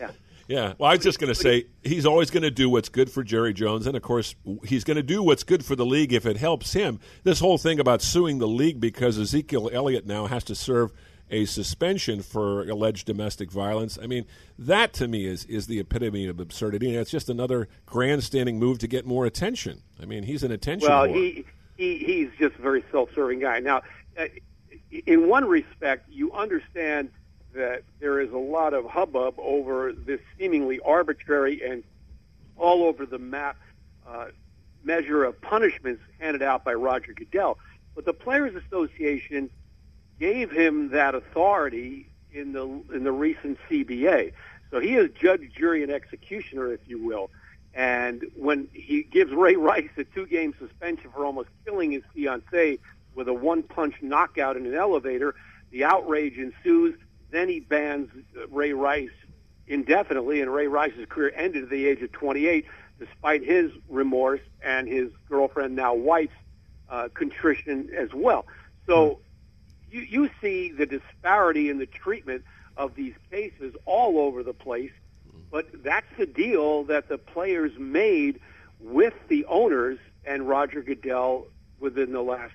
yeah. 0.00 0.10
Yeah. 0.48 0.72
Well, 0.78 0.90
I 0.90 0.94
was 0.94 1.04
just 1.04 1.18
going 1.18 1.28
to 1.28 1.34
say 1.34 1.66
he's 1.82 2.06
always 2.06 2.30
going 2.30 2.42
to 2.42 2.50
do 2.50 2.70
what's 2.70 2.88
good 2.88 3.10
for 3.10 3.22
Jerry 3.22 3.52
Jones, 3.52 3.86
and 3.86 3.96
of 3.96 4.02
course 4.02 4.34
he's 4.64 4.82
going 4.82 4.96
to 4.96 5.02
do 5.02 5.22
what's 5.22 5.44
good 5.44 5.64
for 5.64 5.76
the 5.76 5.84
league 5.84 6.12
if 6.12 6.24
it 6.24 6.38
helps 6.38 6.72
him. 6.72 7.00
This 7.22 7.40
whole 7.40 7.58
thing 7.58 7.78
about 7.78 8.00
suing 8.00 8.38
the 8.38 8.48
league 8.48 8.80
because 8.80 9.18
Ezekiel 9.18 9.68
Elliott 9.72 10.06
now 10.06 10.26
has 10.26 10.44
to 10.44 10.54
serve 10.54 10.90
a 11.30 11.44
suspension 11.44 12.22
for 12.22 12.68
alleged 12.68 13.06
domestic 13.06 13.50
violence. 13.50 13.98
I 14.00 14.06
mean, 14.06 14.26
that 14.58 14.92
to 14.94 15.08
me 15.08 15.26
is 15.26 15.44
is 15.46 15.66
the 15.66 15.80
epitome 15.80 16.26
of 16.26 16.38
absurdity, 16.38 16.90
and 16.90 16.98
it's 16.98 17.10
just 17.10 17.28
another 17.28 17.68
grandstanding 17.86 18.58
move 18.58 18.78
to 18.78 18.86
get 18.86 19.06
more 19.06 19.26
attention. 19.26 19.82
I 20.00 20.04
mean, 20.04 20.24
he's 20.24 20.42
an 20.42 20.52
attention. 20.52 20.88
Well, 20.88 21.06
whore. 21.06 21.14
he, 21.14 21.44
he 21.76 21.98
he's 21.98 22.30
just 22.38 22.58
a 22.58 22.62
very 22.62 22.84
self-serving 22.92 23.40
guy. 23.40 23.60
Now, 23.60 23.82
uh, 24.18 24.26
in 25.06 25.28
one 25.28 25.46
respect, 25.46 26.08
you 26.10 26.32
understand 26.32 27.10
that 27.54 27.82
there 27.98 28.20
is 28.20 28.30
a 28.30 28.36
lot 28.36 28.58
lot 28.58 28.74
of 28.74 28.84
hubbub 28.86 29.34
over 29.38 29.92
this 29.92 30.20
seemingly 30.36 30.80
arbitrary 30.84 31.62
and 31.64 31.84
all 32.56 32.82
over 32.84 33.06
the 33.06 33.18
map 33.18 33.56
uh, 34.06 34.26
measure 34.82 35.22
of 35.24 35.40
punishments 35.40 36.02
handed 36.18 36.42
out 36.42 36.64
by 36.64 36.74
Roger 36.74 37.12
Goodell. 37.12 37.56
But 37.94 38.04
the 38.04 38.12
Players 38.12 38.54
Association 38.66 39.48
gave 40.18 40.50
him 40.50 40.90
that 40.90 41.14
authority 41.14 42.08
in 42.32 42.52
the 42.52 42.64
in 42.94 43.04
the 43.04 43.12
recent 43.12 43.58
CBA. 43.68 44.32
So 44.70 44.80
he 44.80 44.96
is 44.96 45.10
judge, 45.18 45.50
jury, 45.56 45.82
and 45.82 45.90
executioner, 45.90 46.72
if 46.72 46.80
you 46.86 47.02
will. 47.02 47.30
And 47.74 48.24
when 48.36 48.68
he 48.72 49.02
gives 49.02 49.32
Ray 49.32 49.56
Rice 49.56 49.88
a 49.96 50.04
two-game 50.04 50.54
suspension 50.58 51.10
for 51.10 51.24
almost 51.24 51.48
killing 51.64 51.92
his 51.92 52.02
fiancee 52.14 52.80
with 53.14 53.28
a 53.28 53.34
one-punch 53.34 53.94
knockout 54.02 54.56
in 54.56 54.66
an 54.66 54.74
elevator, 54.74 55.34
the 55.70 55.84
outrage 55.84 56.36
ensues. 56.36 56.98
Then 57.30 57.48
he 57.48 57.60
bans 57.60 58.10
Ray 58.50 58.72
Rice 58.72 59.10
indefinitely, 59.66 60.40
and 60.40 60.52
Ray 60.52 60.66
Rice's 60.66 61.06
career 61.08 61.32
ended 61.36 61.64
at 61.64 61.70
the 61.70 61.86
age 61.86 62.02
of 62.02 62.10
28, 62.12 62.66
despite 62.98 63.44
his 63.44 63.70
remorse 63.88 64.40
and 64.62 64.88
his 64.88 65.10
girlfriend, 65.28 65.76
now 65.76 65.94
wife's, 65.94 66.32
uh, 66.88 67.08
contrition 67.12 67.90
as 67.96 68.08
well. 68.14 68.46
So 68.86 69.20
you, 69.90 70.00
you 70.00 70.30
see 70.40 70.70
the 70.70 70.86
disparity 70.86 71.70
in 71.70 71.78
the 71.78 71.86
treatment 71.86 72.44
of 72.76 72.94
these 72.94 73.14
cases 73.30 73.74
all 73.84 74.18
over 74.18 74.42
the 74.42 74.52
place, 74.52 74.92
but 75.50 75.82
that's 75.82 76.06
the 76.16 76.26
deal 76.26 76.84
that 76.84 77.08
the 77.08 77.18
players 77.18 77.72
made 77.78 78.40
with 78.80 79.14
the 79.28 79.44
owners 79.46 79.98
and 80.24 80.48
Roger 80.48 80.82
Goodell 80.82 81.46
within 81.80 82.12
the 82.12 82.22
last 82.22 82.52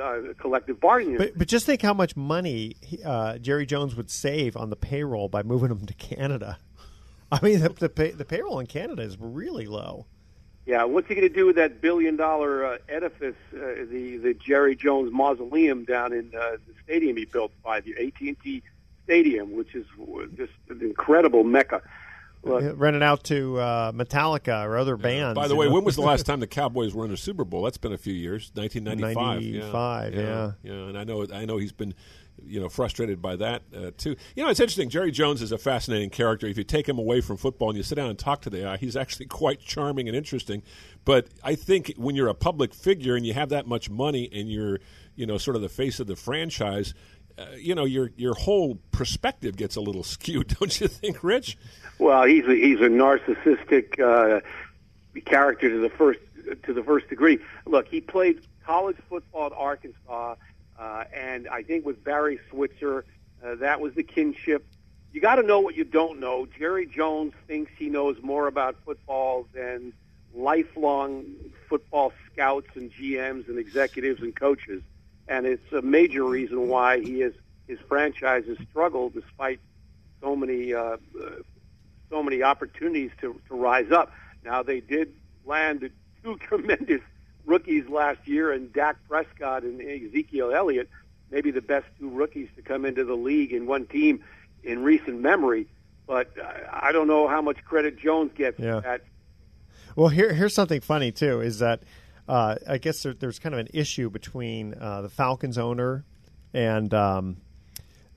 uh, 0.00 0.20
collective 0.38 0.80
bargaining. 0.80 1.18
But, 1.18 1.38
but 1.38 1.48
just 1.48 1.66
think 1.66 1.82
how 1.82 1.94
much 1.94 2.16
money 2.16 2.76
uh, 3.04 3.38
Jerry 3.38 3.66
Jones 3.66 3.94
would 3.94 4.10
save 4.10 4.56
on 4.56 4.70
the 4.70 4.76
payroll 4.76 5.28
by 5.28 5.42
moving 5.42 5.70
him 5.70 5.86
to 5.86 5.94
Canada. 5.94 6.58
I 7.32 7.40
mean, 7.42 7.60
the, 7.60 7.68
the, 7.70 7.88
pay, 7.88 8.10
the 8.10 8.24
payroll 8.24 8.58
in 8.58 8.66
Canada 8.66 9.02
is 9.02 9.16
really 9.18 9.66
low. 9.66 10.06
Yeah, 10.66 10.84
what's 10.84 11.08
he 11.08 11.14
going 11.14 11.28
to 11.28 11.34
do 11.34 11.44
with 11.44 11.56
that 11.56 11.82
billion-dollar 11.82 12.64
uh, 12.64 12.78
edifice, 12.88 13.36
uh, 13.54 13.84
the 13.90 14.16
the 14.16 14.34
Jerry 14.34 14.74
Jones 14.74 15.12
Mausoleum 15.12 15.84
down 15.84 16.14
in 16.14 16.32
uh, 16.34 16.52
the 16.66 16.74
stadium 16.82 17.18
he 17.18 17.26
built 17.26 17.52
five 17.62 17.86
years, 17.86 17.98
AT&T 18.06 18.62
Stadium, 19.04 19.54
which 19.54 19.74
is 19.74 19.84
just 20.36 20.52
an 20.70 20.80
incredible 20.80 21.44
mecca. 21.44 21.82
Look, 22.44 22.74
Renting 22.76 23.02
out 23.02 23.24
to 23.24 23.58
uh, 23.58 23.92
Metallica 23.92 24.66
or 24.66 24.76
other 24.76 24.96
bands. 24.96 25.34
By 25.34 25.48
the 25.48 25.56
way, 25.56 25.66
know? 25.66 25.74
when 25.74 25.84
was 25.84 25.96
the 25.96 26.02
last 26.02 26.26
time 26.26 26.40
the 26.40 26.46
Cowboys 26.46 26.94
were 26.94 27.04
in 27.04 27.10
a 27.10 27.16
Super 27.16 27.44
Bowl? 27.44 27.62
That's 27.62 27.78
been 27.78 27.92
a 27.92 27.98
few 27.98 28.12
years. 28.12 28.50
1995. 28.54 29.42
95, 29.42 30.14
yeah. 30.14 30.52
yeah. 30.62 30.72
And 30.88 30.98
I 30.98 31.04
know 31.04 31.26
I 31.32 31.44
know 31.44 31.56
he's 31.56 31.72
been 31.72 31.94
you 32.42 32.60
know 32.60 32.68
frustrated 32.68 33.22
by 33.22 33.36
that 33.36 33.62
uh, 33.76 33.90
too. 33.96 34.16
You 34.34 34.44
know, 34.44 34.50
it's 34.50 34.60
interesting. 34.60 34.88
Jerry 34.88 35.10
Jones 35.10 35.42
is 35.42 35.52
a 35.52 35.58
fascinating 35.58 36.10
character. 36.10 36.46
If 36.46 36.58
you 36.58 36.64
take 36.64 36.88
him 36.88 36.98
away 36.98 37.20
from 37.20 37.36
football 37.36 37.70
and 37.70 37.76
you 37.76 37.82
sit 37.82 37.94
down 37.96 38.10
and 38.10 38.18
talk 38.18 38.42
to 38.42 38.50
the 38.50 38.62
guy, 38.62 38.76
he's 38.76 38.96
actually 38.96 39.26
quite 39.42 39.60
charming 39.60 40.08
and 40.08 40.16
interesting. 40.16 40.62
But 41.04 41.28
I 41.42 41.54
think 41.54 41.94
when 41.96 42.14
you're 42.14 42.28
a 42.28 42.34
public 42.34 42.74
figure 42.74 43.14
and 43.16 43.26
you 43.26 43.34
have 43.34 43.50
that 43.50 43.66
much 43.66 43.90
money 43.90 44.28
and 44.32 44.50
you're 44.50 44.80
you 45.16 45.26
know 45.26 45.38
sort 45.38 45.56
of 45.56 45.62
the 45.62 45.68
face 45.68 46.00
of 46.00 46.06
the 46.06 46.16
franchise. 46.16 46.94
Uh, 47.36 47.46
you 47.56 47.74
know 47.74 47.84
your 47.84 48.12
your 48.16 48.34
whole 48.34 48.78
perspective 48.92 49.56
gets 49.56 49.74
a 49.74 49.80
little 49.80 50.02
skewed, 50.04 50.56
don't 50.60 50.80
you 50.80 50.86
think, 50.86 51.24
Rich? 51.24 51.58
Well, 51.98 52.24
he's 52.24 52.46
a, 52.46 52.54
he's 52.54 52.80
a 52.80 52.88
narcissistic 52.88 54.00
uh, 54.00 54.40
character 55.24 55.68
to 55.68 55.78
the 55.78 55.90
first 55.90 56.20
to 56.64 56.72
the 56.72 56.82
first 56.82 57.08
degree. 57.08 57.38
Look, 57.66 57.88
he 57.88 58.00
played 58.00 58.40
college 58.64 58.96
football 59.08 59.46
at 59.46 59.52
Arkansas, 59.52 60.36
uh, 60.78 61.04
and 61.14 61.48
I 61.48 61.62
think 61.62 61.84
with 61.84 62.02
Barry 62.02 62.38
Switzer, 62.50 63.04
uh, 63.44 63.56
that 63.56 63.80
was 63.80 63.94
the 63.94 64.02
kinship. 64.02 64.66
You 65.12 65.20
got 65.20 65.36
to 65.36 65.42
know 65.42 65.60
what 65.60 65.76
you 65.76 65.84
don't 65.84 66.18
know. 66.18 66.46
Jerry 66.58 66.86
Jones 66.86 67.32
thinks 67.46 67.70
he 67.78 67.88
knows 67.88 68.16
more 68.22 68.48
about 68.48 68.76
football 68.84 69.46
than 69.54 69.92
lifelong 70.34 71.24
football 71.68 72.12
scouts 72.32 72.68
and 72.74 72.92
GMs 72.92 73.48
and 73.48 73.58
executives 73.58 74.20
and 74.20 74.34
coaches, 74.34 74.82
and 75.28 75.46
it's 75.46 75.72
a 75.72 75.82
major 75.82 76.24
reason 76.24 76.68
why 76.68 77.00
he 77.00 77.22
is 77.22 77.34
his 77.68 77.78
franchise 77.88 78.44
has 78.46 78.58
struggled 78.68 79.14
despite 79.14 79.60
so 80.20 80.34
many 80.34 80.74
uh, 80.74 80.80
uh, 80.82 80.96
so 82.10 82.22
many 82.22 82.42
opportunities 82.42 83.10
to, 83.20 83.40
to 83.48 83.54
rise 83.54 83.90
up. 83.90 84.10
Now 84.44 84.62
they 84.62 84.80
did 84.80 85.12
land 85.46 85.88
two 86.22 86.36
tremendous 86.48 87.00
rookies 87.46 87.88
last 87.88 88.26
year, 88.26 88.52
and 88.52 88.72
Dak 88.72 88.96
Prescott 89.08 89.62
and 89.62 89.80
Ezekiel 89.80 90.52
Elliott, 90.54 90.88
maybe 91.30 91.50
the 91.50 91.60
best 91.62 91.86
two 91.98 92.10
rookies 92.10 92.48
to 92.56 92.62
come 92.62 92.84
into 92.84 93.04
the 93.04 93.14
league 93.16 93.52
in 93.52 93.66
one 93.66 93.86
team 93.86 94.22
in 94.62 94.82
recent 94.82 95.20
memory. 95.20 95.66
But 96.06 96.30
uh, 96.38 96.46
I 96.72 96.92
don't 96.92 97.08
know 97.08 97.28
how 97.28 97.40
much 97.42 97.62
credit 97.64 97.98
Jones 97.98 98.32
gets 98.36 98.58
Yeah. 98.58 98.76
for 98.76 98.80
that. 98.82 99.00
Well, 99.96 100.08
here, 100.08 100.32
here's 100.32 100.54
something 100.54 100.80
funny 100.80 101.12
too: 101.12 101.40
is 101.40 101.60
that 101.60 101.82
uh, 102.28 102.56
I 102.68 102.78
guess 102.78 103.02
there, 103.02 103.14
there's 103.14 103.38
kind 103.38 103.54
of 103.54 103.60
an 103.60 103.68
issue 103.72 104.10
between 104.10 104.74
uh, 104.74 105.02
the 105.02 105.08
Falcons 105.08 105.56
owner 105.56 106.04
and 106.52 106.92
um, 106.92 107.36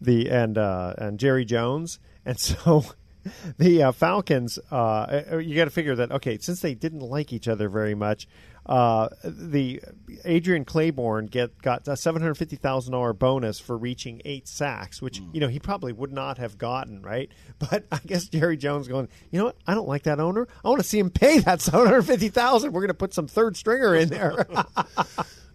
the 0.02 0.30
and 0.30 0.58
uh, 0.58 0.94
and 0.98 1.20
Jerry 1.20 1.46
Jones, 1.46 2.00
and 2.26 2.40
so 2.40 2.84
the 3.58 3.84
uh, 3.84 3.92
Falcons. 3.92 4.58
Uh, 4.72 5.22
you 5.40 5.56
got 5.56 5.66
to 5.66 5.72
figure 5.72 5.96
that 5.96 6.12
okay, 6.12 6.38
since 6.40 6.62
they 6.62 6.74
didn't 6.74 7.02
like 7.02 7.32
each 7.32 7.48
other 7.48 7.70
very 7.70 7.96
much, 7.96 8.28
uh, 8.68 9.10
the 9.24 9.82
Adrian 10.26 10.66
Clayborn 10.66 11.30
get 11.30 11.62
got 11.62 11.88
a 11.88 11.96
seven 11.96 12.22
hundred 12.22 12.36
fifty 12.36 12.58
thousand 12.58 12.92
dollar 12.92 13.14
bonus 13.14 13.60
for 13.60 13.78
reaching 13.78 14.22
eight 14.26 14.48
sacks, 14.48 15.02
which 15.02 15.22
you 15.34 15.40
know 15.40 15.48
he 15.48 15.60
probably 15.60 15.94
would 15.94 16.12
not 16.12 16.38
have 16.38 16.58
gotten, 16.58 17.02
right? 17.02 17.32
But 17.60 17.86
I 17.92 18.00
guess 18.06 18.28
Jerry 18.28 18.56
Jones 18.56 18.88
going, 18.88 19.08
you 19.32 19.40
know 19.40 19.46
what? 19.46 19.58
I 19.66 19.74
don't 19.74 19.88
like 19.88 20.04
that 20.04 20.20
owner. 20.20 20.48
I 20.64 20.70
want 20.70 20.80
to 20.80 20.88
see 20.88 21.00
him 21.00 21.10
pay 21.10 21.40
that 21.40 21.60
seven 21.62 21.88
hundred 21.88 22.04
fifty 22.04 22.30
thousand. 22.30 22.72
We're 22.72 22.82
going 22.82 22.90
to 22.90 22.94
put 22.94 23.14
some 23.14 23.28
third 23.28 23.58
stringer 23.58 23.96
in 23.96 24.10
there. 24.10 24.46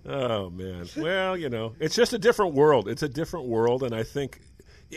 Oh 0.04 0.50
man. 0.50 0.88
Well, 0.96 1.36
you 1.36 1.48
know, 1.48 1.74
it's 1.78 1.94
just 1.94 2.12
a 2.12 2.18
different 2.18 2.54
world. 2.54 2.88
It's 2.88 3.04
a 3.04 3.08
different 3.08 3.46
world, 3.46 3.84
and 3.84 3.94
I 3.94 4.02
think 4.02 4.40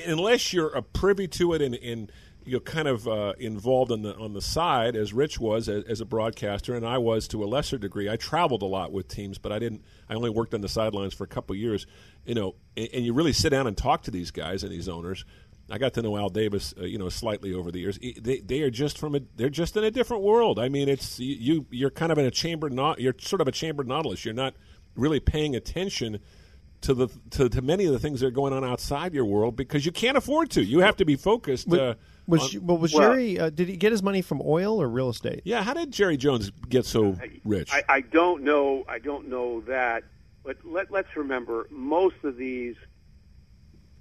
unless 0.06 0.52
you're 0.52 0.70
a 0.70 0.82
privy 0.82 1.28
to 1.28 1.54
it 1.54 1.62
and, 1.62 1.76
and 1.76 2.12
you're 2.46 2.60
kind 2.60 2.88
of 2.88 3.08
uh, 3.08 3.34
involved 3.40 3.92
on 3.92 4.02
the 4.04 4.16
on 4.16 4.34
the 4.34 4.42
side, 4.42 4.96
as 4.96 5.14
Rich 5.14 5.40
was 5.40 5.68
as, 5.68 5.84
as 5.86 6.02
a 6.02 6.06
broadcaster, 6.06 6.76
and 6.76 6.86
I 6.86 6.98
was 7.00 7.28
to 7.30 7.44
a 7.44 7.46
lesser 7.46 7.78
degree. 7.78 8.10
I 8.10 8.16
traveled 8.18 8.62
a 8.62 8.66
lot 8.68 8.92
with 8.92 9.08
teams, 9.08 9.38
but 9.38 9.52
I 9.52 9.60
didn't. 9.60 9.84
I 10.10 10.14
only 10.14 10.30
worked 10.30 10.54
on 10.54 10.62
the 10.62 10.70
sidelines 10.70 11.14
for 11.14 11.24
a 11.24 11.28
couple 11.28 11.54
of 11.56 11.60
years. 11.60 11.88
You 12.26 12.36
know, 12.36 12.56
and, 12.78 12.90
and 12.94 13.06
you 13.06 13.14
really 13.14 13.34
sit 13.34 13.50
down 13.50 13.68
and 13.68 13.76
talk 13.76 14.04
to 14.04 14.12
these 14.12 14.32
guys 14.32 14.64
and 14.64 14.72
these 14.72 14.88
owners. 14.88 15.26
I 15.70 15.80
got 15.80 15.96
to 15.96 16.02
know 16.04 16.16
Al 16.16 16.30
Davis, 16.30 16.76
uh, 16.80 16.84
you 16.84 17.00
know, 17.00 17.10
slightly 17.10 17.54
over 17.54 17.72
the 17.72 17.80
years. 17.80 17.98
They 18.22 18.40
they 18.40 18.62
are 18.62 18.70
just 18.70 18.98
from 19.00 19.16
a 19.16 19.22
they're 19.36 19.50
just 19.50 19.76
in 19.76 19.84
a 19.84 19.90
different 19.92 20.22
world. 20.24 20.60
I 20.60 20.70
mean, 20.70 20.88
it's 20.88 21.20
you 21.20 21.36
you- 21.36 21.66
you're 21.72 21.90
kind 21.90 22.12
of 22.12 22.18
in 22.20 22.26
a 22.26 22.32
chambered 22.32 22.72
not 22.74 23.00
you're 23.00 23.16
sort 23.20 23.42
of 23.42 23.48
a 23.48 23.52
chambered 23.52 23.88
nautilus. 23.88 24.24
You're 24.24 24.34
not 24.36 24.54
really 24.96 25.20
paying 25.20 25.56
attention 25.56 26.20
to 26.82 26.94
the 26.94 27.08
to, 27.32 27.50
to 27.50 27.62
many 27.64 27.86
of 27.86 27.94
the 27.94 28.00
things 28.00 28.20
that 28.20 28.28
are 28.28 28.32
going 28.32 28.54
on 28.54 28.64
outside 28.64 29.14
your 29.16 29.26
world 29.26 29.56
because 29.56 29.86
you 29.88 29.92
can't 29.92 30.18
afford 30.18 30.52
to. 30.52 30.64
You 30.64 30.80
have 30.82 30.98
to 30.98 31.06
be 31.06 31.16
focused. 31.16 31.72
Uh, 31.74 31.96
was 32.28 32.56
on- 32.56 32.66
well, 32.66 32.78
was 32.78 32.92
Jerry? 32.92 33.40
Uh, 33.40 33.50
did 33.50 33.68
he 33.68 33.78
get 33.78 33.92
his 33.92 34.02
money 34.04 34.22
from 34.22 34.42
oil 34.44 34.82
or 34.82 34.88
real 34.88 35.10
estate? 35.10 35.42
Yeah, 35.44 35.64
how 35.64 35.74
did 35.74 35.92
Jerry 35.92 36.18
Jones 36.18 36.52
get 36.70 36.86
so 36.86 37.18
rich? 37.44 37.72
I, 37.72 37.84
I 37.88 38.02
don't 38.02 38.44
know. 38.44 38.84
I 38.88 39.00
don't 39.00 39.28
know 39.30 39.62
that. 39.62 40.04
But 40.44 40.58
let, 40.64 40.92
let's 40.92 41.16
remember, 41.16 41.68
most 41.72 42.18
of 42.24 42.38
these 42.38 42.76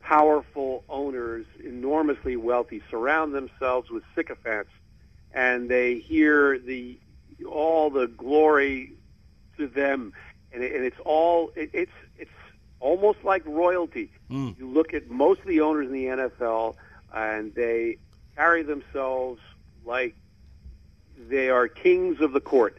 powerful 0.00 0.84
owners, 0.88 1.46
enormously 1.64 2.36
wealthy, 2.36 2.82
surround 2.90 3.34
themselves 3.34 3.90
with 3.90 4.02
sycophants, 4.14 4.70
and 5.32 5.68
they 5.68 5.98
hear 5.98 6.58
the 6.58 6.98
all 7.48 7.90
the 7.90 8.06
glory 8.06 8.92
to 9.56 9.66
them, 9.66 10.12
and, 10.52 10.62
it, 10.62 10.74
and 10.74 10.84
it's 10.84 11.00
all 11.04 11.50
it, 11.56 11.70
it's 11.72 11.92
it's 12.18 12.30
almost 12.80 13.24
like 13.24 13.44
royalty. 13.46 14.10
Mm. 14.30 14.58
You 14.58 14.68
look 14.68 14.92
at 14.92 15.10
most 15.10 15.40
of 15.40 15.46
the 15.46 15.60
owners 15.62 15.86
in 15.86 15.92
the 15.92 16.04
NFL, 16.06 16.74
and 17.12 17.54
they 17.54 17.96
carry 18.36 18.62
themselves 18.62 19.40
like 19.84 20.14
they 21.28 21.48
are 21.50 21.68
kings 21.68 22.20
of 22.20 22.32
the 22.32 22.40
court. 22.40 22.76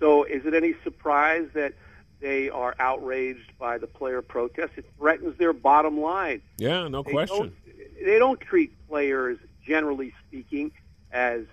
So, 0.00 0.24
is 0.24 0.44
it 0.44 0.54
any 0.54 0.74
surprise 0.82 1.48
that 1.54 1.74
they 2.20 2.50
are 2.50 2.74
outraged 2.78 3.52
by 3.58 3.78
the 3.78 3.86
player 3.86 4.22
protest? 4.22 4.72
It 4.76 4.86
threatens 4.98 5.36
their 5.38 5.52
bottom 5.52 6.00
line. 6.00 6.42
yeah, 6.58 6.88
no 6.88 7.02
They 7.02 7.12
question. 7.12 7.38
don't- 7.38 8.04
They 8.04 8.18
don't 8.18 8.40
treat 8.40 8.72
players, 8.88 9.38
generally 9.66 10.12
speaking, 10.26 10.72
as 11.10 11.44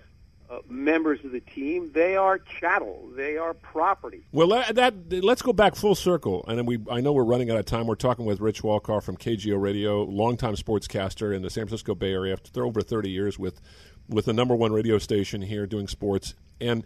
uh, 0.52 0.58
members 0.68 1.24
of 1.24 1.32
the 1.32 1.40
team. 1.40 1.90
They 1.92 2.16
are 2.16 2.38
chattel. 2.38 3.10
They 3.16 3.36
are 3.36 3.54
property. 3.54 4.26
Well, 4.32 4.48
that, 4.48 4.74
that 4.74 5.24
let's 5.24 5.42
go 5.42 5.52
back 5.52 5.74
full 5.74 5.94
circle, 5.94 6.44
and 6.46 6.66
we. 6.66 6.78
I 6.90 7.00
know 7.00 7.12
we're 7.12 7.24
running 7.24 7.50
out 7.50 7.56
of 7.56 7.64
time. 7.64 7.86
We're 7.86 7.94
talking 7.94 8.24
with 8.24 8.40
Rich 8.40 8.62
Walcoff 8.62 9.04
from 9.04 9.16
KGO 9.16 9.60
Radio, 9.60 10.02
longtime 10.02 10.54
sportscaster 10.54 11.34
in 11.34 11.42
the 11.42 11.50
San 11.50 11.64
Francisco 11.64 11.94
Bay 11.94 12.12
Area 12.12 12.36
for 12.52 12.64
over 12.64 12.82
thirty 12.82 13.10
years 13.10 13.38
with 13.38 13.60
with 14.08 14.26
the 14.26 14.32
number 14.32 14.54
one 14.54 14.72
radio 14.72 14.98
station 14.98 15.42
here 15.42 15.66
doing 15.66 15.88
sports. 15.88 16.34
And 16.60 16.84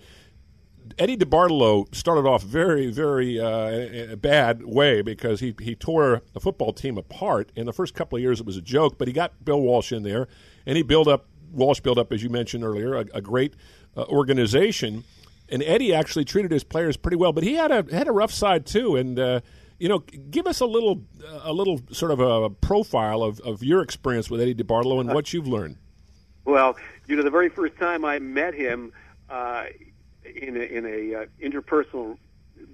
Eddie 0.98 1.16
DeBartolo 1.16 1.92
started 1.94 2.28
off 2.28 2.42
very, 2.42 2.90
very 2.90 3.40
uh, 3.40 4.14
bad 4.16 4.64
way 4.64 5.02
because 5.02 5.40
he, 5.40 5.54
he 5.60 5.74
tore 5.74 6.22
the 6.32 6.40
football 6.40 6.72
team 6.72 6.96
apart. 6.96 7.50
In 7.56 7.66
the 7.66 7.72
first 7.72 7.94
couple 7.94 8.16
of 8.16 8.22
years, 8.22 8.38
it 8.38 8.46
was 8.46 8.56
a 8.56 8.62
joke, 8.62 8.96
but 8.96 9.08
he 9.08 9.12
got 9.12 9.44
Bill 9.44 9.60
Walsh 9.60 9.92
in 9.92 10.04
there, 10.04 10.28
and 10.64 10.76
he 10.76 10.82
built 10.82 11.08
up 11.08 11.26
Walsh 11.52 11.80
built 11.80 11.98
up, 11.98 12.12
as 12.12 12.22
you 12.22 12.28
mentioned 12.28 12.64
earlier, 12.64 12.94
a, 12.94 13.06
a 13.14 13.20
great 13.20 13.54
uh, 13.96 14.04
organization. 14.04 15.04
And 15.48 15.62
Eddie 15.62 15.94
actually 15.94 16.24
treated 16.24 16.50
his 16.50 16.64
players 16.64 16.96
pretty 16.96 17.16
well, 17.16 17.32
but 17.32 17.44
he 17.44 17.54
had 17.54 17.70
a 17.70 17.86
had 17.94 18.08
a 18.08 18.12
rough 18.12 18.32
side 18.32 18.66
too. 18.66 18.96
And 18.96 19.18
uh, 19.18 19.40
you 19.78 19.88
know, 19.88 20.00
give 20.30 20.46
us 20.46 20.60
a 20.60 20.66
little 20.66 21.02
a 21.42 21.52
little 21.52 21.80
sort 21.92 22.10
of 22.10 22.20
a 22.20 22.50
profile 22.50 23.22
of, 23.22 23.40
of 23.40 23.62
your 23.62 23.82
experience 23.82 24.30
with 24.30 24.40
Eddie 24.40 24.54
DeBartolo 24.54 25.00
and 25.00 25.12
what 25.12 25.32
you've 25.32 25.46
learned. 25.46 25.76
Well, 26.44 26.76
you 27.06 27.16
know, 27.16 27.22
the 27.22 27.30
very 27.30 27.48
first 27.48 27.76
time 27.76 28.04
I 28.04 28.18
met 28.18 28.54
him 28.54 28.92
uh, 29.28 29.64
in 30.24 30.56
a, 30.56 30.60
in 30.60 30.86
a 30.86 31.22
uh, 31.22 31.26
interpersonal 31.42 32.18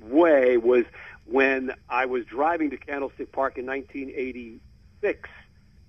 way 0.03 0.57
was 0.57 0.85
when 1.25 1.73
I 1.89 2.07
was 2.07 2.25
driving 2.27 2.71
to 2.71 2.77
Candlestick 2.77 3.33
Park 3.33 3.59
in 3.59 3.67
1986 3.67 5.29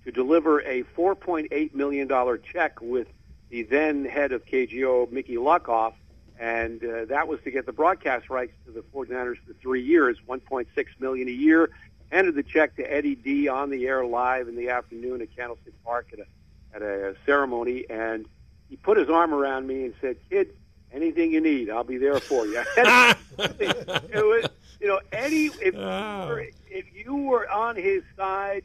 to 0.04 0.12
deliver 0.12 0.60
a 0.60 0.82
4.8 0.96 1.74
million 1.74 2.08
dollar 2.08 2.38
check 2.38 2.80
with 2.80 3.08
the 3.50 3.62
then 3.62 4.04
head 4.04 4.32
of 4.32 4.44
KGO, 4.44 5.10
Mickey 5.10 5.36
Luckoff, 5.36 5.94
and 6.38 6.84
uh, 6.84 7.04
that 7.06 7.28
was 7.28 7.40
to 7.44 7.50
get 7.50 7.66
the 7.66 7.72
broadcast 7.72 8.28
rights 8.28 8.52
to 8.66 8.72
the 8.72 8.80
49ers 8.80 9.36
for 9.46 9.52
three 9.54 9.82
years, 9.82 10.18
1.6 10.28 10.66
million 10.98 11.28
a 11.28 11.32
year. 11.32 11.70
Handed 12.10 12.34
the 12.34 12.42
check 12.42 12.76
to 12.76 12.82
Eddie 12.82 13.14
D 13.14 13.48
on 13.48 13.70
the 13.70 13.86
air 13.86 14.04
live 14.04 14.48
in 14.48 14.56
the 14.56 14.68
afternoon 14.70 15.22
at 15.22 15.34
Candlestick 15.34 15.74
Park 15.84 16.08
at 16.12 16.20
a 16.20 16.26
at 16.74 16.82
a 16.82 17.14
ceremony, 17.24 17.84
and 17.88 18.26
he 18.68 18.76
put 18.76 18.98
his 18.98 19.08
arm 19.08 19.32
around 19.32 19.66
me 19.66 19.84
and 19.84 19.94
said, 20.00 20.16
"Kid, 20.28 20.54
anything 20.92 21.32
you 21.32 21.40
need, 21.40 21.70
I'll 21.70 21.84
be 21.84 21.96
there 21.96 22.20
for 22.20 22.46
you." 22.46 22.62
it 22.76 24.24
was, 24.24 24.46
you 24.80 24.88
know, 24.88 25.00
Eddie. 25.12 25.50
If 25.60 25.74
you, 25.74 25.80
were, 25.80 26.46
if 26.68 26.84
you 26.94 27.14
were 27.16 27.50
on 27.50 27.76
his 27.76 28.02
side, 28.16 28.64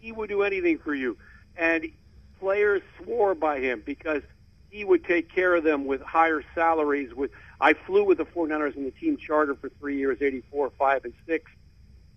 he 0.00 0.12
would 0.12 0.28
do 0.28 0.42
anything 0.42 0.78
for 0.78 0.94
you, 0.94 1.16
and 1.56 1.86
players 2.40 2.82
swore 3.02 3.34
by 3.34 3.60
him 3.60 3.82
because 3.84 4.22
he 4.70 4.84
would 4.84 5.04
take 5.04 5.32
care 5.32 5.54
of 5.54 5.64
them 5.64 5.86
with 5.86 6.00
higher 6.02 6.42
salaries. 6.54 7.14
With 7.14 7.30
I 7.60 7.74
flew 7.74 8.04
with 8.04 8.18
the 8.18 8.26
49ers 8.26 8.76
in 8.76 8.84
the 8.84 8.90
team 8.90 9.16
charter 9.16 9.54
for 9.54 9.68
three 9.80 9.96
years, 9.96 10.18
84, 10.20 10.70
5, 10.78 11.04
and 11.04 11.14
6. 11.26 11.50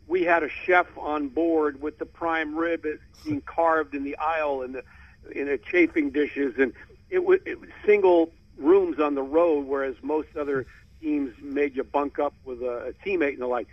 We 0.08 0.24
had 0.24 0.44
a 0.44 0.50
chef 0.50 0.88
on 0.98 1.30
board 1.30 1.82
with 1.82 1.98
the 1.98 2.06
prime 2.06 2.56
rib 2.56 2.86
being 3.24 3.42
carved 3.42 3.96
in 3.96 4.04
the 4.04 4.18
aisle 4.18 4.62
and 4.64 4.76
the 4.76 4.84
in 5.32 5.46
the 5.46 5.58
chafing 5.58 6.10
dishes, 6.10 6.56
and 6.58 6.74
it 7.10 7.24
was, 7.24 7.40
it 7.46 7.60
was 7.60 7.70
single 7.86 8.32
rooms 8.58 9.00
on 9.00 9.16
the 9.16 9.22
road, 9.22 9.68
whereas 9.68 9.96
most 10.02 10.30
other 10.36 10.66
teams 11.00 11.34
made 11.42 11.76
you 11.76 11.84
bunk 11.84 12.20
up 12.20 12.34
with 12.44 12.62
a, 12.62 12.88
a 12.88 12.94
teammate 13.08 13.34
and 13.34 13.42
the 13.42 13.48
like. 13.48 13.68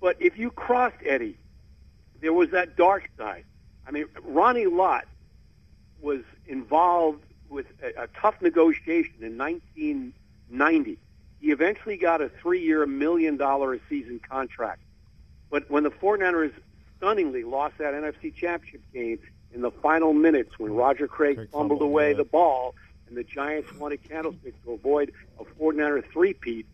But 0.00 0.16
if 0.20 0.38
you 0.38 0.50
crossed 0.50 0.96
Eddie, 1.04 1.38
there 2.20 2.32
was 2.32 2.50
that 2.50 2.76
dark 2.76 3.08
side. 3.16 3.44
I 3.86 3.90
mean, 3.90 4.06
Ronnie 4.22 4.66
Lott 4.66 5.06
was 6.00 6.20
involved 6.46 7.22
with 7.48 7.66
a, 7.82 8.04
a 8.04 8.06
tough 8.20 8.40
negotiation 8.40 9.14
in 9.22 9.38
1990. 9.38 10.98
He 11.40 11.50
eventually 11.50 11.96
got 11.96 12.20
a 12.20 12.28
three-year, 12.28 12.86
million 12.86 13.36
dollar 13.36 13.74
a 13.74 13.80
season 13.88 14.20
contract. 14.20 14.80
But 15.50 15.70
when 15.70 15.84
the 15.84 15.90
49ers 15.90 16.52
stunningly 16.96 17.44
lost 17.44 17.78
that 17.78 17.94
NFC 17.94 18.34
Championship 18.34 18.82
game 18.92 19.18
in 19.54 19.62
the 19.62 19.70
final 19.70 20.12
minutes 20.12 20.58
when 20.58 20.74
Roger 20.74 21.08
Craig, 21.08 21.36
Craig 21.36 21.50
fumbled, 21.50 21.78
fumbled 21.78 21.82
away 21.82 22.10
yeah. 22.10 22.18
the 22.18 22.24
ball 22.24 22.74
and 23.08 23.16
the 23.16 23.24
Giants 23.24 23.72
wanted 23.74 24.06
Candlestick 24.06 24.62
to 24.64 24.72
avoid 24.72 25.12
a 25.40 25.44
49er 25.44 26.04
three-peat, 26.12 26.66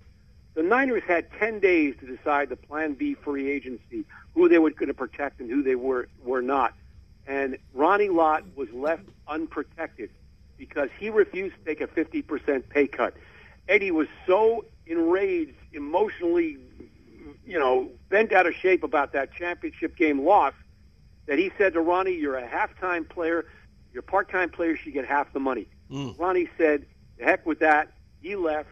the 0.54 0.62
Niners 0.62 1.02
had 1.06 1.30
10 1.38 1.60
days 1.60 1.94
to 2.00 2.06
decide 2.06 2.48
the 2.48 2.56
Plan 2.56 2.94
B 2.94 3.14
free 3.14 3.50
agency, 3.50 4.04
who 4.34 4.48
they 4.48 4.58
were 4.58 4.70
going 4.70 4.88
to 4.88 4.94
protect 4.94 5.40
and 5.40 5.50
who 5.50 5.62
they 5.62 5.74
were, 5.74 6.08
were 6.24 6.42
not. 6.42 6.74
And 7.26 7.58
Ronnie 7.72 8.08
Lott 8.08 8.44
was 8.56 8.68
left 8.72 9.04
unprotected 9.26 10.10
because 10.56 10.90
he 10.98 11.10
refused 11.10 11.56
to 11.56 11.64
take 11.64 11.80
a 11.80 11.86
50% 11.86 12.68
pay 12.68 12.86
cut. 12.86 13.14
Eddie 13.68 13.90
was 13.90 14.08
so 14.26 14.64
enraged, 14.86 15.56
emotionally, 15.72 16.58
you 17.46 17.58
know, 17.58 17.90
bent 18.08 18.32
out 18.32 18.46
of 18.46 18.54
shape 18.54 18.84
about 18.84 19.12
that 19.12 19.32
championship 19.32 19.96
game 19.96 20.24
loss 20.24 20.52
that 21.26 21.38
he 21.38 21.50
said 21.56 21.72
to 21.72 21.80
Ronnie, 21.80 22.14
"You're 22.14 22.36
a 22.36 22.46
halftime 22.46 23.08
player. 23.08 23.46
Your 23.92 24.02
part-time 24.02 24.50
players 24.50 24.78
should 24.80 24.92
get 24.92 25.06
half 25.06 25.32
the 25.32 25.40
money." 25.40 25.66
Mm. 25.90 26.18
Ronnie 26.18 26.48
said, 26.58 26.84
"The 27.18 27.24
heck 27.24 27.46
with 27.46 27.60
that." 27.60 27.88
He 28.20 28.36
left 28.36 28.68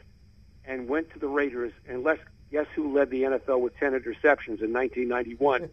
and 0.65 0.89
went 0.89 1.11
to 1.13 1.19
the 1.19 1.29
Raiders, 1.29 1.73
and 1.89 2.03
let's 2.03 2.21
guess 2.53 2.67
who 2.77 2.95
led 2.95 3.11
the 3.11 3.23
NFL 3.23 3.61
with 3.61 3.75
10 3.79 3.93
interceptions 3.93 4.63
in 4.63 4.73
1991? 4.73 5.71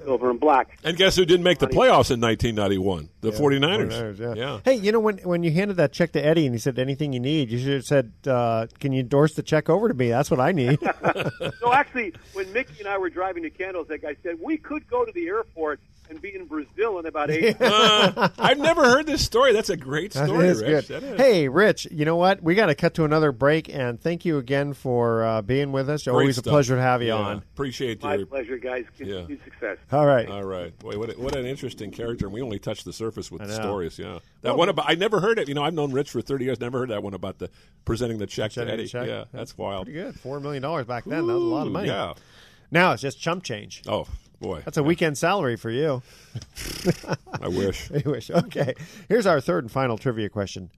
Silver 0.04 0.30
and 0.30 0.40
black. 0.40 0.78
And 0.82 0.96
guess 0.96 1.14
who 1.14 1.24
didn't 1.24 1.44
make 1.44 1.58
the 1.58 1.66
playoffs 1.66 2.10
in 2.10 2.20
1991? 2.20 3.10
The 3.20 3.30
yeah, 3.30 3.38
49ers. 3.38 3.92
49ers 3.92 4.18
yeah. 4.18 4.34
yeah. 4.34 4.60
Hey, 4.64 4.74
you 4.74 4.90
know, 4.90 5.00
when 5.00 5.18
when 5.18 5.42
you 5.42 5.52
handed 5.52 5.76
that 5.76 5.92
check 5.92 6.12
to 6.12 6.24
Eddie 6.24 6.46
and 6.46 6.54
he 6.54 6.58
said, 6.58 6.78
anything 6.78 7.12
you 7.12 7.20
need, 7.20 7.50
you 7.50 7.58
should 7.58 7.74
have 7.74 7.84
said, 7.84 8.12
uh, 8.26 8.66
can 8.80 8.92
you 8.92 9.00
endorse 9.00 9.34
the 9.34 9.42
check 9.42 9.68
over 9.68 9.88
to 9.88 9.94
me? 9.94 10.08
That's 10.08 10.30
what 10.30 10.40
I 10.40 10.52
need. 10.52 10.80
so 11.60 11.72
actually, 11.72 12.14
when 12.32 12.50
Mickey 12.52 12.80
and 12.80 12.88
I 12.88 12.98
were 12.98 13.10
driving 13.10 13.42
to 13.42 13.50
Candlestick, 13.50 14.04
I 14.04 14.16
said, 14.22 14.36
we 14.40 14.56
could 14.56 14.88
go 14.88 15.04
to 15.04 15.12
the 15.12 15.26
airport 15.26 15.80
and 16.08 16.20
be 16.20 16.34
in 16.34 16.44
Brazil 16.46 16.98
in 16.98 17.06
about 17.06 17.30
eight. 17.30 17.56
uh, 17.60 18.28
I've 18.38 18.58
never 18.58 18.84
heard 18.84 19.06
this 19.06 19.24
story. 19.24 19.52
That's 19.52 19.70
a 19.70 19.76
great 19.76 20.12
story, 20.12 20.52
Rich. 20.54 20.88
Good. 20.88 21.18
Hey, 21.18 21.48
Rich, 21.48 21.88
you 21.90 22.04
know 22.04 22.16
what? 22.16 22.42
We 22.42 22.54
got 22.54 22.66
to 22.66 22.74
cut 22.74 22.94
to 22.94 23.04
another 23.04 23.32
break, 23.32 23.68
and 23.68 24.00
thank 24.00 24.24
you 24.24 24.38
again 24.38 24.72
for 24.72 25.24
uh, 25.24 25.42
being 25.42 25.72
with 25.72 25.88
us. 25.88 26.04
Great 26.04 26.12
Always 26.12 26.36
stuff. 26.36 26.46
a 26.46 26.50
pleasure 26.50 26.76
to 26.76 26.82
have 26.82 27.02
you 27.02 27.08
yeah. 27.08 27.14
on. 27.14 27.36
Appreciate 27.38 28.02
you. 28.02 28.08
My 28.08 28.24
pleasure, 28.24 28.58
guys. 28.58 28.84
Continued 28.96 29.38
yeah. 29.38 29.44
success. 29.44 29.78
All 29.92 30.06
right. 30.06 30.28
All 30.28 30.44
right. 30.44 30.76
Boy, 30.78 30.98
what, 30.98 31.18
what 31.18 31.36
an 31.36 31.46
interesting 31.46 31.90
character, 31.90 32.26
and 32.26 32.34
we 32.34 32.42
only 32.42 32.58
touched 32.58 32.84
the 32.84 32.92
surface 32.92 33.30
with 33.30 33.42
the 33.42 33.54
stories. 33.54 33.98
Yeah. 33.98 34.18
That 34.42 34.50
well, 34.50 34.58
one 34.58 34.68
about, 34.68 34.86
I 34.88 34.94
never 34.94 35.20
heard 35.20 35.38
it. 35.38 35.48
You 35.48 35.54
know, 35.54 35.62
I've 35.62 35.74
known 35.74 35.92
Rich 35.92 36.10
for 36.10 36.20
30 36.20 36.44
years, 36.44 36.60
never 36.60 36.78
heard 36.78 36.90
that 36.90 37.02
one 37.02 37.14
about 37.14 37.38
the 37.38 37.50
presenting 37.84 38.18
the 38.18 38.26
check 38.26 38.52
to 38.52 38.70
Eddie. 38.70 38.86
Check. 38.86 39.08
Yeah, 39.08 39.24
that's 39.32 39.56
wild. 39.56 39.86
Pretty 39.86 40.00
good. 40.00 40.14
$4 40.14 40.40
million 40.42 40.62
back 40.84 41.04
then. 41.04 41.20
Ooh, 41.20 41.26
that 41.26 41.32
was 41.34 41.42
a 41.42 41.46
lot 41.46 41.66
of 41.66 41.72
money. 41.72 41.88
Yeah. 41.88 42.14
Now 42.70 42.92
it's 42.92 43.02
just 43.02 43.20
chump 43.20 43.44
change. 43.44 43.82
Oh, 43.86 44.06
Boy, 44.40 44.62
that's 44.64 44.76
a 44.76 44.82
weekend 44.82 45.16
salary 45.16 45.56
for 45.56 45.70
you. 45.70 46.02
I 47.40 47.48
wish. 47.48 47.90
I 48.06 48.08
wish. 48.08 48.30
Okay. 48.30 48.74
Here's 49.08 49.26
our 49.26 49.40
third 49.40 49.64
and 49.64 49.70
final 49.70 49.96
trivia 49.96 50.28
question. 50.28 50.70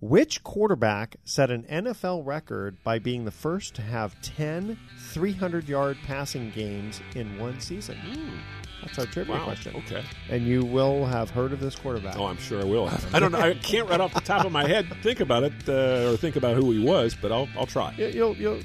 Which 0.00 0.44
quarterback 0.44 1.16
set 1.24 1.50
an 1.50 1.64
NFL 1.64 2.24
record 2.24 2.76
by 2.84 3.00
being 3.00 3.24
the 3.24 3.32
first 3.32 3.74
to 3.76 3.82
have 3.82 4.20
10 4.22 4.78
300 5.10 5.68
yard 5.68 5.98
passing 6.06 6.50
games 6.50 7.00
in 7.16 7.36
one 7.38 7.58
season? 7.60 7.96
Mm. 7.96 8.38
That's 8.82 8.98
our 8.98 9.06
trivia 9.06 9.34
wow. 9.34 9.44
question. 9.44 9.74
Okay. 9.76 10.04
And 10.30 10.46
you 10.46 10.64
will 10.64 11.04
have 11.04 11.30
heard 11.30 11.52
of 11.52 11.60
this 11.60 11.74
quarterback. 11.74 12.16
Oh, 12.16 12.26
I'm 12.26 12.36
sure 12.36 12.60
I 12.60 12.64
will. 12.64 12.88
I 13.12 13.18
don't 13.18 13.32
know. 13.32 13.40
I 13.40 13.54
can't 13.62 13.88
right 13.88 14.00
off 14.00 14.14
the 14.14 14.20
top 14.20 14.44
of 14.44 14.52
my 14.52 14.68
head 14.68 14.86
think 15.02 15.18
about 15.18 15.42
it 15.42 15.52
uh, 15.68 16.12
or 16.12 16.16
think 16.16 16.36
about 16.36 16.56
who 16.56 16.70
he 16.70 16.78
was, 16.78 17.16
but 17.20 17.32
I'll 17.32 17.48
I'll 17.56 17.66
try. 17.66 17.92
You'll 17.96 18.36
you'll 18.36 18.60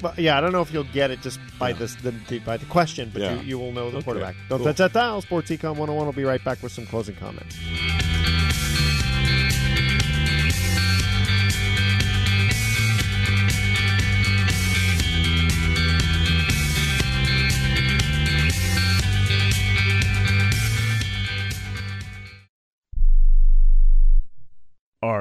but 0.00 0.18
yeah, 0.18 0.36
I 0.36 0.40
don't 0.40 0.52
know 0.52 0.62
if 0.62 0.72
you'll 0.72 0.84
get 0.84 1.10
it 1.10 1.20
just 1.20 1.40
by 1.58 1.70
yeah. 1.70 1.76
this 1.76 1.94
the, 1.96 2.10
the, 2.28 2.38
by 2.40 2.56
the 2.56 2.66
question, 2.66 3.10
but 3.12 3.22
yeah. 3.22 3.34
you, 3.34 3.42
you 3.42 3.58
will 3.58 3.72
know 3.72 3.90
the 3.90 3.98
okay. 3.98 4.04
quarterback. 4.04 4.36
Don't 4.48 4.58
cool. 4.58 4.66
touch 4.66 4.76
that 4.78 4.92
dial. 4.92 5.20
Sports 5.20 5.50
Econ 5.50 5.76
101 5.76 6.06
will 6.06 6.12
be 6.12 6.24
right 6.24 6.42
back 6.44 6.62
with 6.62 6.72
some 6.72 6.86
closing 6.86 7.16
comments. 7.16 7.56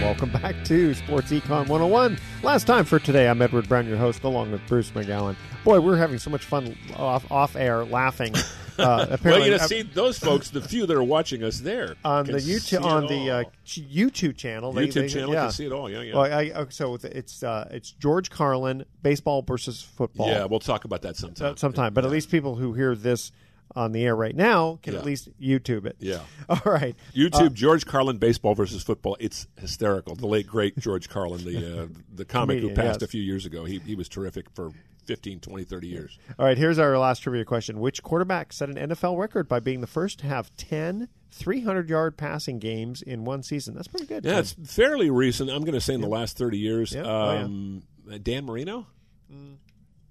Welcome 0.00 0.30
back 0.30 0.64
to 0.64 0.92
Sports 0.94 1.30
Econ 1.30 1.68
101. 1.68 2.18
Last 2.42 2.66
time 2.66 2.84
for 2.84 2.98
today, 2.98 3.28
I'm 3.28 3.40
Edward 3.40 3.68
Brown, 3.68 3.86
your 3.86 3.96
host, 3.96 4.24
along 4.24 4.50
with 4.52 4.60
Bruce 4.66 4.90
McGowan. 4.90 5.36
Boy, 5.64 5.80
we're 5.80 5.96
having 5.96 6.18
so 6.18 6.28
much 6.28 6.44
fun 6.44 6.76
off 6.96 7.30
off 7.30 7.56
air 7.56 7.84
laughing. 7.84 8.34
Uh, 8.78 9.06
apparently, 9.10 9.30
well, 9.30 9.44
you 9.46 9.50
know, 9.52 9.66
see 9.66 9.82
those 9.82 10.18
folks, 10.18 10.50
the 10.50 10.60
few 10.60 10.84
that 10.86 10.96
are 10.96 11.02
watching 11.02 11.42
us 11.42 11.60
there 11.60 11.94
on 12.04 12.26
the 12.26 12.34
YouTube 12.34 12.84
on 12.84 13.06
the 13.06 13.30
uh, 13.30 13.44
YouTube 13.64 14.36
channel. 14.36 14.72
YouTube 14.72 14.92
they, 14.92 15.08
channel 15.08 15.32
yeah. 15.32 15.42
can 15.44 15.52
see 15.52 15.66
it 15.66 15.72
all. 15.72 15.88
Yeah, 15.88 16.02
yeah. 16.02 16.14
Well, 16.14 16.60
I, 16.60 16.66
so 16.68 16.98
it's 17.02 17.42
uh, 17.42 17.68
it's 17.70 17.92
George 17.92 18.30
Carlin 18.30 18.84
baseball 19.02 19.42
versus 19.42 19.80
football. 19.80 20.28
Yeah, 20.28 20.44
we'll 20.44 20.60
talk 20.60 20.84
about 20.84 21.02
that 21.02 21.16
sometime. 21.16 21.56
Sometime, 21.56 21.94
but 21.94 22.04
at 22.04 22.10
least 22.10 22.30
people 22.30 22.56
who 22.56 22.74
hear 22.74 22.94
this 22.94 23.32
on 23.74 23.92
the 23.92 24.04
air 24.04 24.16
right 24.16 24.34
now 24.34 24.78
can 24.82 24.94
Yeah. 24.94 25.00
at 25.00 25.04
least 25.04 25.28
YouTube 25.40 25.86
it. 25.86 25.96
Yeah. 25.98 26.20
All 26.48 26.60
right. 26.64 26.94
YouTube 27.14 27.46
Uh, 27.46 27.48
George 27.50 27.86
Carlin 27.86 28.18
baseball 28.18 28.54
versus 28.54 28.82
football. 28.82 29.16
It's 29.20 29.46
hysterical. 29.58 30.14
The 30.14 30.26
late 30.26 30.46
great 30.46 30.78
George 30.78 31.08
Carlin, 31.08 31.44
the 31.44 31.82
uh, 31.82 31.86
the 32.14 32.24
comic 32.24 32.60
who 32.60 32.68
passed 32.74 33.00
yes. 33.00 33.02
a 33.02 33.08
few 33.08 33.22
years 33.22 33.44
ago. 33.46 33.64
He 33.64 33.78
he 33.80 33.94
was 33.94 34.08
terrific 34.08 34.50
for 34.50 34.72
15, 35.04 35.40
20, 35.40 35.64
30 35.64 35.86
years. 35.86 36.18
All 36.38 36.44
right, 36.46 36.58
here's 36.58 36.78
our 36.78 36.98
last 36.98 37.20
trivia 37.20 37.44
question. 37.44 37.78
Which 37.80 38.02
quarterback 38.02 38.52
set 38.52 38.68
an 38.68 38.76
NFL 38.76 39.16
record 39.18 39.48
by 39.48 39.60
being 39.60 39.80
the 39.80 39.86
first 39.86 40.18
to 40.20 40.26
have 40.26 40.54
10 40.56 41.08
300 41.30 41.88
yard 41.88 42.16
passing 42.16 42.58
games 42.58 43.02
in 43.02 43.24
one 43.24 43.42
season? 43.42 43.74
That's 43.74 43.88
pretty 43.88 44.06
good. 44.06 44.24
Yeah, 44.24 44.32
Ken. 44.32 44.40
it's 44.40 44.52
fairly 44.74 45.10
recent. 45.10 45.50
I'm 45.50 45.62
going 45.62 45.74
to 45.74 45.80
say 45.80 45.94
in 45.94 46.00
the 46.00 46.08
last 46.08 46.36
30 46.36 46.58
years. 46.58 46.92
Yeah. 46.92 47.02
Oh, 47.04 47.32
yeah. 47.34 47.44
Um, 47.44 47.82
Dan 48.22 48.46
Marino? 48.46 48.86
Mm. 49.32 49.56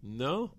No. 0.03 0.51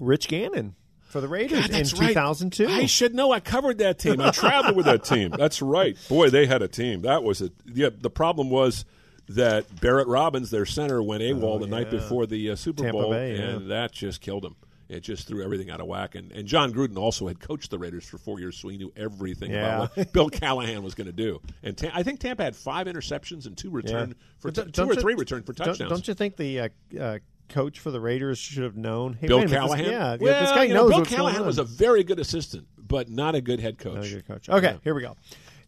Rich 0.00 0.28
Gannon 0.28 0.74
for 1.12 1.20
the 1.20 1.28
Raiders 1.28 1.60
God, 1.60 1.66
in 1.70 1.76
that's 1.76 1.92
right. 1.92 2.08
2002. 2.08 2.66
I 2.68 2.86
should 2.86 3.14
know. 3.14 3.30
I 3.32 3.40
covered 3.40 3.78
that 3.78 3.98
team. 3.98 4.20
I 4.20 4.30
traveled 4.30 4.76
with 4.76 4.86
that 4.86 5.04
team. 5.04 5.30
That's 5.30 5.60
right. 5.62 5.96
Boy, 6.08 6.30
they 6.30 6.46
had 6.46 6.62
a 6.62 6.68
team. 6.68 7.02
That 7.02 7.22
was 7.22 7.42
a 7.42 7.50
yeah. 7.72 7.90
The 7.96 8.10
problem 8.10 8.48
was 8.50 8.84
that 9.28 9.80
Barrett 9.80 10.08
Robbins, 10.08 10.50
their 10.50 10.66
center, 10.66 11.02
went 11.02 11.22
AWOL 11.22 11.60
the 11.60 11.66
night 11.66 11.88
Oh, 11.88 11.92
before 11.92 12.26
the 12.26 12.50
uh, 12.50 12.56
Super 12.56 12.82
Tampa 12.82 12.98
Bowl, 13.00 13.10
Bay, 13.10 13.36
yeah. 13.36 13.42
and 13.42 13.70
that 13.70 13.92
just 13.92 14.20
killed 14.20 14.44
him. 14.44 14.56
It 14.88 15.00
just 15.00 15.26
threw 15.26 15.42
everything 15.42 15.70
out 15.70 15.80
of 15.80 15.86
whack. 15.86 16.16
And, 16.16 16.30
and 16.32 16.46
Jon 16.46 16.70
Gruden 16.72 16.98
also 16.98 17.26
had 17.28 17.40
coached 17.40 17.70
the 17.70 17.78
Raiders 17.78 18.04
for 18.04 18.18
four 18.18 18.40
years, 18.40 18.58
so 18.58 18.68
he 18.68 18.76
knew 18.76 18.92
everything 18.94 19.50
Yeah. 19.52 19.76
about 19.84 19.96
what 19.96 20.12
Bill 20.12 20.28
Callahan 20.28 20.82
was 20.82 20.94
going 20.94 21.06
to 21.06 21.12
do. 21.14 21.40
And 21.62 21.78
Ta- 21.78 21.92
I 21.94 22.02
think 22.02 22.20
Tampa 22.20 22.42
had 22.44 22.54
five 22.54 22.86
interceptions 22.88 23.46
and 23.46 23.56
two 23.56 23.70
return 23.70 24.08
Yeah. 24.10 24.14
for 24.38 24.50
t- 24.50 24.70
two 24.70 24.82
or 24.82 24.92
you- 24.94 25.00
three 25.00 25.14
return 25.14 25.44
for 25.44 25.54
don't- 25.54 25.68
touchdowns. 25.68 25.90
Don't, 25.90 26.08
you 26.08 26.12
think 26.14 26.36
the 26.36 26.60
uh, 26.60 26.68
uh, 27.00 27.18
coach 27.52 27.78
for 27.78 27.90
the 27.90 28.00
Raiders 28.00 28.38
should 28.38 28.62
have 28.62 28.76
known? 28.76 29.14
Hey, 29.14 29.26
Bill 29.28 29.38
a 29.38 29.42
this- 29.42 29.52
Callahan. 29.52 29.84
yeah, 29.84 30.16
well, 30.20 30.40
this 30.40 30.50
guy 30.50 30.64
you 30.64 30.74
know, 30.74 30.88
knows 30.88 30.90
Bill 30.90 31.04
Callahan 31.04 31.46
was 31.46 31.58
a 31.58 31.64
very 31.64 32.02
good 32.04 32.18
assistant, 32.18 32.66
but 32.76 33.08
not 33.08 33.34
a 33.34 33.40
good 33.40 33.60
head 33.60 33.78
coach. 33.78 33.94
Not 33.94 34.04
a 34.04 34.10
good 34.10 34.26
coach. 34.26 34.48
Okay, 34.48 34.78
here 34.82 34.94
we 34.94 35.02
go. 35.02 35.16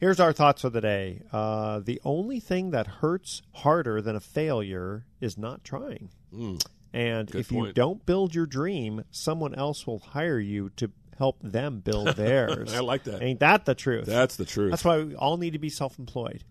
Here's 0.01 0.20
our 0.20 0.32
thoughts 0.32 0.62
for 0.62 0.70
the 0.70 0.80
day. 0.80 1.22
Uh, 1.32 1.80
the 1.80 2.01
only 2.05 2.41
thing 2.41 2.72
that 2.72 2.87
hurts 2.87 3.43
harder 3.53 4.03
than 4.03 4.16
a 4.16 4.20
failure 4.20 5.07
is 5.20 5.39
not 5.39 5.64
trying. 5.64 6.11
Mm. 6.35 6.62
And 6.93 7.35
if 7.35 7.51
you 7.51 7.72
don't 7.72 8.05
build 8.05 8.35
your 8.35 8.47
dream, 8.47 9.05
someone 9.11 9.55
else 9.55 9.87
will 9.87 9.99
hire 9.99 10.39
you 10.39 10.70
to 10.76 10.91
help 11.18 11.39
them 11.43 11.80
build 11.80 12.09
theirs. 12.16 12.74
I 12.74 12.80
like 12.80 13.05
that. 13.05 13.22
Ain't 13.22 13.41
that 13.41 13.64
the 13.64 13.74
truth? 13.74 14.07
That's 14.07 14.37
the 14.37 14.45
truth. 14.45 14.70
That's 14.70 14.85
why 14.85 15.03
we 15.03 15.14
all 15.14 15.37
need 15.37 15.55
to 15.55 15.59
be 15.59 15.70
self-employed. 15.70 16.45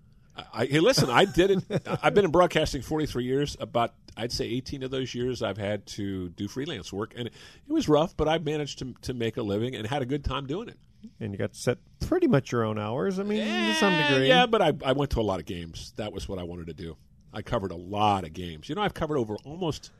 I, 0.53 0.65
hey, 0.65 0.79
listen, 0.79 1.09
I 1.09 1.25
did 1.25 1.51
it. 1.51 1.87
I've 2.03 2.13
been 2.13 2.25
in 2.25 2.31
broadcasting 2.31 2.81
43 2.81 3.23
years. 3.23 3.57
About, 3.59 3.93
I'd 4.17 4.31
say 4.31 4.45
18 4.45 4.83
of 4.83 4.91
those 4.91 5.13
years, 5.13 5.43
I've 5.43 5.57
had 5.57 5.85
to 5.87 6.29
do 6.29 6.47
freelance 6.47 6.91
work. 6.91 7.13
And 7.15 7.27
it 7.27 7.33
was 7.67 7.87
rough, 7.87 8.17
but 8.17 8.27
I 8.27 8.37
managed 8.39 8.79
to, 8.79 8.93
to 9.03 9.13
make 9.13 9.37
a 9.37 9.43
living 9.43 9.75
and 9.75 9.85
had 9.85 10.01
a 10.01 10.05
good 10.05 10.23
time 10.23 10.47
doing 10.47 10.69
it. 10.69 10.77
And 11.19 11.33
you 11.33 11.37
got 11.37 11.53
to 11.53 11.59
set 11.59 11.77
pretty 11.99 12.27
much 12.27 12.51
your 12.51 12.63
own 12.63 12.79
hours. 12.79 13.19
I 13.19 13.23
mean, 13.23 13.45
to 13.45 13.73
some 13.75 13.93
degree. 13.93 14.27
Yeah, 14.27 14.45
but 14.45 14.61
I, 14.61 14.73
I 14.85 14.93
went 14.93 15.11
to 15.11 15.19
a 15.19 15.21
lot 15.21 15.39
of 15.39 15.45
games. 15.45 15.93
That 15.97 16.13
was 16.13 16.27
what 16.29 16.39
I 16.39 16.43
wanted 16.43 16.67
to 16.67 16.73
do. 16.73 16.95
I 17.33 17.41
covered 17.41 17.71
a 17.71 17.75
lot 17.75 18.23
of 18.23 18.33
games. 18.33 18.69
You 18.69 18.75
know, 18.75 18.81
I've 18.81 18.93
covered 18.93 19.17
over 19.17 19.35
almost 19.43 19.91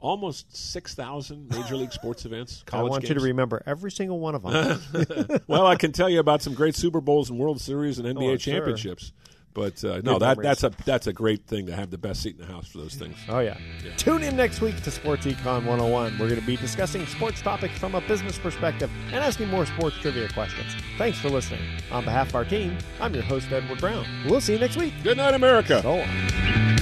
almost 0.00 0.56
6,000 0.56 1.48
Major 1.50 1.76
League 1.76 1.92
Sports 1.92 2.24
events, 2.24 2.62
I 2.72 2.82
want 2.82 3.08
you 3.08 3.14
to 3.14 3.20
remember 3.20 3.62
every 3.66 3.90
single 3.90 4.20
one 4.20 4.34
of 4.34 4.42
them. 4.42 5.40
well, 5.46 5.66
I 5.66 5.76
can 5.76 5.92
tell 5.92 6.08
you 6.08 6.20
about 6.20 6.42
some 6.42 6.54
great 6.54 6.74
Super 6.74 7.00
Bowls 7.00 7.30
and 7.30 7.38
World 7.38 7.60
Series 7.60 7.98
and 7.98 8.06
NBA 8.06 8.34
Oh, 8.34 8.36
sure. 8.36 8.52
But 9.58 9.82
uh, 9.82 10.00
no, 10.04 10.20
that, 10.20 10.40
that's 10.40 10.62
a 10.62 10.70
that's 10.84 11.08
a 11.08 11.12
great 11.12 11.44
thing 11.46 11.66
to 11.66 11.74
have 11.74 11.90
the 11.90 11.98
best 11.98 12.22
seat 12.22 12.36
in 12.38 12.46
the 12.46 12.52
house 12.52 12.68
for 12.68 12.78
those 12.78 12.94
things. 12.94 13.16
Oh, 13.28 13.40
yeah. 13.40 13.58
Tune 13.96 14.22
in 14.22 14.36
next 14.36 14.60
week 14.60 14.80
to 14.82 14.90
Sports 14.92 15.26
Econ 15.26 15.66
101. 15.66 16.12
We're 16.12 16.28
going 16.28 16.40
to 16.40 16.46
be 16.46 16.56
discussing 16.56 17.04
sports 17.06 17.42
topics 17.42 17.76
from 17.76 17.96
a 17.96 18.00
business 18.02 18.38
perspective 18.38 18.88
and 19.06 19.16
asking 19.16 19.48
more 19.48 19.66
sports 19.66 19.96
trivia 19.96 20.28
questions. 20.28 20.76
Thanks 20.96 21.18
for 21.18 21.28
listening. 21.28 21.60
On 21.90 22.04
behalf 22.04 22.28
of 22.28 22.36
our 22.36 22.44
team, 22.44 22.78
I'm 23.00 23.12
your 23.14 23.24
host, 23.24 23.50
Edward 23.50 23.80
Brown. 23.80 24.06
We'll 24.28 24.40
see 24.40 24.52
you 24.52 24.60
next 24.60 24.76
week. 24.76 24.94
Good 25.02 25.16
night, 25.16 25.34
America. 25.34 25.82
So 25.82 25.96
long. 25.96 26.77